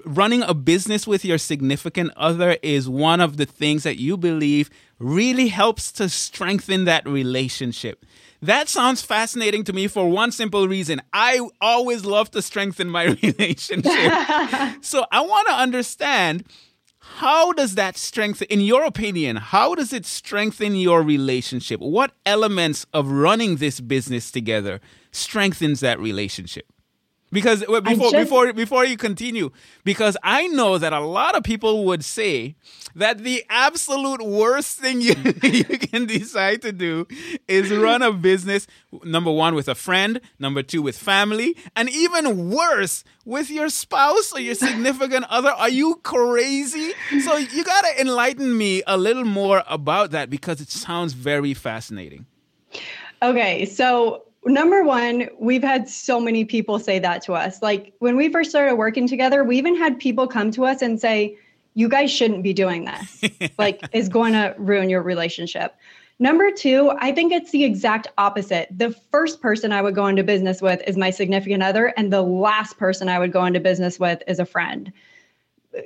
running 0.06 0.44
a 0.44 0.54
business 0.54 1.08
with 1.08 1.26
your 1.26 1.38
significant 1.38 2.12
other 2.16 2.58
is 2.62 2.88
one 2.90 3.22
of 3.22 3.38
the 3.38 3.46
things 3.46 3.84
that 3.84 4.00
you 4.00 4.18
believe 4.18 4.70
really 5.00 5.48
helps 5.50 5.92
to 5.94 6.10
strengthen 6.10 6.86
that 6.86 7.08
relationship. 7.08 8.06
That 8.42 8.70
sounds 8.70 9.02
fascinating 9.02 9.64
to 9.66 9.74
me 9.74 9.88
for 9.88 10.10
one 10.10 10.32
simple 10.32 10.68
reason. 10.68 11.02
I 11.14 11.48
always 11.62 12.06
love 12.06 12.32
to 12.32 12.42
strengthen 12.42 12.90
my 12.90 13.04
relationship. 13.24 13.86
so 14.82 15.06
I 15.12 15.22
want 15.22 15.48
to 15.48 15.54
understand 15.54 16.46
how 17.18 17.54
does 17.54 17.76
that 17.76 17.98
strengthen, 17.98 18.48
in 18.50 18.62
your 18.62 18.84
opinion, 18.84 19.38
how 19.38 19.76
does 19.76 19.94
it 19.94 20.06
strengthen 20.06 20.76
your 20.76 21.02
relationship? 21.02 21.80
What 21.80 22.12
elements 22.26 22.86
of 22.94 23.10
running 23.10 23.58
this 23.58 23.80
business 23.80 24.32
together 24.32 24.82
strengthens 25.12 25.80
that 25.80 26.00
relationship? 26.00 26.66
Because 27.36 27.60
before 27.60 28.12
just, 28.12 28.16
before 28.16 28.54
before 28.54 28.86
you 28.86 28.96
continue, 28.98 29.52
because 29.84 30.16
I 30.24 30.48
know 30.48 30.78
that 30.78 30.94
a 30.94 31.02
lot 31.02 31.36
of 31.36 31.44
people 31.44 31.84
would 31.86 32.04
say 32.04 32.56
that 32.96 33.20
the 33.20 33.44
absolute 33.50 34.24
worst 34.24 34.80
thing 34.80 35.02
you, 35.08 35.16
you 35.44 35.78
can 35.78 36.06
decide 36.06 36.62
to 36.62 36.72
do 36.72 37.08
is 37.48 37.70
run 37.72 38.02
a 38.02 38.14
business 38.14 38.68
number 39.04 39.32
one 39.32 39.54
with 39.54 39.68
a 39.68 39.76
friend, 39.76 40.22
number 40.40 40.64
two 40.64 40.82
with 40.82 40.98
family, 40.98 41.58
and 41.76 41.90
even 41.90 42.50
worse 42.50 43.04
with 43.26 43.52
your 43.52 43.68
spouse 43.70 44.32
or 44.34 44.40
your 44.40 44.56
significant 44.56 45.26
other. 45.30 45.50
Are 45.50 45.70
you 45.70 46.00
crazy? 46.04 46.94
So 47.22 47.36
you 47.36 47.64
gotta 47.64 48.00
enlighten 48.00 48.58
me 48.58 48.82
a 48.88 48.98
little 48.98 49.26
more 49.26 49.64
about 49.68 50.12
that 50.12 50.30
because 50.30 50.62
it 50.62 50.70
sounds 50.70 51.12
very 51.12 51.54
fascinating. 51.54 52.26
Okay, 53.22 53.66
so 53.66 54.24
number 54.46 54.84
one, 54.84 55.30
we've 55.40 55.64
had 55.64 55.90
so 55.90 56.20
many 56.20 56.46
people 56.46 56.80
say 56.80 57.00
that 57.00 57.22
to 57.24 57.34
us. 57.34 57.62
Like 57.62 57.94
when 58.00 58.16
we 58.16 58.32
first 58.32 58.50
started 58.50 58.76
working 58.76 59.08
together, 59.08 59.44
we 59.44 59.58
even 59.58 59.76
had 59.76 60.00
people 60.00 60.28
come 60.28 60.52
to 60.52 60.66
us 60.66 60.82
and 60.82 61.00
say, 61.00 61.38
you 61.74 61.90
guys 61.90 62.12
shouldn't 62.12 62.44
be 62.44 62.54
doing 62.54 62.86
this. 62.86 63.52
like 63.58 63.88
is 63.92 64.10
going 64.10 64.34
to 64.34 64.56
ruin 64.58 64.90
your 64.90 65.02
relationship. 65.02 65.76
Number 66.18 66.50
two, 66.50 66.92
I 66.98 67.12
think 67.12 67.34
it's 67.34 67.52
the 67.52 67.66
exact 67.66 68.08
opposite. 68.18 68.70
The 68.72 68.92
first 69.12 69.42
person 69.42 69.74
I 69.74 69.82
would 69.82 69.96
go 69.96 70.08
into 70.08 70.24
business 70.24 70.62
with 70.62 70.82
is 70.88 70.96
my 70.96 71.10
significant 71.10 71.62
other, 71.62 71.88
and 71.98 72.12
the 72.12 72.22
last 72.22 72.78
person 72.78 73.10
I 73.10 73.20
would 73.20 73.34
go 73.34 73.44
into 73.44 73.60
business 73.60 74.00
with 74.00 74.24
is 74.26 74.40
a 74.40 74.46
friend. 74.46 74.94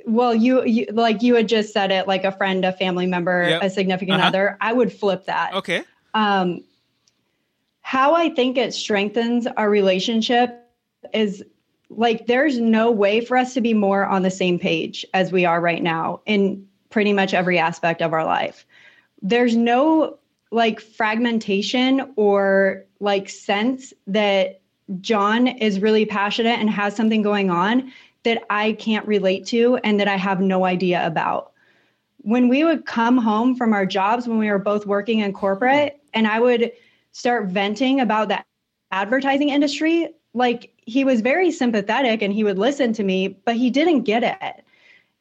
Well, 0.06 0.32
you, 0.32 0.64
you 0.64 0.86
like 0.92 1.20
you 1.20 1.34
had 1.34 1.48
just 1.48 1.72
said 1.72 1.90
it, 1.90 2.06
like 2.06 2.22
a 2.22 2.30
friend, 2.30 2.64
a 2.64 2.72
family 2.72 3.06
member, 3.06 3.48
yep. 3.48 3.62
a 3.64 3.68
significant 3.70 4.18
uh-huh. 4.18 4.28
other. 4.28 4.56
I 4.60 4.72
would 4.72 4.92
flip 4.92 5.24
that. 5.24 5.52
Okay. 5.52 5.82
Um, 6.14 6.62
how 7.90 8.14
I 8.14 8.28
think 8.30 8.56
it 8.56 8.72
strengthens 8.72 9.48
our 9.56 9.68
relationship 9.68 10.64
is 11.12 11.42
like 11.88 12.28
there's 12.28 12.60
no 12.60 12.88
way 12.88 13.20
for 13.20 13.36
us 13.36 13.52
to 13.54 13.60
be 13.60 13.74
more 13.74 14.04
on 14.04 14.22
the 14.22 14.30
same 14.30 14.60
page 14.60 15.04
as 15.12 15.32
we 15.32 15.44
are 15.44 15.60
right 15.60 15.82
now 15.82 16.20
in 16.24 16.64
pretty 16.90 17.12
much 17.12 17.34
every 17.34 17.58
aspect 17.58 18.00
of 18.00 18.12
our 18.12 18.24
life. 18.24 18.64
There's 19.22 19.56
no 19.56 20.20
like 20.52 20.78
fragmentation 20.80 22.12
or 22.14 22.84
like 23.00 23.28
sense 23.28 23.92
that 24.06 24.60
John 25.00 25.48
is 25.48 25.80
really 25.80 26.06
passionate 26.06 26.60
and 26.60 26.70
has 26.70 26.94
something 26.94 27.22
going 27.22 27.50
on 27.50 27.92
that 28.22 28.44
I 28.50 28.74
can't 28.74 29.04
relate 29.08 29.46
to 29.46 29.78
and 29.78 29.98
that 29.98 30.06
I 30.06 30.16
have 30.16 30.40
no 30.40 30.64
idea 30.64 31.04
about. 31.04 31.50
When 32.18 32.48
we 32.48 32.62
would 32.62 32.86
come 32.86 33.18
home 33.18 33.56
from 33.56 33.72
our 33.72 33.84
jobs 33.84 34.28
when 34.28 34.38
we 34.38 34.48
were 34.48 34.60
both 34.60 34.86
working 34.86 35.18
in 35.18 35.32
corporate 35.32 36.00
and 36.14 36.28
I 36.28 36.38
would 36.38 36.70
start 37.12 37.46
venting 37.46 38.00
about 38.00 38.28
the 38.28 38.44
advertising 38.90 39.50
industry, 39.50 40.08
like 40.34 40.72
he 40.86 41.04
was 41.04 41.20
very 41.20 41.50
sympathetic 41.50 42.22
and 42.22 42.32
he 42.32 42.44
would 42.44 42.58
listen 42.58 42.92
to 42.94 43.04
me, 43.04 43.28
but 43.28 43.56
he 43.56 43.70
didn't 43.70 44.02
get 44.02 44.22
it. 44.22 44.64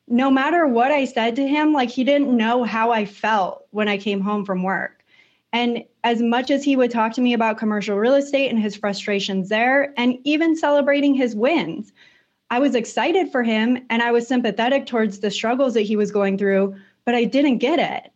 No 0.07 0.31
matter 0.31 0.65
what 0.65 0.91
I 0.91 1.05
said 1.05 1.35
to 1.35 1.47
him, 1.47 1.73
like 1.73 1.89
he 1.89 2.03
didn't 2.03 2.35
know 2.35 2.63
how 2.63 2.91
I 2.91 3.05
felt 3.05 3.65
when 3.71 3.87
I 3.87 3.97
came 3.97 4.21
home 4.21 4.45
from 4.45 4.63
work. 4.63 5.03
And 5.51 5.83
as 6.03 6.21
much 6.21 6.51
as 6.51 6.63
he 6.63 6.75
would 6.75 6.91
talk 6.91 7.13
to 7.13 7.21
me 7.21 7.33
about 7.33 7.57
commercial 7.57 7.97
real 7.97 8.15
estate 8.15 8.49
and 8.49 8.59
his 8.59 8.75
frustrations 8.75 9.49
there, 9.49 9.93
and 9.97 10.17
even 10.23 10.55
celebrating 10.55 11.15
his 11.15 11.35
wins, 11.35 11.91
I 12.51 12.59
was 12.59 12.75
excited 12.75 13.31
for 13.31 13.43
him 13.43 13.77
and 13.89 14.01
I 14.01 14.11
was 14.11 14.27
sympathetic 14.27 14.85
towards 14.85 15.19
the 15.19 15.31
struggles 15.31 15.73
that 15.75 15.81
he 15.81 15.95
was 15.95 16.11
going 16.11 16.37
through, 16.37 16.75
but 17.05 17.15
I 17.15 17.23
didn't 17.25 17.59
get 17.59 17.79
it 17.79 18.11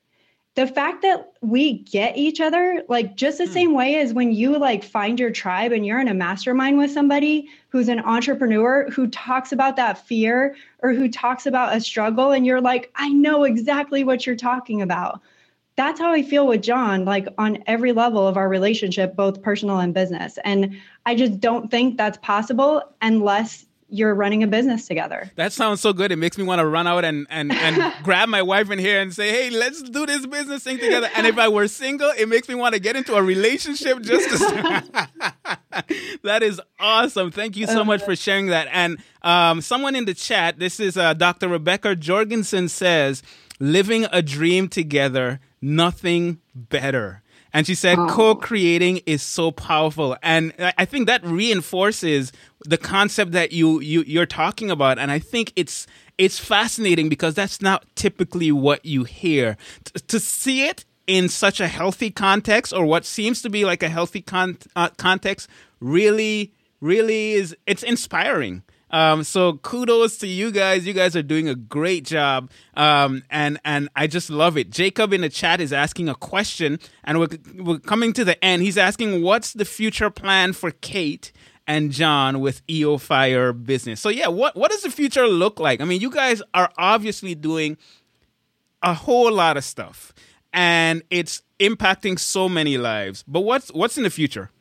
the 0.56 0.68
fact 0.68 1.02
that 1.02 1.34
we 1.42 1.80
get 1.80 2.16
each 2.16 2.40
other 2.40 2.84
like 2.88 3.16
just 3.16 3.38
the 3.38 3.46
mm. 3.46 3.54
same 3.54 3.74
way 3.74 3.96
as 4.00 4.14
when 4.14 4.32
you 4.32 4.58
like 4.58 4.84
find 4.84 5.20
your 5.20 5.32
tribe 5.32 5.72
and 5.72 5.86
you're 5.86 6.00
in 6.00 6.08
a 6.08 6.14
mastermind 6.14 6.78
with 6.78 6.92
somebody 6.92 7.50
who's 7.70 7.90
an 7.90 8.00
entrepreneur 8.00 8.90
who 8.92 9.08
talks 9.08 9.52
about 9.52 9.76
that 9.76 10.06
fear 10.06 10.56
or 10.80 10.94
who 10.94 11.10
talks 11.10 11.46
about 11.46 11.76
a 11.76 11.82
struggle 11.82 12.32
and 12.32 12.46
you're 12.46 12.62
like 12.62 12.92
i 12.96 13.10
know 13.10 13.44
exactly 13.44 14.04
what 14.04 14.26
you're 14.26 14.36
talking 14.36 14.82
about 14.82 15.20
that's 15.76 16.00
how 16.00 16.12
i 16.12 16.22
feel 16.22 16.48
with 16.48 16.62
john 16.62 17.04
like 17.06 17.28
on 17.38 17.64
every 17.66 17.92
level 17.92 18.28
of 18.28 18.38
our 18.38 18.50
relationship 18.50 19.16
both 19.16 19.42
personal 19.42 19.80
and 19.80 19.94
business 19.94 20.38
and 20.46 20.80
i 21.06 21.16
just 21.16 21.40
don't 21.40 21.72
think 21.72 21.98
that's 21.98 22.18
possible 22.20 22.84
unless 23.02 23.66
you're 23.94 24.16
running 24.16 24.42
a 24.42 24.48
business 24.48 24.88
together. 24.88 25.32
That 25.36 25.54
sounds 25.54 25.80
so 25.80 25.94
good. 25.94 26.12
It 26.12 26.16
makes 26.16 26.38
me 26.38 26.44
want 26.44 26.60
to 26.60 26.66
run 26.66 26.88
out 26.88 27.06
and 27.06 27.28
and 27.30 27.52
and 27.52 27.94
grab 28.04 28.28
my 28.28 28.42
wife 28.42 28.72
in 28.72 28.80
here 28.80 29.00
and 29.00 29.14
say, 29.14 29.30
"Hey, 29.30 29.50
let's 29.52 29.84
do 29.84 30.06
this 30.06 30.26
business 30.26 30.64
thing 30.64 30.80
together." 30.80 31.10
And 31.16 31.28
if 31.28 31.38
I 31.38 31.48
were 31.48 31.68
single, 31.68 32.12
it 32.18 32.28
makes 32.28 32.50
me 32.50 32.56
want 32.56 32.74
to 32.74 32.80
get 32.80 32.96
into 32.96 33.14
a 33.16 33.22
relationship 33.22 34.02
just 34.02 34.30
to 34.30 34.84
That 36.24 36.42
is 36.42 36.60
awesome. 36.80 37.32
Thank 37.32 37.56
you 37.56 37.68
so 37.68 37.84
much 37.84 38.04
for 38.04 38.16
sharing 38.16 38.48
that. 38.48 38.68
And 38.72 38.98
um, 39.22 39.62
someone 39.62 39.96
in 39.96 40.06
the 40.06 40.14
chat, 40.14 40.58
this 40.58 40.80
is 40.80 40.98
uh, 40.98 41.14
Dr. 41.14 41.48
Rebecca 41.48 41.96
Jorgensen 41.96 42.70
says, 42.70 43.22
"Living 43.60 44.08
a 44.12 44.22
dream 44.22 44.68
together, 44.70 45.40
nothing 45.62 46.40
better." 46.56 47.23
And 47.54 47.68
she 47.68 47.76
said, 47.76 48.00
oh. 48.00 48.08
co 48.08 48.36
creating 48.36 49.02
is 49.06 49.22
so 49.22 49.52
powerful. 49.52 50.18
And 50.24 50.54
I 50.78 50.86
think 50.86 51.06
that 51.08 51.24
reinforces 51.24 52.32
the 52.62 52.78
concept 52.78 53.32
that 53.34 53.52
you, 53.52 53.80
you, 53.80 54.04
you're 54.08 54.26
talking 54.26 54.72
about. 54.72 54.98
And 54.98 55.12
I 55.12 55.20
think 55.20 55.54
it's, 55.56 55.86
it's 56.18 56.40
fascinating 56.40 57.10
because 57.10 57.36
that's 57.36 57.62
not 57.62 57.86
typically 57.96 58.52
what 58.52 58.84
you 58.84 59.04
hear. 59.04 59.56
T- 59.84 60.00
to 60.08 60.20
see 60.20 60.68
it 60.68 60.84
in 61.06 61.30
such 61.30 61.60
a 61.60 61.68
healthy 61.68 62.10
context 62.10 62.74
or 62.74 62.86
what 62.86 63.06
seems 63.06 63.42
to 63.44 63.50
be 63.50 63.66
like 63.66 63.84
a 63.84 63.90
healthy 63.90 64.22
con- 64.22 64.58
uh, 64.76 64.90
context 64.98 65.48
really, 65.80 66.54
really 66.82 67.34
is, 67.34 67.56
it's 67.68 67.84
inspiring. 67.84 68.64
Um, 68.94 69.24
so 69.24 69.54
kudos 69.54 70.18
to 70.20 70.28
you 70.28 70.52
guys. 70.52 70.88
You 70.88 70.94
guys 70.94 71.16
are 71.16 71.24
doing 71.24 71.50
a 71.50 71.56
great 71.56 72.06
job. 72.06 72.50
Um, 72.76 73.24
and, 73.30 73.60
and 73.66 73.90
I 73.96 74.08
just 74.08 74.30
love 74.30 74.56
it. 74.56 74.70
Jacob 74.70 75.12
in 75.12 75.22
the 75.22 75.30
chat 75.30 75.60
is 75.60 75.74
asking 75.74 76.08
a 76.08 76.16
question 76.16 76.80
and 77.04 77.20
we're, 77.20 77.28
we're 77.58 77.80
coming 77.80 78.14
to 78.14 78.24
the 78.24 78.42
end. 78.46 78.62
He's 78.62 78.78
asking, 78.78 79.24
what's 79.24 79.52
the 79.52 79.66
future 79.66 80.10
plan 80.10 80.54
for 80.54 80.72
Kate 80.72 81.32
and 81.68 81.92
John 81.92 82.40
with 82.40 82.62
EO 82.70 82.98
Fire 82.98 83.54
Business. 83.54 84.02
So 84.02 84.10
yeah, 84.10 84.28
what 84.28 84.56
what 84.56 84.72
does 84.72 84.82
the 84.82 84.92
future 84.92 85.28
look 85.28 85.60
like? 85.60 85.82
I 85.82 85.86
mean, 85.86 86.02
you 86.02 86.10
guys 86.10 86.42
are 86.54 86.70
obviously 86.78 87.36
doing 87.36 87.78
a 88.82 88.94
whole 88.94 89.32
lot 89.32 89.56
of 89.58 89.64
stuff 89.64 90.14
and 90.52 91.04
it's 91.10 91.42
impacting 91.60 92.20
so 92.20 92.50
many 92.50 92.78
lives. 92.78 93.24
But 93.28 93.42
what's 93.42 93.72
what's 93.72 93.98
in 93.98 94.04
the 94.04 94.10
future? 94.10 94.52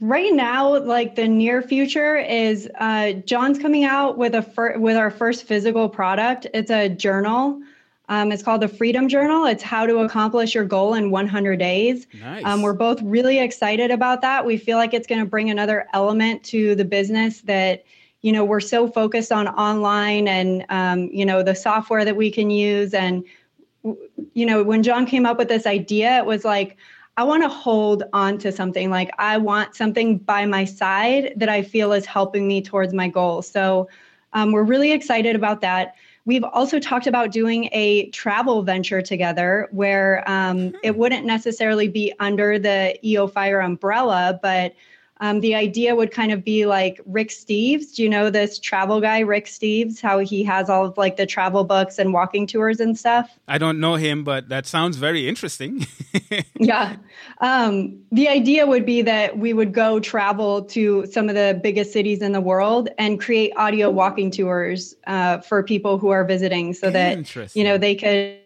Right 0.00 0.32
now, 0.32 0.78
like 0.78 1.14
the 1.14 1.28
near 1.28 1.62
future 1.62 2.16
is 2.16 2.68
uh, 2.78 3.12
John's 3.12 3.58
coming 3.58 3.84
out 3.84 4.18
with 4.18 4.34
a 4.34 4.42
fir- 4.42 4.78
with 4.78 4.96
our 4.96 5.10
first 5.10 5.44
physical 5.44 5.88
product. 5.88 6.46
It's 6.52 6.70
a 6.70 6.88
journal. 6.88 7.60
Um, 8.08 8.32
it's 8.32 8.42
called 8.42 8.60
the 8.60 8.68
Freedom 8.68 9.08
Journal. 9.08 9.46
It's 9.46 9.62
how 9.62 9.86
to 9.86 9.98
accomplish 9.98 10.54
your 10.54 10.64
goal 10.64 10.94
in 10.94 11.10
100 11.10 11.58
days. 11.58 12.06
Nice. 12.20 12.44
Um, 12.44 12.60
we're 12.60 12.74
both 12.74 13.00
really 13.02 13.38
excited 13.38 13.90
about 13.90 14.20
that. 14.20 14.44
We 14.44 14.58
feel 14.58 14.76
like 14.76 14.92
it's 14.92 15.06
going 15.06 15.20
to 15.20 15.26
bring 15.26 15.48
another 15.48 15.86
element 15.94 16.42
to 16.44 16.74
the 16.74 16.84
business 16.84 17.40
that 17.42 17.84
you 18.20 18.32
know 18.32 18.44
we're 18.44 18.60
so 18.60 18.88
focused 18.88 19.32
on 19.32 19.48
online 19.48 20.26
and 20.28 20.66
um, 20.70 21.08
you 21.12 21.24
know 21.24 21.42
the 21.42 21.54
software 21.54 22.04
that 22.04 22.16
we 22.16 22.30
can 22.30 22.50
use 22.50 22.94
and 22.94 23.24
you 24.32 24.46
know 24.46 24.62
when 24.64 24.82
John 24.82 25.06
came 25.06 25.24
up 25.24 25.38
with 25.38 25.48
this 25.48 25.66
idea, 25.66 26.18
it 26.18 26.26
was 26.26 26.44
like 26.44 26.76
I 27.16 27.22
want 27.24 27.42
to 27.44 27.48
hold 27.48 28.02
on 28.12 28.38
to 28.38 28.50
something. 28.50 28.90
Like 28.90 29.10
I 29.18 29.38
want 29.38 29.76
something 29.76 30.18
by 30.18 30.46
my 30.46 30.64
side 30.64 31.32
that 31.36 31.48
I 31.48 31.62
feel 31.62 31.92
is 31.92 32.06
helping 32.06 32.48
me 32.48 32.60
towards 32.60 32.92
my 32.92 33.08
goal. 33.08 33.42
So 33.42 33.88
um, 34.32 34.50
we're 34.50 34.64
really 34.64 34.92
excited 34.92 35.36
about 35.36 35.60
that. 35.60 35.94
We've 36.26 36.42
also 36.42 36.80
talked 36.80 37.06
about 37.06 37.30
doing 37.30 37.68
a 37.72 38.08
travel 38.10 38.62
venture 38.62 39.02
together 39.02 39.68
where 39.70 40.28
um, 40.28 40.74
it 40.82 40.96
wouldn't 40.96 41.26
necessarily 41.26 41.86
be 41.86 42.12
under 42.18 42.58
the 42.58 42.98
EO 43.06 43.28
Fire 43.28 43.60
umbrella, 43.60 44.40
but 44.42 44.74
um, 45.20 45.40
the 45.40 45.54
idea 45.54 45.94
would 45.94 46.10
kind 46.10 46.32
of 46.32 46.44
be 46.44 46.66
like 46.66 47.00
Rick 47.06 47.28
Steves. 47.28 47.94
Do 47.94 48.02
you 48.02 48.08
know 48.08 48.30
this 48.30 48.58
travel 48.58 49.00
guy, 49.00 49.20
Rick 49.20 49.46
Steves? 49.46 50.00
How 50.00 50.18
he 50.18 50.42
has 50.42 50.68
all 50.68 50.86
of 50.86 50.98
like 50.98 51.16
the 51.16 51.24
travel 51.26 51.62
books 51.62 51.98
and 51.98 52.12
walking 52.12 52.46
tours 52.46 52.80
and 52.80 52.98
stuff. 52.98 53.38
I 53.46 53.58
don't 53.58 53.78
know 53.78 53.94
him, 53.94 54.24
but 54.24 54.48
that 54.48 54.66
sounds 54.66 54.96
very 54.96 55.28
interesting. 55.28 55.86
yeah. 56.58 56.96
Um, 57.40 58.02
the 58.10 58.28
idea 58.28 58.66
would 58.66 58.84
be 58.84 59.02
that 59.02 59.38
we 59.38 59.52
would 59.52 59.72
go 59.72 60.00
travel 60.00 60.62
to 60.64 61.06
some 61.06 61.28
of 61.28 61.36
the 61.36 61.60
biggest 61.62 61.92
cities 61.92 62.20
in 62.20 62.32
the 62.32 62.40
world 62.40 62.88
and 62.98 63.20
create 63.20 63.52
audio 63.56 63.90
walking 63.90 64.32
tours 64.32 64.96
uh, 65.06 65.38
for 65.38 65.62
people 65.62 65.96
who 65.96 66.08
are 66.08 66.24
visiting 66.24 66.74
so 66.74 66.90
that, 66.90 67.54
you 67.54 67.62
know, 67.62 67.78
they 67.78 67.94
could 67.94 68.40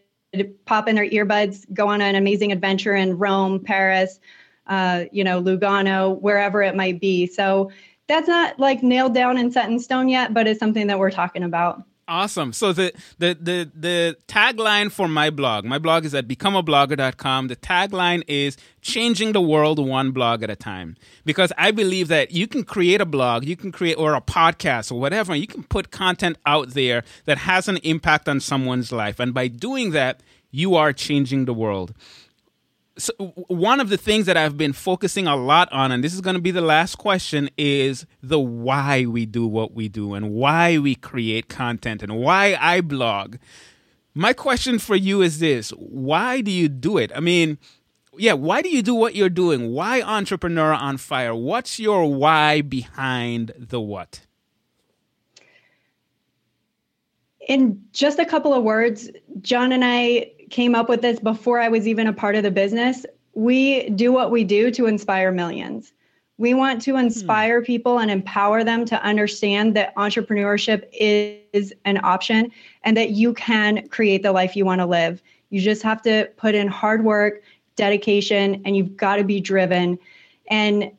pop 0.66 0.86
in 0.86 0.96
their 0.96 1.08
earbuds, 1.08 1.64
go 1.72 1.88
on 1.88 2.02
an 2.02 2.14
amazing 2.14 2.52
adventure 2.52 2.94
in 2.94 3.16
Rome, 3.16 3.58
Paris, 3.58 4.20
uh, 4.68 5.04
you 5.12 5.24
know, 5.24 5.42
Lugano, 5.42 6.20
wherever 6.20 6.62
it 6.62 6.76
might 6.76 7.00
be. 7.00 7.26
So 7.26 7.70
that's 8.06 8.28
not 8.28 8.58
like 8.58 8.82
nailed 8.82 9.14
down 9.14 9.38
and 9.38 9.52
set 9.52 9.68
in 9.68 9.78
stone 9.78 10.08
yet, 10.08 10.32
but 10.34 10.46
it's 10.46 10.60
something 10.60 10.86
that 10.86 10.98
we're 10.98 11.10
talking 11.10 11.42
about. 11.42 11.82
Awesome. 12.08 12.54
So 12.54 12.72
the, 12.72 12.94
the 13.18 13.36
the 13.38 13.70
the 13.74 14.16
tagline 14.26 14.90
for 14.90 15.08
my 15.08 15.28
blog, 15.28 15.66
my 15.66 15.78
blog 15.78 16.06
is 16.06 16.14
at 16.14 16.26
becomeablogger.com. 16.26 17.48
The 17.48 17.56
tagline 17.56 18.22
is 18.26 18.56
changing 18.80 19.32
the 19.32 19.42
world 19.42 19.78
one 19.78 20.12
blog 20.12 20.42
at 20.42 20.48
a 20.48 20.56
time. 20.56 20.96
Because 21.26 21.52
I 21.58 21.70
believe 21.70 22.08
that 22.08 22.30
you 22.30 22.46
can 22.46 22.64
create 22.64 23.02
a 23.02 23.04
blog, 23.04 23.44
you 23.44 23.56
can 23.56 23.70
create 23.70 23.98
or 23.98 24.14
a 24.14 24.22
podcast 24.22 24.90
or 24.90 24.98
whatever, 24.98 25.36
you 25.36 25.46
can 25.46 25.64
put 25.64 25.90
content 25.90 26.38
out 26.46 26.70
there 26.70 27.04
that 27.26 27.36
has 27.36 27.68
an 27.68 27.76
impact 27.78 28.26
on 28.26 28.40
someone's 28.40 28.90
life. 28.90 29.20
And 29.20 29.34
by 29.34 29.48
doing 29.48 29.90
that, 29.90 30.22
you 30.50 30.76
are 30.76 30.94
changing 30.94 31.44
the 31.44 31.52
world 31.52 31.92
so 32.98 33.12
one 33.46 33.78
of 33.80 33.88
the 33.88 33.96
things 33.96 34.26
that 34.26 34.36
I've 34.36 34.56
been 34.56 34.72
focusing 34.72 35.26
a 35.26 35.36
lot 35.36 35.72
on, 35.72 35.92
and 35.92 36.02
this 36.02 36.12
is 36.12 36.20
going 36.20 36.34
to 36.34 36.42
be 36.42 36.50
the 36.50 36.60
last 36.60 36.96
question, 36.96 37.48
is 37.56 38.06
the 38.22 38.40
why 38.40 39.06
we 39.06 39.24
do 39.24 39.46
what 39.46 39.72
we 39.72 39.88
do 39.88 40.14
and 40.14 40.32
why 40.32 40.78
we 40.78 40.96
create 40.96 41.48
content 41.48 42.02
and 42.02 42.18
why 42.18 42.56
I 42.60 42.80
blog. 42.80 43.36
My 44.14 44.32
question 44.32 44.80
for 44.80 44.96
you 44.96 45.22
is 45.22 45.38
this 45.38 45.70
why 45.70 46.40
do 46.40 46.50
you 46.50 46.68
do 46.68 46.98
it? 46.98 47.12
I 47.14 47.20
mean, 47.20 47.58
yeah, 48.16 48.32
why 48.32 48.62
do 48.62 48.68
you 48.68 48.82
do 48.82 48.94
what 48.94 49.14
you're 49.14 49.28
doing? 49.28 49.72
Why 49.72 50.02
Entrepreneur 50.02 50.72
on 50.72 50.96
Fire? 50.96 51.34
What's 51.34 51.78
your 51.78 52.12
why 52.12 52.62
behind 52.62 53.52
the 53.56 53.80
what? 53.80 54.26
In 57.46 57.80
just 57.92 58.18
a 58.18 58.26
couple 58.26 58.52
of 58.52 58.64
words, 58.64 59.08
John 59.40 59.70
and 59.72 59.84
I 59.84 60.32
came 60.50 60.74
up 60.74 60.88
with 60.88 61.02
this 61.02 61.18
before 61.18 61.60
I 61.60 61.68
was 61.68 61.86
even 61.86 62.06
a 62.06 62.12
part 62.12 62.34
of 62.34 62.42
the 62.42 62.50
business. 62.50 63.04
We 63.34 63.90
do 63.90 64.12
what 64.12 64.30
we 64.30 64.44
do 64.44 64.70
to 64.72 64.86
inspire 64.86 65.32
millions. 65.32 65.92
We 66.38 66.54
want 66.54 66.80
to 66.82 66.96
inspire 66.96 67.62
people 67.62 67.98
and 67.98 68.10
empower 68.10 68.62
them 68.62 68.84
to 68.86 69.02
understand 69.02 69.74
that 69.74 69.94
entrepreneurship 69.96 70.88
is 70.92 71.74
an 71.84 71.98
option 72.04 72.52
and 72.84 72.96
that 72.96 73.10
you 73.10 73.34
can 73.34 73.88
create 73.88 74.22
the 74.22 74.30
life 74.30 74.54
you 74.54 74.64
want 74.64 74.80
to 74.80 74.86
live. 74.86 75.20
You 75.50 75.60
just 75.60 75.82
have 75.82 76.00
to 76.02 76.30
put 76.36 76.54
in 76.54 76.68
hard 76.68 77.04
work, 77.04 77.42
dedication, 77.74 78.62
and 78.64 78.76
you've 78.76 78.96
got 78.96 79.16
to 79.16 79.24
be 79.24 79.40
driven. 79.40 79.98
And 80.48 80.92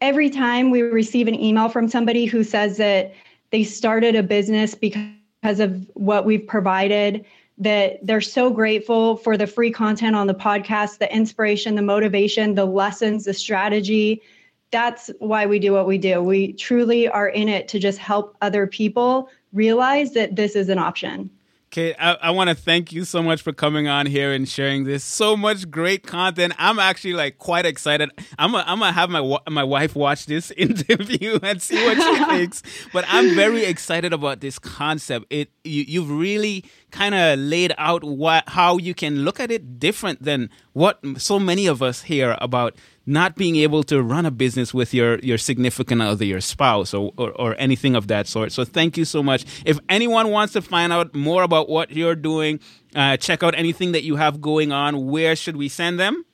every 0.00 0.30
time 0.30 0.70
we 0.70 0.82
receive 0.82 1.26
an 1.26 1.34
email 1.34 1.68
from 1.68 1.88
somebody 1.88 2.24
who 2.24 2.44
says 2.44 2.76
that 2.76 3.12
they 3.50 3.64
started 3.64 4.14
a 4.14 4.22
business 4.22 4.74
because 4.74 5.58
of 5.58 5.84
what 5.94 6.24
we've 6.24 6.46
provided 6.46 7.24
that 7.58 7.98
they're 8.06 8.20
so 8.20 8.50
grateful 8.50 9.16
for 9.16 9.36
the 9.36 9.46
free 9.46 9.70
content 9.70 10.14
on 10.14 10.26
the 10.26 10.34
podcast, 10.34 10.98
the 10.98 11.12
inspiration, 11.14 11.74
the 11.74 11.82
motivation, 11.82 12.54
the 12.54 12.64
lessons, 12.64 13.24
the 13.24 13.34
strategy. 13.34 14.22
That's 14.70 15.10
why 15.18 15.46
we 15.46 15.58
do 15.58 15.72
what 15.72 15.86
we 15.86 15.98
do. 15.98 16.22
We 16.22 16.52
truly 16.52 17.08
are 17.08 17.28
in 17.28 17.48
it 17.48 17.66
to 17.68 17.78
just 17.78 17.98
help 17.98 18.36
other 18.42 18.66
people 18.66 19.28
realize 19.52 20.12
that 20.12 20.36
this 20.36 20.54
is 20.54 20.68
an 20.68 20.78
option. 20.78 21.30
Okay, 21.70 21.94
I, 21.98 22.14
I 22.14 22.30
want 22.30 22.48
to 22.48 22.56
thank 22.56 22.92
you 22.92 23.04
so 23.04 23.22
much 23.22 23.42
for 23.42 23.52
coming 23.52 23.88
on 23.88 24.06
here 24.06 24.32
and 24.32 24.48
sharing 24.48 24.84
this. 24.84 25.04
So 25.04 25.36
much 25.36 25.70
great 25.70 26.02
content. 26.02 26.54
I'm 26.56 26.78
actually 26.78 27.12
like 27.12 27.36
quite 27.36 27.66
excited. 27.66 28.10
I'm 28.38 28.52
gonna 28.52 28.64
I'm 28.66 28.78
gonna 28.78 28.92
have 28.92 29.10
my 29.10 29.38
my 29.50 29.64
wife 29.64 29.94
watch 29.94 30.24
this 30.24 30.50
interview 30.56 31.38
and 31.42 31.60
see 31.60 31.84
what 31.84 31.98
she 31.98 32.24
thinks. 32.36 32.62
But 32.94 33.04
I'm 33.06 33.34
very 33.34 33.64
excited 33.66 34.14
about 34.14 34.40
this 34.40 34.58
concept. 34.58 35.26
It 35.28 35.50
you, 35.62 35.84
you've 35.86 36.10
really 36.10 36.64
kind 36.90 37.14
of 37.14 37.38
laid 37.38 37.74
out 37.76 38.02
what 38.02 38.44
how 38.48 38.78
you 38.78 38.94
can 38.94 39.26
look 39.26 39.38
at 39.38 39.50
it 39.50 39.78
different 39.78 40.22
than 40.22 40.48
what 40.72 41.00
so 41.18 41.38
many 41.38 41.66
of 41.66 41.82
us 41.82 42.00
hear 42.00 42.34
about 42.40 42.76
not 43.08 43.36
being 43.36 43.56
able 43.56 43.82
to 43.84 44.02
run 44.02 44.26
a 44.26 44.30
business 44.30 44.74
with 44.74 44.92
your 44.92 45.18
your 45.20 45.38
significant 45.38 46.02
other, 46.02 46.26
your 46.26 46.42
spouse, 46.42 46.92
or, 46.92 47.10
or, 47.16 47.30
or 47.32 47.56
anything 47.58 47.96
of 47.96 48.06
that 48.08 48.26
sort. 48.26 48.52
So 48.52 48.64
thank 48.64 48.98
you 48.98 49.06
so 49.06 49.22
much. 49.22 49.46
If 49.64 49.78
anyone 49.88 50.30
wants 50.30 50.52
to 50.52 50.62
find 50.62 50.92
out 50.92 51.14
more 51.14 51.42
about 51.42 51.70
what 51.70 51.90
you're 51.90 52.14
doing, 52.14 52.60
uh, 52.94 53.16
check 53.16 53.42
out 53.42 53.54
anything 53.56 53.92
that 53.92 54.04
you 54.04 54.16
have 54.16 54.42
going 54.42 54.72
on. 54.72 55.06
Where 55.06 55.34
should 55.34 55.56
we 55.56 55.70
send 55.70 55.98
them? 55.98 56.26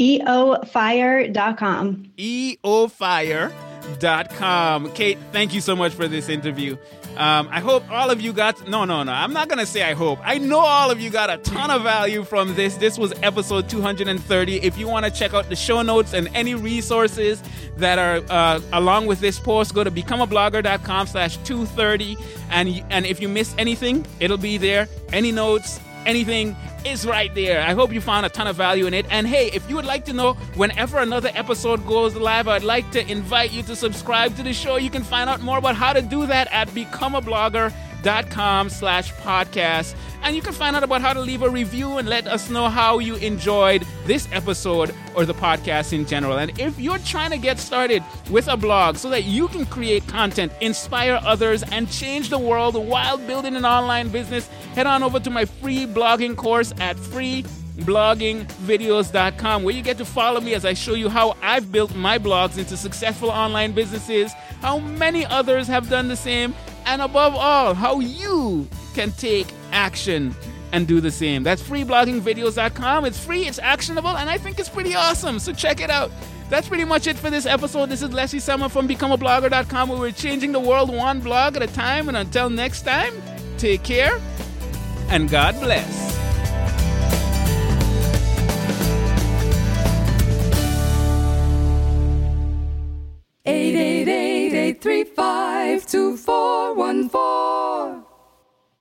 eofire.com. 0.00 1.32
eofire.com. 2.16 3.72
Kate, 4.92 5.18
thank 5.32 5.52
you 5.52 5.60
so 5.60 5.76
much 5.76 5.92
for 5.92 6.08
this 6.08 6.30
interview. 6.30 6.76
Um, 7.16 7.48
I 7.50 7.60
hope 7.60 7.88
all 7.90 8.10
of 8.10 8.20
you 8.20 8.32
got. 8.32 8.68
No, 8.68 8.84
no, 8.84 9.02
no. 9.02 9.12
I'm 9.12 9.32
not 9.32 9.48
going 9.48 9.58
to 9.58 9.66
say 9.66 9.82
I 9.82 9.94
hope. 9.94 10.18
I 10.22 10.38
know 10.38 10.60
all 10.60 10.90
of 10.90 11.00
you 11.00 11.10
got 11.10 11.28
a 11.28 11.38
ton 11.38 11.70
of 11.70 11.82
value 11.82 12.24
from 12.24 12.54
this. 12.54 12.76
This 12.76 12.98
was 12.98 13.12
episode 13.22 13.68
230. 13.68 14.56
If 14.62 14.78
you 14.78 14.88
want 14.88 15.04
to 15.04 15.10
check 15.10 15.34
out 15.34 15.48
the 15.48 15.56
show 15.56 15.82
notes 15.82 16.14
and 16.14 16.28
any 16.34 16.54
resources 16.54 17.42
that 17.76 17.98
are 17.98 18.22
uh, 18.30 18.60
along 18.72 19.06
with 19.06 19.20
this 19.20 19.38
post, 19.38 19.74
go 19.74 19.84
to 19.84 19.90
becomeablogger.com 19.90 21.06
slash 21.08 21.36
230. 21.38 22.16
And, 22.50 22.84
and 22.90 23.04
if 23.06 23.20
you 23.20 23.28
miss 23.28 23.54
anything, 23.58 24.06
it'll 24.18 24.38
be 24.38 24.56
there. 24.56 24.88
Any 25.12 25.32
notes, 25.32 25.80
anything 26.06 26.56
is 26.84 27.06
right 27.06 27.34
there. 27.34 27.60
I 27.60 27.74
hope 27.74 27.92
you 27.92 28.00
found 28.00 28.26
a 28.26 28.28
ton 28.28 28.46
of 28.46 28.56
value 28.56 28.86
in 28.86 28.94
it. 28.94 29.06
And 29.10 29.26
hey, 29.26 29.50
if 29.52 29.68
you 29.68 29.76
would 29.76 29.84
like 29.84 30.04
to 30.06 30.12
know 30.12 30.34
whenever 30.54 30.98
another 30.98 31.30
episode 31.34 31.86
goes 31.86 32.14
live, 32.16 32.48
I'd 32.48 32.62
like 32.64 32.90
to 32.92 33.10
invite 33.10 33.52
you 33.52 33.62
to 33.64 33.76
subscribe 33.76 34.36
to 34.36 34.42
the 34.42 34.52
show. 34.52 34.76
You 34.76 34.90
can 34.90 35.02
find 35.02 35.28
out 35.28 35.40
more 35.40 35.58
about 35.58 35.76
how 35.76 35.92
to 35.92 36.02
do 36.02 36.26
that 36.26 36.48
at 36.50 36.68
becomeablogger.com 38.00 38.70
slash 38.70 39.12
podcast. 39.14 39.94
And 40.22 40.36
you 40.36 40.42
can 40.42 40.52
find 40.52 40.76
out 40.76 40.82
about 40.82 41.00
how 41.00 41.14
to 41.14 41.20
leave 41.20 41.40
a 41.42 41.48
review 41.48 41.96
and 41.98 42.08
let 42.08 42.26
us 42.26 42.50
know 42.50 42.68
how 42.68 42.98
you 42.98 43.14
enjoyed 43.16 43.86
this 44.04 44.28
episode 44.32 44.94
or 45.16 45.24
the 45.24 45.34
podcast 45.34 45.94
in 45.94 46.06
general. 46.06 46.38
And 46.38 46.58
if 46.58 46.78
you're 46.78 46.98
trying 46.98 47.30
to 47.30 47.38
get 47.38 47.58
started 47.58 48.04
with 48.30 48.46
a 48.48 48.56
blog 48.56 48.96
so 48.96 49.08
that 49.10 49.24
you 49.24 49.48
can 49.48 49.66
create 49.66 50.06
content, 50.06 50.52
inspire 50.60 51.18
others, 51.24 51.62
and 51.62 51.90
change 51.90 52.28
the 52.28 52.38
world 52.38 52.76
while 52.76 53.16
building 53.16 53.56
an 53.56 53.64
online 53.64 54.10
business, 54.10 54.46
head 54.74 54.86
on 54.86 55.02
over 55.02 55.18
to 55.20 55.30
my 55.30 55.46
free 55.46 55.86
blogging 55.86 56.36
course 56.36 56.74
at 56.78 56.96
freebloggingvideos.com 56.96 59.62
where 59.62 59.74
you 59.74 59.82
get 59.82 59.96
to 59.98 60.04
follow 60.04 60.40
me 60.40 60.54
as 60.54 60.64
I 60.66 60.74
show 60.74 60.92
you 60.92 61.08
how 61.08 61.34
I've 61.42 61.72
built 61.72 61.94
my 61.94 62.18
blogs 62.18 62.58
into 62.58 62.76
successful 62.76 63.30
online 63.30 63.72
businesses, 63.72 64.32
how 64.60 64.80
many 64.80 65.24
others 65.24 65.66
have 65.68 65.88
done 65.88 66.08
the 66.08 66.16
same, 66.16 66.54
and 66.86 67.02
above 67.02 67.34
all, 67.34 67.74
how 67.74 68.00
you 68.00 68.66
can 68.94 69.12
take 69.12 69.46
action 69.72 70.34
and 70.72 70.86
do 70.86 71.00
the 71.00 71.10
same. 71.10 71.42
That's 71.42 71.62
freebloggingvideos.com. 71.62 73.04
It's 73.04 73.22
free, 73.24 73.46
it's 73.46 73.58
actionable, 73.58 74.16
and 74.16 74.30
I 74.30 74.38
think 74.38 74.58
it's 74.58 74.68
pretty 74.68 74.94
awesome. 74.94 75.38
So 75.38 75.52
check 75.52 75.80
it 75.80 75.90
out. 75.90 76.10
that's 76.48 76.68
pretty 76.68 76.84
much 76.84 77.06
it 77.06 77.16
for 77.16 77.30
this 77.30 77.46
episode. 77.46 77.88
This 77.88 78.02
is 78.02 78.12
Leslie 78.12 78.40
Samuel 78.40 78.68
from 78.68 78.88
BecomeAblogger.com 78.88 79.88
where 79.88 79.98
we're 79.98 80.10
changing 80.10 80.52
the 80.52 80.60
world 80.60 80.94
one 80.94 81.20
blog 81.20 81.56
at 81.56 81.62
a 81.62 81.68
time. 81.68 82.08
And 82.08 82.16
until 82.16 82.50
next 82.50 82.82
time, 82.82 83.14
take 83.56 83.82
care 83.84 84.20
and 85.08 85.28
God 85.30 85.54
bless. 85.60 86.10
Eight 93.46 93.74
eight 93.74 94.08
eight 94.08 94.29
three 94.72 95.04
five 95.04 95.86
two 95.86 96.16
four 96.16 96.74
one 96.74 97.08
four. 97.08 97.99